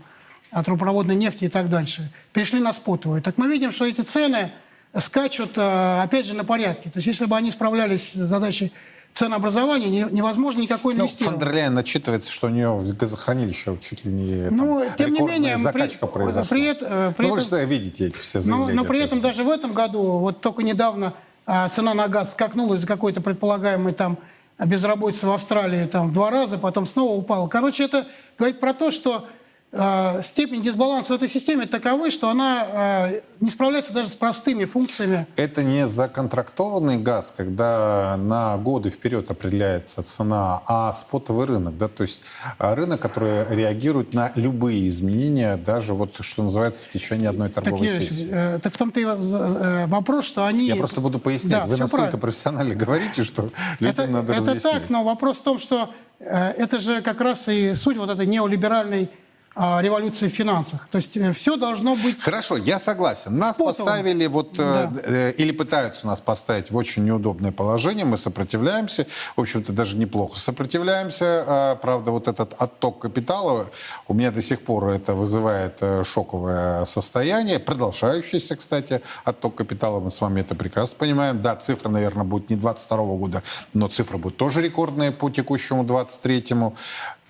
от 0.51 0.65
трубопроводной 0.65 1.15
нефти 1.15 1.45
и 1.45 1.47
так 1.49 1.69
дальше. 1.69 2.11
Перешли 2.33 2.59
на 2.59 2.73
спотовую. 2.73 3.21
Так 3.21 3.37
мы 3.37 3.47
видим, 3.47 3.71
что 3.71 3.85
эти 3.85 4.01
цены 4.01 4.51
скачут, 4.97 5.51
э, 5.57 6.01
опять 6.03 6.25
же, 6.25 6.35
на 6.35 6.43
порядке. 6.43 6.89
То 6.89 6.97
есть 6.97 7.07
если 7.07 7.25
бы 7.25 7.35
они 7.37 7.51
справлялись 7.51 8.11
с 8.11 8.15
задачей 8.15 8.71
ценообразования, 9.13 9.87
не- 9.89 10.07
невозможно 10.15 10.61
никакой 10.61 10.93
Ну, 10.93 11.01
инвестировать. 11.01 11.33
Фондерляйн 11.39 11.77
отчитывается, 11.77 12.31
что 12.31 12.47
у 12.47 12.49
нее 12.49 12.71
в 12.73 12.95
газохранилище 12.95 13.77
чуть 13.81 14.05
ли 14.05 14.11
не 14.11 14.45
там, 14.49 14.55
Ну, 14.55 14.85
тем 14.97 15.13
не 15.13 15.19
менее, 15.21 15.55
при- 15.55 15.61
закачка 15.63 16.07
произошла. 16.07 16.49
при 16.49 16.63
эт- 16.71 16.77
э, 16.81 17.11
при 17.17 17.27
ну, 17.27 17.35
вы 17.35 17.41
же 17.41 17.65
видите 17.65 18.07
эти 18.07 18.17
все 18.17 18.37
Но, 18.39 18.43
заявления. 18.43 18.73
но 18.73 18.85
при 18.85 18.99
этом 19.01 19.19
даже 19.21 19.43
в 19.43 19.49
этом 19.49 19.73
году, 19.73 20.01
вот 20.19 20.39
только 20.41 20.63
недавно 20.63 21.13
а, 21.47 21.67
цена 21.69 21.93
на 21.93 22.07
газ 22.07 22.31
скакнула 22.33 22.75
из-за 22.75 22.87
какой-то 22.87 23.19
предполагаемой 23.19 23.91
там 23.93 24.17
безработицы 24.65 25.27
в 25.27 25.31
Австралии 25.31 25.85
там, 25.85 26.09
в 26.09 26.13
два 26.13 26.29
раза, 26.29 26.57
потом 26.57 26.85
снова 26.85 27.13
упала. 27.13 27.47
Короче, 27.47 27.83
это 27.85 28.07
говорит 28.37 28.59
про 28.59 28.73
то, 28.73 28.91
что 28.91 29.27
степень 29.71 30.61
дисбаланса 30.61 31.13
в 31.13 31.15
этой 31.15 31.29
системе 31.29 31.65
таковы, 31.65 32.11
что 32.11 32.29
она 32.29 32.67
а, 32.67 33.11
не 33.39 33.49
справляется 33.49 33.93
даже 33.93 34.09
с 34.09 34.15
простыми 34.15 34.65
функциями. 34.65 35.27
Это 35.37 35.63
не 35.63 35.87
законтрактованный 35.87 36.97
газ, 36.97 37.33
когда 37.35 38.17
на 38.17 38.57
годы 38.57 38.89
вперед 38.89 39.31
определяется 39.31 40.03
цена, 40.03 40.61
а 40.67 40.91
спотовый 40.91 41.47
рынок. 41.47 41.77
Да? 41.77 41.87
То 41.87 42.01
есть 42.01 42.23
а, 42.57 42.75
рынок, 42.75 42.99
который 42.99 43.45
реагирует 43.49 44.13
на 44.13 44.33
любые 44.35 44.89
изменения, 44.89 45.55
даже 45.55 45.93
вот, 45.93 46.17
что 46.19 46.43
называется, 46.43 46.83
в 46.85 46.89
течение 46.89 47.29
одной 47.29 47.47
Так, 47.47 47.63
торговой 47.63 47.87
Юрий 47.87 48.05
сессии. 48.05 48.27
Э, 48.29 48.59
так 48.59 48.73
в 48.73 48.77
том-то 48.77 48.99
и 48.99 49.05
э, 49.05 49.85
вопрос, 49.87 50.25
что 50.25 50.45
они... 50.45 50.65
Я 50.65 50.75
просто 50.75 50.99
буду 50.99 51.17
пояснять. 51.17 51.61
Да, 51.61 51.67
Вы 51.67 51.77
настолько 51.77 51.95
правильно. 51.95 52.19
профессионально 52.19 52.75
говорите, 52.75 53.23
что 53.23 53.49
людям 53.79 54.03
Это, 54.03 54.07
надо 54.07 54.33
это 54.33 54.41
разъяснять. 54.41 54.81
так, 54.81 54.89
но 54.89 55.05
вопрос 55.05 55.39
в 55.39 55.43
том, 55.43 55.59
что 55.59 55.89
э, 56.19 56.49
это 56.57 56.79
же 56.79 57.01
как 57.01 57.21
раз 57.21 57.47
и 57.47 57.73
суть 57.75 57.95
вот 57.95 58.09
этой 58.09 58.25
неолиберальной 58.25 59.03
а, 59.05 59.20
революции 59.55 60.27
в 60.27 60.31
финансах. 60.31 60.87
То 60.91 60.97
есть 60.97 61.17
все 61.35 61.57
должно 61.57 61.95
быть... 61.95 62.21
Хорошо, 62.21 62.55
я 62.57 62.79
согласен. 62.79 63.37
Нас 63.37 63.55
Спотом. 63.55 63.85
поставили 63.85 64.25
вот, 64.27 64.57
э, 64.57 64.87
Да. 64.91 64.91
э, 65.03 65.31
или 65.33 65.51
пытаются 65.51 66.07
нас 66.07 66.21
поставить 66.21 66.71
в 66.71 66.75
очень 66.77 67.03
неудобное 67.03 67.51
положение, 67.51 68.05
мы 68.05 68.17
сопротивляемся, 68.17 69.07
в 69.35 69.41
общем-то 69.41 69.73
даже 69.73 69.97
неплохо 69.97 70.39
сопротивляемся. 70.39 71.43
А, 71.47 71.75
Правда, 71.75 72.11
вот 72.11 72.27
этот 72.27 72.53
отток 72.57 72.99
капитала, 72.99 73.67
у 74.07 74.13
меня 74.13 74.31
до 74.31 74.41
сих 74.41 74.61
пор 74.61 74.89
это 74.89 75.13
вызывает 75.13 75.77
э, 75.81 76.03
шоковое 76.05 76.85
состояние, 76.85 77.59
продолжающийся, 77.59 78.55
кстати, 78.55 79.01
отток 79.25 79.55
капитала, 79.55 79.99
мы 79.99 80.11
с 80.11 80.21
вами 80.21 80.41
это 80.41 80.55
прекрасно 80.55 80.97
понимаем. 80.97 81.41
Да, 81.41 81.55
цифра, 81.57 81.89
наверное, 81.89 82.23
будет 82.23 82.49
не 82.49 82.55
22 82.55 82.97
года, 83.17 83.43
но 83.73 83.87
цифра 83.89 84.17
будет 84.17 84.37
тоже 84.37 84.61
рекордная 84.61 85.11
по 85.11 85.29
текущему 85.29 85.83
23-му. 85.83 86.75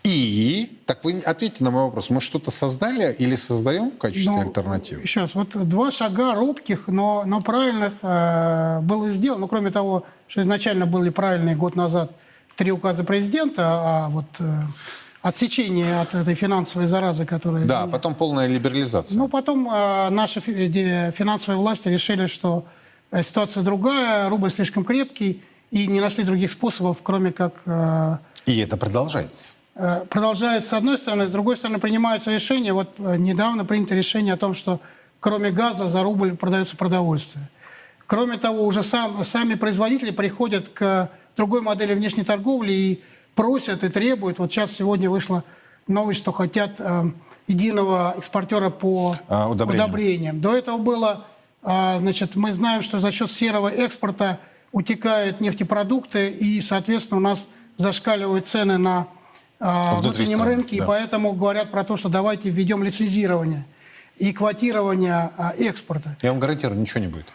И, 0.04 0.80
так 0.88 1.04
вы 1.04 1.20
ответьте 1.20 1.64
на 1.64 1.70
мой 1.72 1.84
вопрос, 1.84 2.10
мы 2.10 2.22
что-то 2.22 2.50
создали 2.50 3.14
или 3.20 3.36
создаем 3.36 3.92
в 3.92 3.98
качестве 3.98 4.32
Ну, 4.32 4.42
альтернативы? 4.42 5.02
Еще 5.04 5.22
раз, 5.22 5.36
вот 5.36 5.50
два 5.68 5.92
шага 5.92 6.34
робких, 6.34 6.88
но, 6.88 7.24
но 7.26 7.40
правильных 7.42 7.94
э, 8.02 8.80
было 8.82 9.12
сделано. 9.12 9.42
Ну, 9.42 9.48
кроме 9.48 9.70
того, 9.70 10.04
что 10.28 10.42
изначально 10.42 10.88
были 10.88 11.10
правильные 11.10 11.56
год 11.56 11.76
назад 11.76 12.12
три 12.56 12.72
указа 12.72 13.04
президента, 13.04 13.62
а 13.68 14.10
вот 14.10 14.26
э, 14.40 14.62
отсечение 15.22 16.02
от 16.02 16.16
этой 16.16 16.34
финансовой 16.34 16.88
заразы, 16.88 17.26
которая... 17.26 17.66
Да, 17.66 17.74
извиняюсь. 17.76 17.92
потом 17.92 18.16
полная 18.16 18.48
либерализация. 18.48 19.18
Ну, 19.20 19.28
потом 19.28 19.70
э, 19.72 20.10
наши 20.10 20.40
фи- 20.42 21.12
финансовые 21.12 21.60
власти 21.60 21.90
решили, 21.90 22.26
что 22.26 22.66
э, 23.12 23.22
ситуация 23.22 23.62
другая, 23.64 24.30
рубль 24.30 24.50
слишком 24.52 24.84
крепкий, 24.84 25.44
и 25.70 25.86
не 25.86 26.00
нашли 26.02 26.24
других 26.24 26.52
способов, 26.52 26.98
кроме 27.04 27.32
как... 27.32 27.54
э, 27.66 28.18
И 28.48 28.58
это 28.58 28.78
продолжается. 28.78 29.52
Э, 29.76 30.06
продолжает 30.10 30.66
с 30.66 30.74
одной 30.74 30.98
стороны, 30.98 31.28
с 31.28 31.32
другой 31.32 31.56
стороны 31.56 31.80
принимаются 31.80 32.32
решения. 32.32 32.74
Вот 32.74 32.90
э, 32.98 33.16
недавно 33.18 33.66
принято 33.66 33.96
решение 33.96 34.34
о 34.34 34.38
том, 34.38 34.54
что 34.54 34.80
кроме 35.20 35.52
газа 35.52 35.88
за 35.88 36.04
рубль 36.04 36.36
продается 36.36 36.76
продовольствие. 36.76 37.50
Кроме 38.08 38.38
того, 38.38 38.66
уже 38.66 38.84
сам, 38.84 39.24
сами 39.24 39.54
производители 39.56 40.12
приходят 40.12 40.70
к 40.70 41.10
другой 41.38 41.62
модели 41.62 41.94
внешней 41.94 42.24
торговли 42.24 42.74
и 42.74 43.04
просят 43.36 43.84
и 43.84 43.90
требуют. 43.90 44.40
Вот 44.40 44.52
сейчас 44.52 44.72
сегодня 44.72 45.10
вышла 45.10 45.44
новость, 45.88 46.20
что 46.20 46.32
хотят 46.32 46.80
э, 46.80 47.04
единого 47.48 48.16
экспортера 48.18 48.70
по 48.70 49.16
А, 49.28 49.50
удобрениям. 49.50 49.86
удобрениям. 49.86 50.42
До 50.42 50.56
этого 50.56 50.78
было, 50.78 51.26
а, 51.64 52.00
значит, 52.00 52.36
мы 52.36 52.52
знаем, 52.54 52.82
что 52.82 53.00
за 53.00 53.12
счет 53.12 53.32
серого 53.32 53.70
экспорта 53.70 54.40
утекают 54.72 55.42
нефтепродукты, 55.42 56.30
и, 56.30 56.62
соответственно, 56.62 57.20
у 57.20 57.24
нас 57.24 57.50
зашкаливают 57.78 58.48
цены 58.48 58.78
на 58.78 59.08
а, 59.62 59.96
внутреннем 59.96 60.38
страны, 60.38 60.56
рынке, 60.56 60.78
да. 60.78 60.84
и 60.84 60.88
поэтому 60.88 61.34
говорят 61.34 61.70
про 61.70 61.84
то, 61.84 61.96
что 61.96 62.10
давайте 62.10 62.50
введем 62.50 62.84
лицензирование 62.84 63.64
и 64.18 64.34
квотирование 64.34 65.30
а, 65.38 65.54
экспорта. 65.58 66.18
Я 66.22 66.32
вам 66.32 66.40
гарантирую, 66.40 66.80
ничего 66.80 67.00
не 67.00 67.08
будет. 67.08 67.28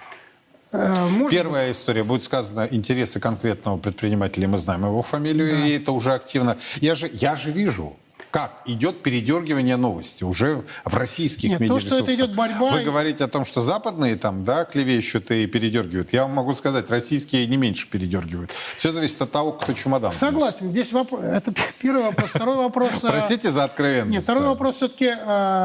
Э, 0.72 1.08
может 1.08 1.30
Первая 1.30 1.70
история 1.70 2.02
будет 2.02 2.24
сказана 2.24 2.66
интересы 2.70 3.20
конкретного 3.20 3.78
предпринимателя, 3.78 4.48
мы 4.48 4.58
знаем 4.58 4.84
его 4.84 5.02
фамилию, 5.02 5.64
и 5.64 5.70
это 5.70 5.92
уже 5.92 6.12
активно. 6.12 6.58
Я 6.80 6.94
же, 6.94 7.08
я 7.12 7.36
же 7.36 7.52
вижу, 7.52 7.96
как 8.36 8.60
идет 8.66 9.02
передергивание 9.02 9.78
новости 9.78 10.22
уже 10.22 10.62
в 10.84 10.94
российских 10.94 11.48
Нет, 11.48 11.56
то, 11.56 11.64
медиаресурсах. 11.64 12.00
что 12.00 12.02
это 12.04 12.14
идет 12.14 12.34
борьба 12.36 12.70
Вы 12.72 12.82
и- 12.82 12.84
говорите 12.84 13.24
о 13.24 13.28
том, 13.28 13.46
что 13.46 13.62
западные 13.62 14.16
там, 14.16 14.44
да, 14.44 14.66
клевещут 14.66 15.30
и 15.30 15.46
передергивают. 15.46 16.12
Я 16.12 16.24
вам 16.24 16.32
могу 16.32 16.52
сказать, 16.52 16.90
российские 16.90 17.46
не 17.46 17.56
меньше 17.56 17.88
передергивают. 17.88 18.50
Все 18.76 18.92
зависит 18.92 19.22
от 19.22 19.32
того, 19.32 19.52
кто 19.52 19.72
чемодан. 19.72 20.10
принес. 20.10 20.18
Согласен. 20.20 20.68
Здесь 20.68 20.92
вопрос, 20.92 21.22
это 21.24 21.54
первый 21.80 22.02
вопрос. 22.04 22.28
Второй 22.28 22.56
вопрос. 22.56 22.90
э, 23.04 23.08
Простите 23.08 23.50
за 23.50 23.64
откровенность. 23.64 24.10
Нет, 24.12 24.22
второй 24.22 24.44
вопрос 24.44 24.74
все-таки 24.76 25.14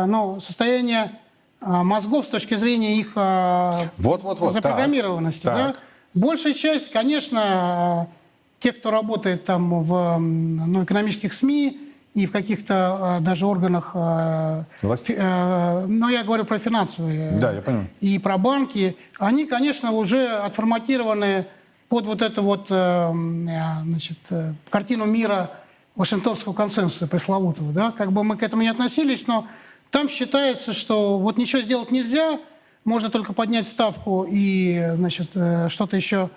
ну, 0.07 0.39
состояние 0.39 1.11
э, 1.59 1.65
мозгов 1.69 2.25
с 2.25 2.29
точки 2.29 2.55
зрения 2.55 2.95
их 3.01 3.11
э, 3.17 3.89
Вот-вот-вот, 3.97 4.53
запрограммированности. 4.53 5.43
так, 5.43 5.55
да? 5.57 5.67
так. 5.73 5.81
Большая 6.13 6.53
часть, 6.53 6.89
конечно, 6.89 8.07
э, 8.09 8.13
те, 8.59 8.71
кто 8.71 8.91
работает 8.91 9.43
там 9.43 9.83
в 9.83 10.17
ну, 10.19 10.85
экономических 10.85 11.33
СМИ 11.33 11.90
и 12.13 12.25
в 12.25 12.31
каких-то 12.31 13.17
э, 13.19 13.23
даже 13.23 13.45
органах, 13.45 13.91
э, 13.93 14.63
Власти. 14.81 15.15
э, 15.17 15.85
ну, 15.87 16.09
я 16.09 16.23
говорю 16.23 16.43
про 16.45 16.57
финансовые 16.57 17.31
Да, 17.39 17.53
я 17.53 17.61
понимаю. 17.61 17.87
и 18.01 18.19
про 18.19 18.37
банки, 18.37 18.97
они, 19.17 19.45
конечно, 19.45 19.91
уже 19.91 20.27
отформатированы 20.27 21.45
под 21.87 22.05
вот 22.05 22.21
эту 22.21 22.41
вот 22.43 22.67
э, 22.69 22.73
э, 22.75 23.81
значит, 23.83 24.17
э, 24.29 24.53
картину 24.69 25.05
мира 25.05 25.51
Вашингтонского 25.95 26.53
консенсуса 26.53 27.07
пресловутого. 27.07 27.71
Да? 27.73 27.91
Как 27.91 28.11
бы 28.11 28.23
мы 28.23 28.35
к 28.37 28.43
этому 28.43 28.61
не 28.61 28.69
относились, 28.69 29.27
но 29.27 29.45
там 29.89 30.09
считается, 30.09 30.73
что 30.73 31.17
вот 31.17 31.37
ничего 31.37 31.61
сделать 31.61 31.91
нельзя, 31.91 32.39
можно 32.85 33.09
только 33.09 33.33
поднять 33.33 33.67
ставку 33.67 34.25
и 34.29 34.91
значит, 34.95 35.29
что-то 35.67 35.95
еще 35.97 36.29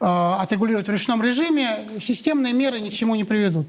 отрегулировать 0.00 0.88
в 0.88 0.90
ручном 0.90 1.22
режиме. 1.22 1.86
Системные 2.00 2.52
меры 2.52 2.80
ни 2.80 2.90
к 2.90 2.94
чему 2.94 3.14
не 3.14 3.24
приведут. 3.24 3.68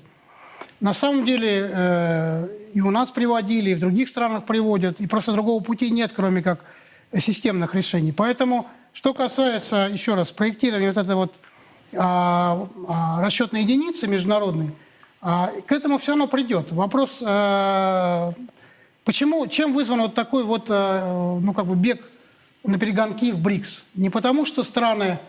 На 0.82 0.94
самом 0.94 1.26
деле 1.26 1.70
э, 1.72 2.48
и 2.74 2.82
у 2.82 2.92
нас 2.92 3.12
приводили, 3.12 3.72
и 3.72 3.76
в 3.76 3.80
других 3.80 4.10
странах 4.10 4.46
приводят, 4.46 5.00
и 5.00 5.08
просто 5.08 5.32
другого 5.32 5.64
пути 5.64 5.90
нет, 5.90 6.12
кроме 6.14 6.42
как 6.42 6.60
системных 7.18 7.74
решений. 7.74 8.12
Поэтому, 8.12 8.68
что 8.92 9.14
касается, 9.14 9.90
еще 9.92 10.16
раз, 10.16 10.32
проектирования 10.32 10.90
вот 10.90 10.98
этой 10.98 11.16
вот 11.16 11.34
а, 11.98 12.68
а, 12.90 13.22
расчетной 13.22 13.62
единицы 13.62 14.08
международной, 14.08 14.72
а, 15.22 15.50
к 15.66 15.72
этому 15.72 15.98
все 15.98 16.12
равно 16.12 16.28
придет. 16.28 16.72
Вопрос, 16.74 17.24
а, 17.26 18.34
почему, 19.06 19.48
чем 19.48 19.74
вызван 19.74 20.02
вот 20.02 20.14
такой 20.14 20.44
вот, 20.44 20.66
а, 20.70 21.40
ну, 21.40 21.54
как 21.54 21.68
бы 21.68 21.76
бег 21.76 22.02
на 22.66 22.78
перегонки 22.78 23.32
в 23.32 23.40
БРИКС? 23.40 23.84
Не 23.96 24.10
потому, 24.10 24.46
что 24.46 24.64
страны 24.64 25.20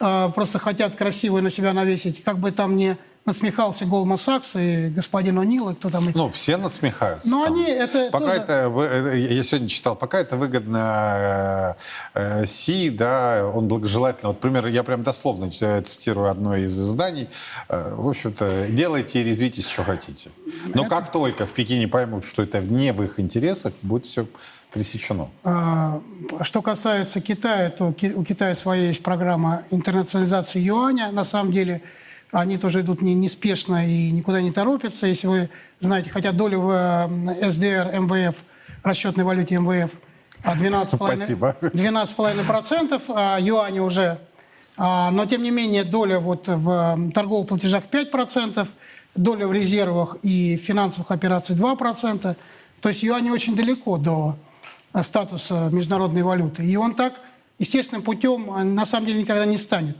а, 0.00 0.30
просто 0.30 0.58
хотят 0.58 0.96
красиво 0.96 1.40
на 1.40 1.50
себя 1.50 1.72
навесить, 1.72 2.24
как 2.24 2.38
бы 2.38 2.50
там 2.50 2.76
не 2.76 2.96
надсмехался 3.26 3.84
Голма 3.86 4.16
Сакс 4.16 4.54
и 4.56 4.88
господин 4.88 5.38
О'Нил, 5.38 5.72
и 5.72 5.74
кто 5.74 5.90
там... 5.90 6.08
Ну, 6.14 6.28
все 6.28 6.56
надсмехаются. 6.56 7.28
Но 7.28 7.44
там. 7.44 7.54
они 7.54 7.64
это 7.64 8.08
Пока 8.10 8.26
тоже- 8.26 8.36
это, 8.40 8.68
вы- 8.68 8.84
э, 8.84 9.18
я 9.34 9.42
сегодня 9.42 9.68
читал, 9.68 9.96
пока 9.96 10.18
это 10.20 10.36
выгодно 10.36 11.76
э, 12.14 12.42
э, 12.42 12.46
Си, 12.46 12.90
да, 12.90 13.44
он 13.52 13.66
благожелательно. 13.68 14.28
Вот, 14.28 14.40
пример, 14.40 14.66
я 14.68 14.82
прям 14.84 15.02
дословно 15.02 15.50
э, 15.60 15.82
цитирую 15.82 16.30
одно 16.30 16.56
из 16.56 16.78
изданий. 16.78 17.28
Э, 17.68 17.94
В 17.96 18.08
общем-то, 18.08 18.66
делайте 18.68 19.20
и 19.20 19.24
резвитесь, 19.24 19.66
что 19.68 19.82
хотите. 19.82 20.30
Но 20.74 20.84
как 20.84 21.10
только 21.10 21.46
в 21.46 21.52
Пекине 21.52 21.88
поймут, 21.88 22.24
что 22.24 22.42
это 22.42 22.60
не 22.60 22.92
в 22.92 23.02
их 23.02 23.18
интересах, 23.20 23.72
будет 23.82 24.06
все 24.06 24.26
пресечено. 24.72 25.28
А, 25.44 26.00
Что 26.42 26.62
касается 26.62 27.20
Китая, 27.20 27.70
то 27.70 27.86
у 27.86 27.92
Китая 28.24 28.54
своя 28.54 28.88
есть 28.88 29.02
программа 29.02 29.62
интернационализации 29.70 30.60
юаня. 30.60 31.10
На 31.12 31.24
самом 31.24 31.50
деле 31.52 31.82
они 32.32 32.58
тоже 32.58 32.80
идут 32.80 33.02
не, 33.02 33.14
неспешно 33.14 33.88
и 33.88 34.10
никуда 34.10 34.40
не 34.40 34.52
торопятся. 34.52 35.06
Если 35.06 35.26
вы 35.26 35.50
знаете, 35.80 36.10
хотя 36.10 36.32
долю 36.32 36.60
в 36.60 36.70
э, 36.70 37.50
СДР, 37.50 38.00
МВФ, 38.00 38.36
расчетной 38.82 39.24
валюте 39.24 39.58
МВФ 39.58 39.90
а 40.42 40.54
12,5%, 40.54 40.96
Спасибо. 40.96 41.56
12,5%, 41.60 43.02
а 43.08 43.38
юаня 43.40 43.82
уже. 43.82 44.18
А, 44.76 45.10
Но, 45.10 45.26
тем 45.26 45.42
не 45.42 45.50
менее, 45.50 45.84
доля 45.84 46.20
вот 46.20 46.46
в 46.46 47.10
торговых 47.12 47.48
платежах 47.48 47.84
5%, 47.90 48.66
доля 49.14 49.46
в 49.46 49.52
резервах 49.52 50.18
и 50.22 50.56
финансовых 50.56 51.10
операций 51.10 51.56
2%. 51.56 52.36
То 52.80 52.88
есть 52.88 53.02
юань 53.02 53.30
очень 53.30 53.56
далеко 53.56 53.96
до 53.96 54.36
э, 54.92 55.02
статуса 55.02 55.70
международной 55.72 56.22
валюты. 56.22 56.64
И 56.64 56.76
он 56.76 56.94
так 56.94 57.14
естественным 57.58 58.02
путем 58.02 58.50
э, 58.54 58.62
на 58.62 58.84
самом 58.84 59.06
деле 59.06 59.20
никогда 59.20 59.46
не 59.46 59.56
станет. 59.56 59.96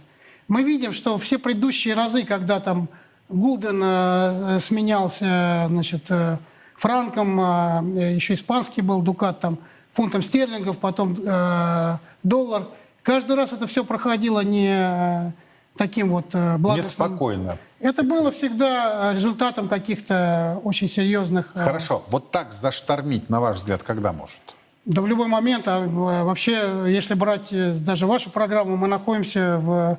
Мы 0.49 0.63
видим, 0.63 0.93
что 0.93 1.19
все 1.19 1.39
предыдущие 1.39 1.95
разы, 1.95 2.25
когда 2.25 2.61
там 2.61 2.89
Гулден 3.29 3.83
э, 3.83 4.57
э, 4.57 4.61
сменялся 4.61 5.67
значит, 5.69 6.11
э, 6.11 6.39
франком, 6.77 7.41
э, 7.41 8.15
еще 8.15 8.35
испанский 8.35 8.83
был 8.83 9.03
дукат, 9.03 9.41
там, 9.41 9.59
фунтом 9.91 10.23
стерлингов, 10.23 10.79
потом 10.79 11.17
э, 11.27 11.97
доллар. 12.23 12.65
Каждый 13.03 13.37
раз 13.37 13.53
это 13.53 13.67
все 13.67 13.85
проходило 13.85 14.41
не 14.41 14.69
э, 14.69 15.33
таким 15.77 16.11
вот 16.11 16.27
э, 16.35 16.57
благостным... 16.59 17.09
Неспокойно. 17.09 17.59
Это 17.81 18.05
было 18.05 18.31
всегда 18.31 19.11
э, 19.11 19.15
результатом 19.15 19.69
каких-то 19.69 20.61
очень 20.63 20.89
серьезных... 20.89 21.51
э, 21.57 21.65
Хорошо. 21.65 22.05
Вот 22.09 22.31
так 22.31 22.53
заштормить, 22.53 23.29
на 23.29 23.41
ваш 23.41 23.57
взгляд, 23.57 23.83
когда 23.83 24.13
может? 24.13 24.39
Да 24.85 25.03
в 25.03 25.07
любой 25.09 25.27
момент. 25.27 25.67
А 25.67 25.85
э, 25.85 25.89
вообще, 25.89 26.85
если 26.87 27.15
брать 27.15 27.53
э, 27.53 27.73
даже 27.73 28.07
вашу 28.07 28.31
программу, 28.31 28.77
мы 28.77 28.87
находимся 28.87 29.57
в, 29.59 29.99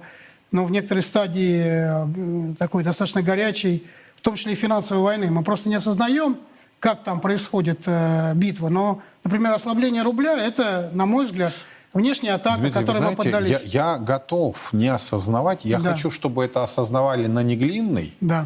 ну, 0.52 0.66
в 0.66 0.72
некоторой 0.72 1.04
стадии 1.04 2.52
э, 2.52 2.56
такой 2.56 2.84
достаточно 2.84 3.22
горячей, 3.22 3.86
в 4.16 4.22
том 4.22 4.36
числе 4.36 4.54
и 4.54 4.56
финансовой 4.56 5.04
войны. 5.04 5.30
Мы 5.32 5.43
просто 5.43 5.70
не 5.70 5.76
осознаем, 5.76 6.38
как 6.80 7.04
там 7.04 7.20
происходит 7.20 7.82
э, 7.86 8.34
битва. 8.36 8.70
Но, 8.70 9.02
например, 9.24 9.54
ослабление 9.54 10.04
рубля– 10.04 10.38
это, 10.45 10.89
на 10.93 11.06
мой 11.06 11.26
взгляд, 11.26 11.54
внешняя 11.93 12.34
атака, 12.34 12.60
Дмитрий, 12.62 12.80
которой 12.80 12.95
мы 12.95 13.00
знаете, 13.00 13.24
поддались. 13.24 13.62
я, 13.64 13.93
я 13.93 13.98
готов 13.98 14.74
не 14.74 14.88
осознавать. 14.88 15.66
Я 15.66 15.80
Да. 15.80 15.91
хочу, 15.93 16.12
чтобы 16.12 16.45
это 16.45 16.64
осознавали 16.64 17.28
на 17.28 17.43
Неглинной, 17.43 18.14
Да. 18.22 18.45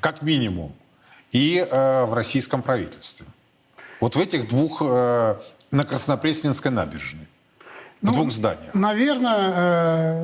как 0.00 0.22
минимум, 0.22 0.72
и 1.32 1.66
э, 1.68 2.04
в 2.04 2.14
российском 2.14 2.62
правительстве. 2.62 3.26
Вот 4.00 4.16
в 4.16 4.20
этих 4.20 4.48
двух, 4.48 4.82
э, 4.84 5.36
на 5.70 5.84
Краснопресненской 5.84 6.70
набережной. 6.70 7.26
В 8.04 8.08
Ну, 8.08 8.12
двух 8.12 8.32
зданиях. 8.32 8.74
Наверное, 8.74 9.52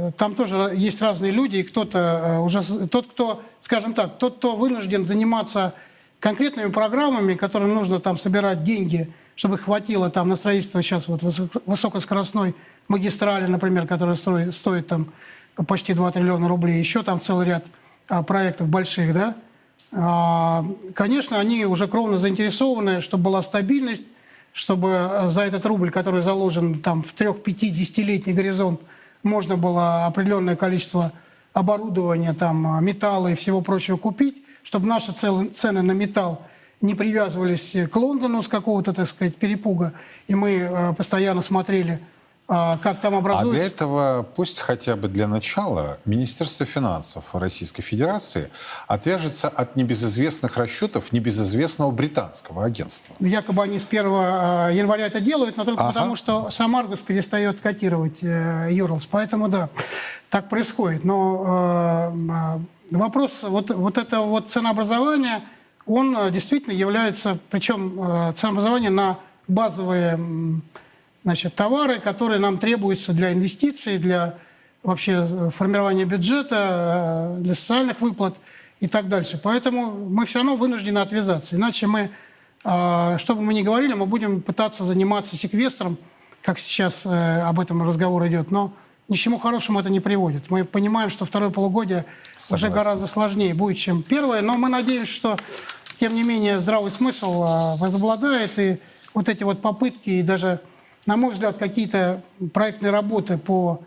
э, 0.09 0.11
там 0.19 0.35
тоже 0.35 0.73
есть 0.77 1.01
разные 1.01 1.33
люди, 1.33 1.57
и 1.57 1.63
кто-то 1.63 1.99
э, 1.99 2.39
уже, 2.39 2.63
тот, 2.89 3.07
кто, 3.07 3.43
скажем 3.63 3.95
так, 3.95 4.19
тот, 4.19 4.37
кто 4.37 4.55
вынужден 4.55 5.07
заниматься 5.07 5.73
конкретными 6.19 6.71
программами, 6.71 7.33
которым 7.33 7.75
нужно 7.75 7.99
там 7.99 8.19
собирать 8.19 8.65
деньги, 8.65 9.11
чтобы 9.35 9.57
хватило 9.57 10.11
там 10.11 10.29
на 10.29 10.37
строительство 10.37 10.83
сейчас 10.83 11.09
вот 11.09 11.23
высоко- 11.23 11.63
высокоскоростной 11.65 12.55
магистрали, 12.89 13.47
например, 13.47 13.87
которая 13.87 14.15
строит, 14.17 14.55
стоит 14.55 14.87
там 14.87 15.11
почти 15.67 15.95
2 15.95 16.13
триллиона 16.13 16.49
рублей, 16.49 16.79
еще 16.79 17.03
там 17.03 17.19
целый 17.19 17.47
ряд 17.47 17.65
а, 18.11 18.23
проектов 18.23 18.69
больших, 18.69 19.15
да, 19.15 19.37
а, 19.93 20.67
Конечно, 20.93 21.41
они 21.41 21.65
уже 21.65 21.89
кровно 21.89 22.19
заинтересованы, 22.19 23.01
чтобы 23.01 23.25
была 23.25 23.41
стабильность, 23.41 24.05
чтобы 24.53 24.89
э, 24.91 25.31
за 25.31 25.43
этот 25.43 25.65
рубль, 25.67 25.91
который 25.91 26.23
заложен 26.23 26.81
там 26.81 27.03
в 27.03 27.15
3-5-10-летний 27.15 28.33
горизонт, 28.33 28.81
можно 29.23 29.57
было 29.57 30.07
определенное 30.07 30.57
количество 30.57 31.13
оборудования, 31.53 32.35
там, 32.35 32.79
э, 32.79 32.81
металла 32.81 33.29
и 33.29 33.35
всего 33.35 33.61
прочего 33.61 33.97
купить, 33.97 34.43
чтобы 34.63 34.87
наши 34.87 35.13
цены 35.13 35.83
на 35.83 35.93
металл 35.93 36.43
не 36.81 36.95
привязывались 36.95 37.77
к 37.91 37.97
Лондону 37.97 38.43
с 38.43 38.49
какого-то, 38.49 38.93
так 38.93 39.07
сказать, 39.07 39.37
перепуга, 39.37 39.93
и 40.27 40.35
мы 40.35 40.53
э, 40.53 40.93
постоянно 40.95 41.43
смотрели, 41.43 42.01
как 42.51 43.01
там 43.01 43.15
А 43.15 43.19
образуется. 43.19 43.51
для 43.51 43.65
этого 43.65 44.27
пусть 44.35 44.59
хотя 44.59 44.97
бы 44.97 45.07
для 45.07 45.29
начала 45.29 45.99
Министерство 46.05 46.67
финансов 46.67 47.25
Российской 47.33 47.83
Федерации 47.83 48.51
отвяжется 48.89 49.49
от 49.49 49.77
небезызвестных 49.77 50.57
расчетов 50.57 51.13
небезызвестного 51.13 51.93
британского 51.93 52.65
агентства. 52.65 53.15
Якобы 53.21 53.63
они 53.63 53.79
с 53.79 53.85
1 53.85 54.05
э, 54.05 54.71
января 54.73 55.07
это 55.07 55.21
делают, 55.21 55.57
но 55.57 55.65
только 55.65 55.83
Ага. 55.83 55.93
потому, 55.93 56.17
что 56.17 56.51
сам 56.51 56.75
Аргус 56.75 57.01
перестает 57.01 57.61
котировать 57.61 58.19
э, 58.23 58.69
Юрлс. 58.73 59.07
Поэтому 59.07 59.49
да, 59.49 59.69
так 60.29 60.49
происходит. 60.49 61.05
Но 61.05 62.13
э, 62.91 62.97
вопрос, 62.97 63.45
вот, 63.45 63.71
вот 63.71 63.97
это 63.97 64.23
вот 64.23 64.51
ценообразование, 64.51 65.43
он 65.87 66.33
действительно 66.33 66.73
является, 66.75 67.39
причем 67.51 68.35
ценообразование 68.35 68.91
на 68.91 69.19
базовые 69.47 70.19
значит, 71.25 71.55
товары, 71.55 71.99
которые 71.99 72.41
нам 72.41 72.59
требуются 72.59 73.13
для 73.13 73.33
инвестиций, 73.33 73.99
для 73.99 74.35
вообще 74.83 75.51
формирования 75.55 76.05
бюджета, 76.05 77.37
э, 77.39 77.43
для 77.43 77.55
социальных 77.55 78.01
выплат 78.01 78.37
и 78.81 78.89
так 78.89 79.09
дальше. 79.09 79.39
Поэтому 79.43 80.09
мы 80.09 80.25
все 80.25 80.39
равно 80.39 80.57
вынуждены 80.57 80.99
отвязаться. 80.99 81.57
Иначе 81.57 81.87
мы, 81.87 82.11
э, 82.65 83.19
что 83.19 83.35
бы 83.35 83.43
мы 83.43 83.53
ни 83.53 83.63
говорили, 83.63 83.93
мы 83.93 84.07
будем 84.07 84.41
пытаться 84.41 84.85
заниматься 84.85 85.37
секвестром, 85.37 85.99
как 86.43 86.59
сейчас 86.59 87.05
э, 87.05 87.43
об 87.43 87.61
этом 87.61 87.87
разговор 87.87 88.27
идет, 88.27 88.51
но 88.51 88.73
ни 89.09 89.17
к 89.17 89.19
чему 89.19 89.39
хорошему 89.39 89.81
это 89.81 89.91
не 89.91 90.01
приводит. 90.01 90.51
Мы 90.51 90.65
понимаем, 90.65 91.11
что 91.11 91.25
второе 91.27 91.51
полугодие 91.51 92.07
уже 92.39 92.61
Согласен. 92.63 92.73
гораздо 92.73 93.07
сложнее 93.07 93.53
будет, 93.53 93.77
чем 93.77 94.03
первое, 94.03 94.41
но 94.41 94.57
мы 94.57 94.69
надеемся, 94.69 95.13
что, 95.13 95.37
тем 95.99 96.15
не 96.15 96.23
менее, 96.23 96.61
здравый 96.61 96.91
смысл 96.91 97.77
возобладает, 97.77 98.59
и 98.59 98.79
вот 99.13 99.29
эти 99.29 99.43
вот 99.43 99.61
попытки, 99.61 100.11
и 100.11 100.23
даже, 100.23 100.61
на 101.07 101.17
мой 101.17 101.33
взгляд, 101.33 101.57
какие-то 101.57 102.23
проектные 102.53 102.93
работы 102.93 103.39
по 103.39 103.81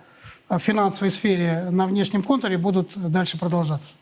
э, 0.49 0.57
финансовой 0.59 1.11
сфере 1.11 1.67
на 1.69 1.85
внешнем 1.85 2.23
контуре 2.23 2.57
будут 2.57 2.93
дальше 2.95 3.37
продолжаться. 3.37 3.93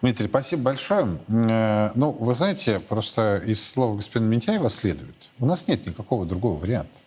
Дмитрий, 0.00 0.28
спасибо 0.28 0.62
большое. 0.62 1.18
Э, 1.28 1.90
Ну, 1.94 2.10
вы 2.10 2.34
знаете, 2.34 2.78
просто 2.78 3.42
из 3.44 3.66
слов 3.66 3.96
господина 3.96 4.28
Ментяева 4.28 4.68
следует, 4.70 5.14
у 5.38 5.46
нас 5.46 5.66
нет 5.66 5.86
никакого 5.86 6.26
другого 6.26 6.58
варианта. 6.58 6.98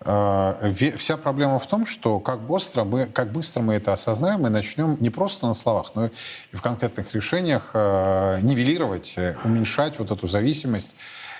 Э, 0.00 0.72
Вся 0.96 1.16
проблема 1.18 1.58
в 1.58 1.66
том, 1.66 1.84
что 1.86 2.20
как 2.20 2.40
быстро 2.40 2.84
мы, 2.84 3.06
как 3.06 3.32
быстро 3.32 3.60
мы 3.60 3.74
это 3.74 3.92
осознаем 3.92 4.46
и 4.46 4.50
начнем 4.50 4.96
не 4.98 5.10
просто 5.10 5.46
на 5.46 5.54
словах, 5.54 5.92
но 5.94 6.06
и 6.06 6.56
в 6.56 6.62
конкретных 6.62 7.14
решениях 7.14 7.70
нивелировать, 7.74 9.16
уменьшать 9.44 9.98
вот 9.98 10.10
эту 10.10 10.26
зависимость 10.26 10.96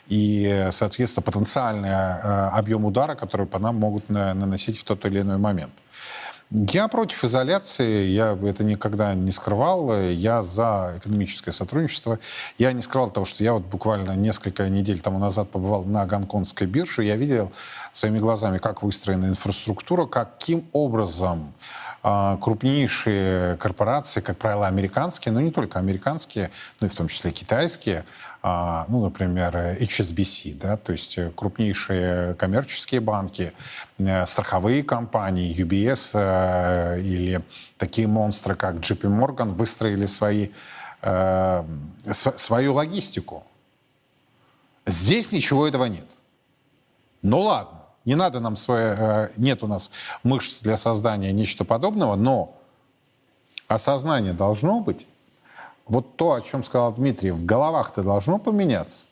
и, 0.06 0.68
соответственно, 0.70 1.22
потенциальный 1.22 1.88
э, 1.88 2.48
объем 2.52 2.84
удара, 2.84 3.14
который 3.14 3.46
по 3.46 3.58
нам 3.58 3.76
могут 3.76 4.10
на- 4.10 4.34
наносить 4.34 4.78
в 4.78 4.84
тот 4.84 5.04
или 5.06 5.20
иной 5.20 5.38
момент. 5.38 5.72
Я 6.50 6.88
против 6.88 7.24
изоляции, 7.24 8.06
я 8.08 8.38
это 8.44 8.62
никогда 8.64 9.14
не 9.14 9.32
скрывал, 9.32 9.98
я 10.00 10.42
за 10.42 10.94
экономическое 10.98 11.52
сотрудничество. 11.52 12.20
Я 12.58 12.72
не 12.72 12.82
скрывал 12.82 13.10
того, 13.10 13.26
что 13.26 13.42
я 13.42 13.54
вот 13.54 13.64
буквально 13.64 14.14
несколько 14.14 14.68
недель 14.68 15.00
тому 15.00 15.18
назад 15.18 15.50
побывал 15.50 15.84
на 15.84 16.06
гонконгской 16.06 16.66
бирже, 16.66 17.02
я 17.02 17.16
видел 17.16 17.50
своими 17.92 18.18
глазами, 18.18 18.58
как 18.58 18.82
выстроена 18.82 19.26
инфраструктура, 19.26 20.06
каким 20.06 20.64
образом 20.72 21.54
а, 22.02 22.36
крупнейшие 22.36 23.56
корпорации, 23.56 24.20
как 24.20 24.36
правило, 24.36 24.66
американские, 24.66 25.32
но 25.32 25.40
не 25.40 25.50
только 25.50 25.78
американские, 25.78 26.50
но 26.80 26.86
и 26.86 26.90
в 26.90 26.94
том 26.94 27.08
числе 27.08 27.32
китайские, 27.32 28.04
ну, 28.44 29.02
например, 29.02 29.56
HSBC, 29.56 30.58
да, 30.58 30.76
то 30.76 30.92
есть 30.92 31.16
э, 31.16 31.30
крупнейшие 31.34 32.34
коммерческие 32.34 33.00
банки, 33.00 33.54
э, 33.96 34.26
страховые 34.26 34.82
компании, 34.82 35.56
UBS 35.56 36.10
э, 36.12 37.00
или 37.00 37.42
такие 37.78 38.06
монстры, 38.06 38.54
как 38.54 38.74
JP 38.76 39.00
Morgan, 39.04 39.52
выстроили 39.54 40.04
свои, 40.04 40.50
св- 41.00 42.38
свою 42.38 42.74
логистику. 42.74 43.44
Здесь 44.84 45.32
ничего 45.32 45.66
этого 45.66 45.86
нет. 45.86 46.06
Ну 47.22 47.40
ладно, 47.40 47.80
не 48.04 48.14
надо 48.14 48.40
нам 48.40 48.56
свое, 48.56 49.30
нет 49.38 49.62
у 49.62 49.66
нас 49.66 49.90
мышц 50.22 50.60
для 50.60 50.76
создания 50.76 51.32
нечто 51.32 51.64
подобного, 51.64 52.14
но 52.14 52.54
осознание 53.68 54.34
должно 54.34 54.80
быть. 54.80 55.06
Вот 55.86 56.16
то, 56.16 56.32
о 56.32 56.40
чем 56.40 56.62
сказал 56.62 56.92
Дмитрий, 56.92 57.30
в 57.30 57.44
головах-то 57.44 58.02
должно 58.02 58.38
поменяться. 58.38 59.06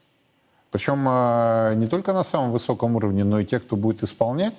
Причем 0.71 1.07
э, 1.07 1.75
не 1.77 1.87
только 1.87 2.15
на 2.15 2.23
самом 2.23 2.51
высоком 2.51 2.97
уровне, 2.97 3.25
но 3.25 3.41
и 3.41 3.45
те, 3.45 3.61
кто 3.61 3.77
будет 3.77 4.03
исполнять. 4.03 4.59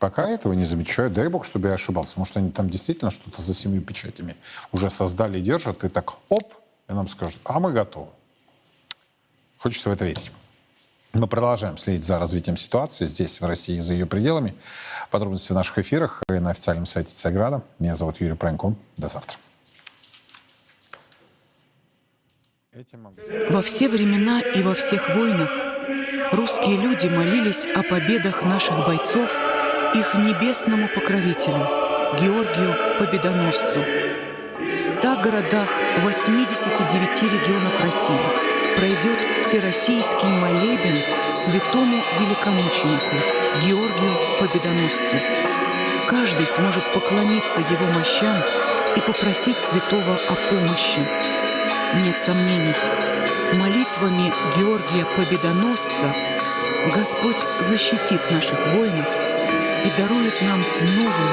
Пока 0.00 0.28
этого 0.28 0.52
не 0.52 0.64
замечают. 0.64 1.12
Дай 1.12 1.28
бог, 1.28 1.44
чтобы 1.44 1.68
я 1.68 1.74
ошибался. 1.74 2.18
Может, 2.18 2.36
они 2.36 2.50
там 2.50 2.68
действительно 2.68 3.10
что-то 3.10 3.42
за 3.42 3.54
семью 3.54 3.82
печатями 3.82 4.36
уже 4.72 4.90
создали 4.90 5.40
держат, 5.40 5.84
и 5.84 5.88
так 5.88 6.14
оп, 6.28 6.52
и 6.88 6.92
нам 6.92 7.08
скажут, 7.08 7.40
а 7.44 7.58
мы 7.58 7.72
готовы. 7.72 8.08
Хочется 9.58 9.90
в 9.90 9.92
это 9.92 10.04
верить. 10.04 10.30
Мы 11.12 11.26
продолжаем 11.26 11.78
следить 11.78 12.04
за 12.04 12.18
развитием 12.18 12.56
ситуации 12.56 13.06
здесь, 13.06 13.40
в 13.40 13.44
России, 13.44 13.78
и 13.78 13.80
за 13.80 13.92
ее 13.92 14.06
пределами. 14.06 14.54
Подробности 15.10 15.52
в 15.52 15.54
наших 15.54 15.78
эфирах 15.78 16.22
и 16.28 16.34
на 16.34 16.50
официальном 16.50 16.86
сайте 16.86 17.12
Цеграда. 17.12 17.62
Меня 17.78 17.94
зовут 17.94 18.20
Юрий 18.20 18.36
Пронько. 18.36 18.74
До 18.96 19.08
завтра. 19.08 19.38
Во 23.50 23.60
все 23.60 23.88
времена 23.88 24.40
и 24.40 24.62
во 24.62 24.72
всех 24.72 25.16
войнах 25.16 25.50
русские 26.30 26.76
люди 26.76 27.08
молились 27.08 27.66
о 27.66 27.82
победах 27.82 28.44
наших 28.44 28.86
бойцов 28.86 29.36
их 29.94 30.14
небесному 30.14 30.86
покровителю, 30.94 31.66
Георгию 32.20 32.76
Победоносцу. 33.00 33.80
В 34.60 34.78
ста 34.78 35.16
городах 35.16 35.68
89 36.02 37.22
регионов 37.22 37.84
России 37.84 38.20
пройдет 38.76 39.18
всероссийский 39.42 40.28
молебен 40.28 41.02
святому 41.34 41.96
великомученику 42.20 43.16
Георгию 43.66 44.14
Победоносцу. 44.38 45.16
Каждый 46.08 46.46
сможет 46.46 46.84
поклониться 46.94 47.58
его 47.58 47.86
мощам 47.92 48.36
и 48.96 49.00
попросить 49.00 49.58
святого 49.58 50.14
о 50.28 50.34
помощи. 50.48 51.47
Нет 51.96 52.20
сомнений, 52.20 52.74
молитвами 53.54 54.30
Георгия 54.58 55.06
Победоносца 55.16 56.14
Господь 56.94 57.46
защитит 57.60 58.20
наших 58.30 58.58
воинов 58.74 59.06
и 59.86 59.90
дарует 59.98 60.34
нам 60.42 60.62
новую, 60.96 61.28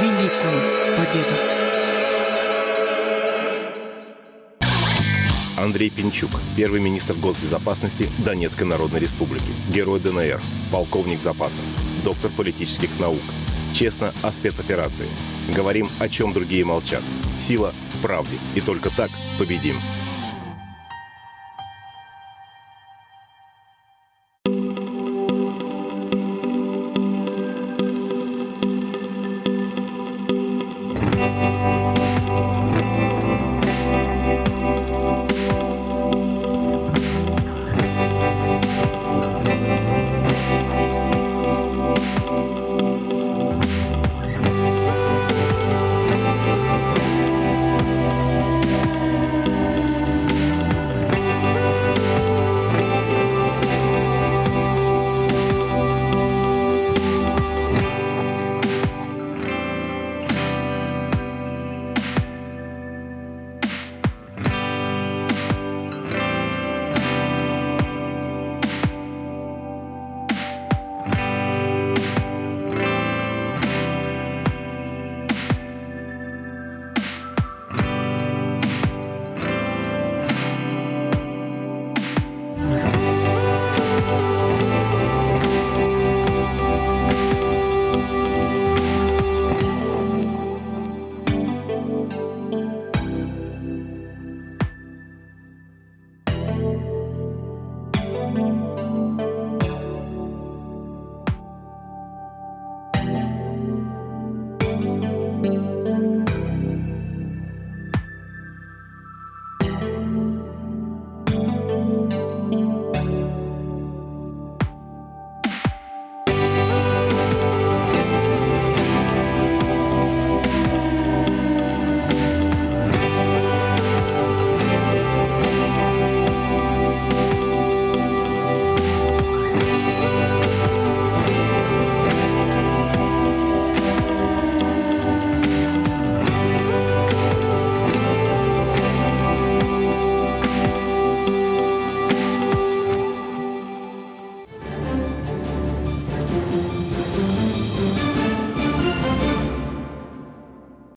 великую 0.00 0.96
победу. 0.96 1.34
Андрей 5.56 5.90
Пинчук, 5.90 6.30
первый 6.56 6.80
министр 6.80 7.14
госбезопасности 7.14 8.08
Донецкой 8.24 8.68
Народной 8.68 9.00
Республики, 9.00 9.52
герой 9.68 9.98
ДНР, 9.98 10.40
полковник 10.70 11.20
запаса, 11.20 11.60
доктор 12.04 12.30
политических 12.30 12.88
наук. 13.00 13.22
Честно 13.72 14.12
о 14.22 14.32
спецоперации. 14.32 15.08
Говорим, 15.54 15.88
о 15.98 16.08
чем 16.08 16.32
другие 16.32 16.64
молчат. 16.64 17.02
Сила 17.38 17.74
в 17.94 18.02
правде. 18.02 18.36
И 18.54 18.60
только 18.60 18.90
так 18.94 19.10
победим. 19.38 19.76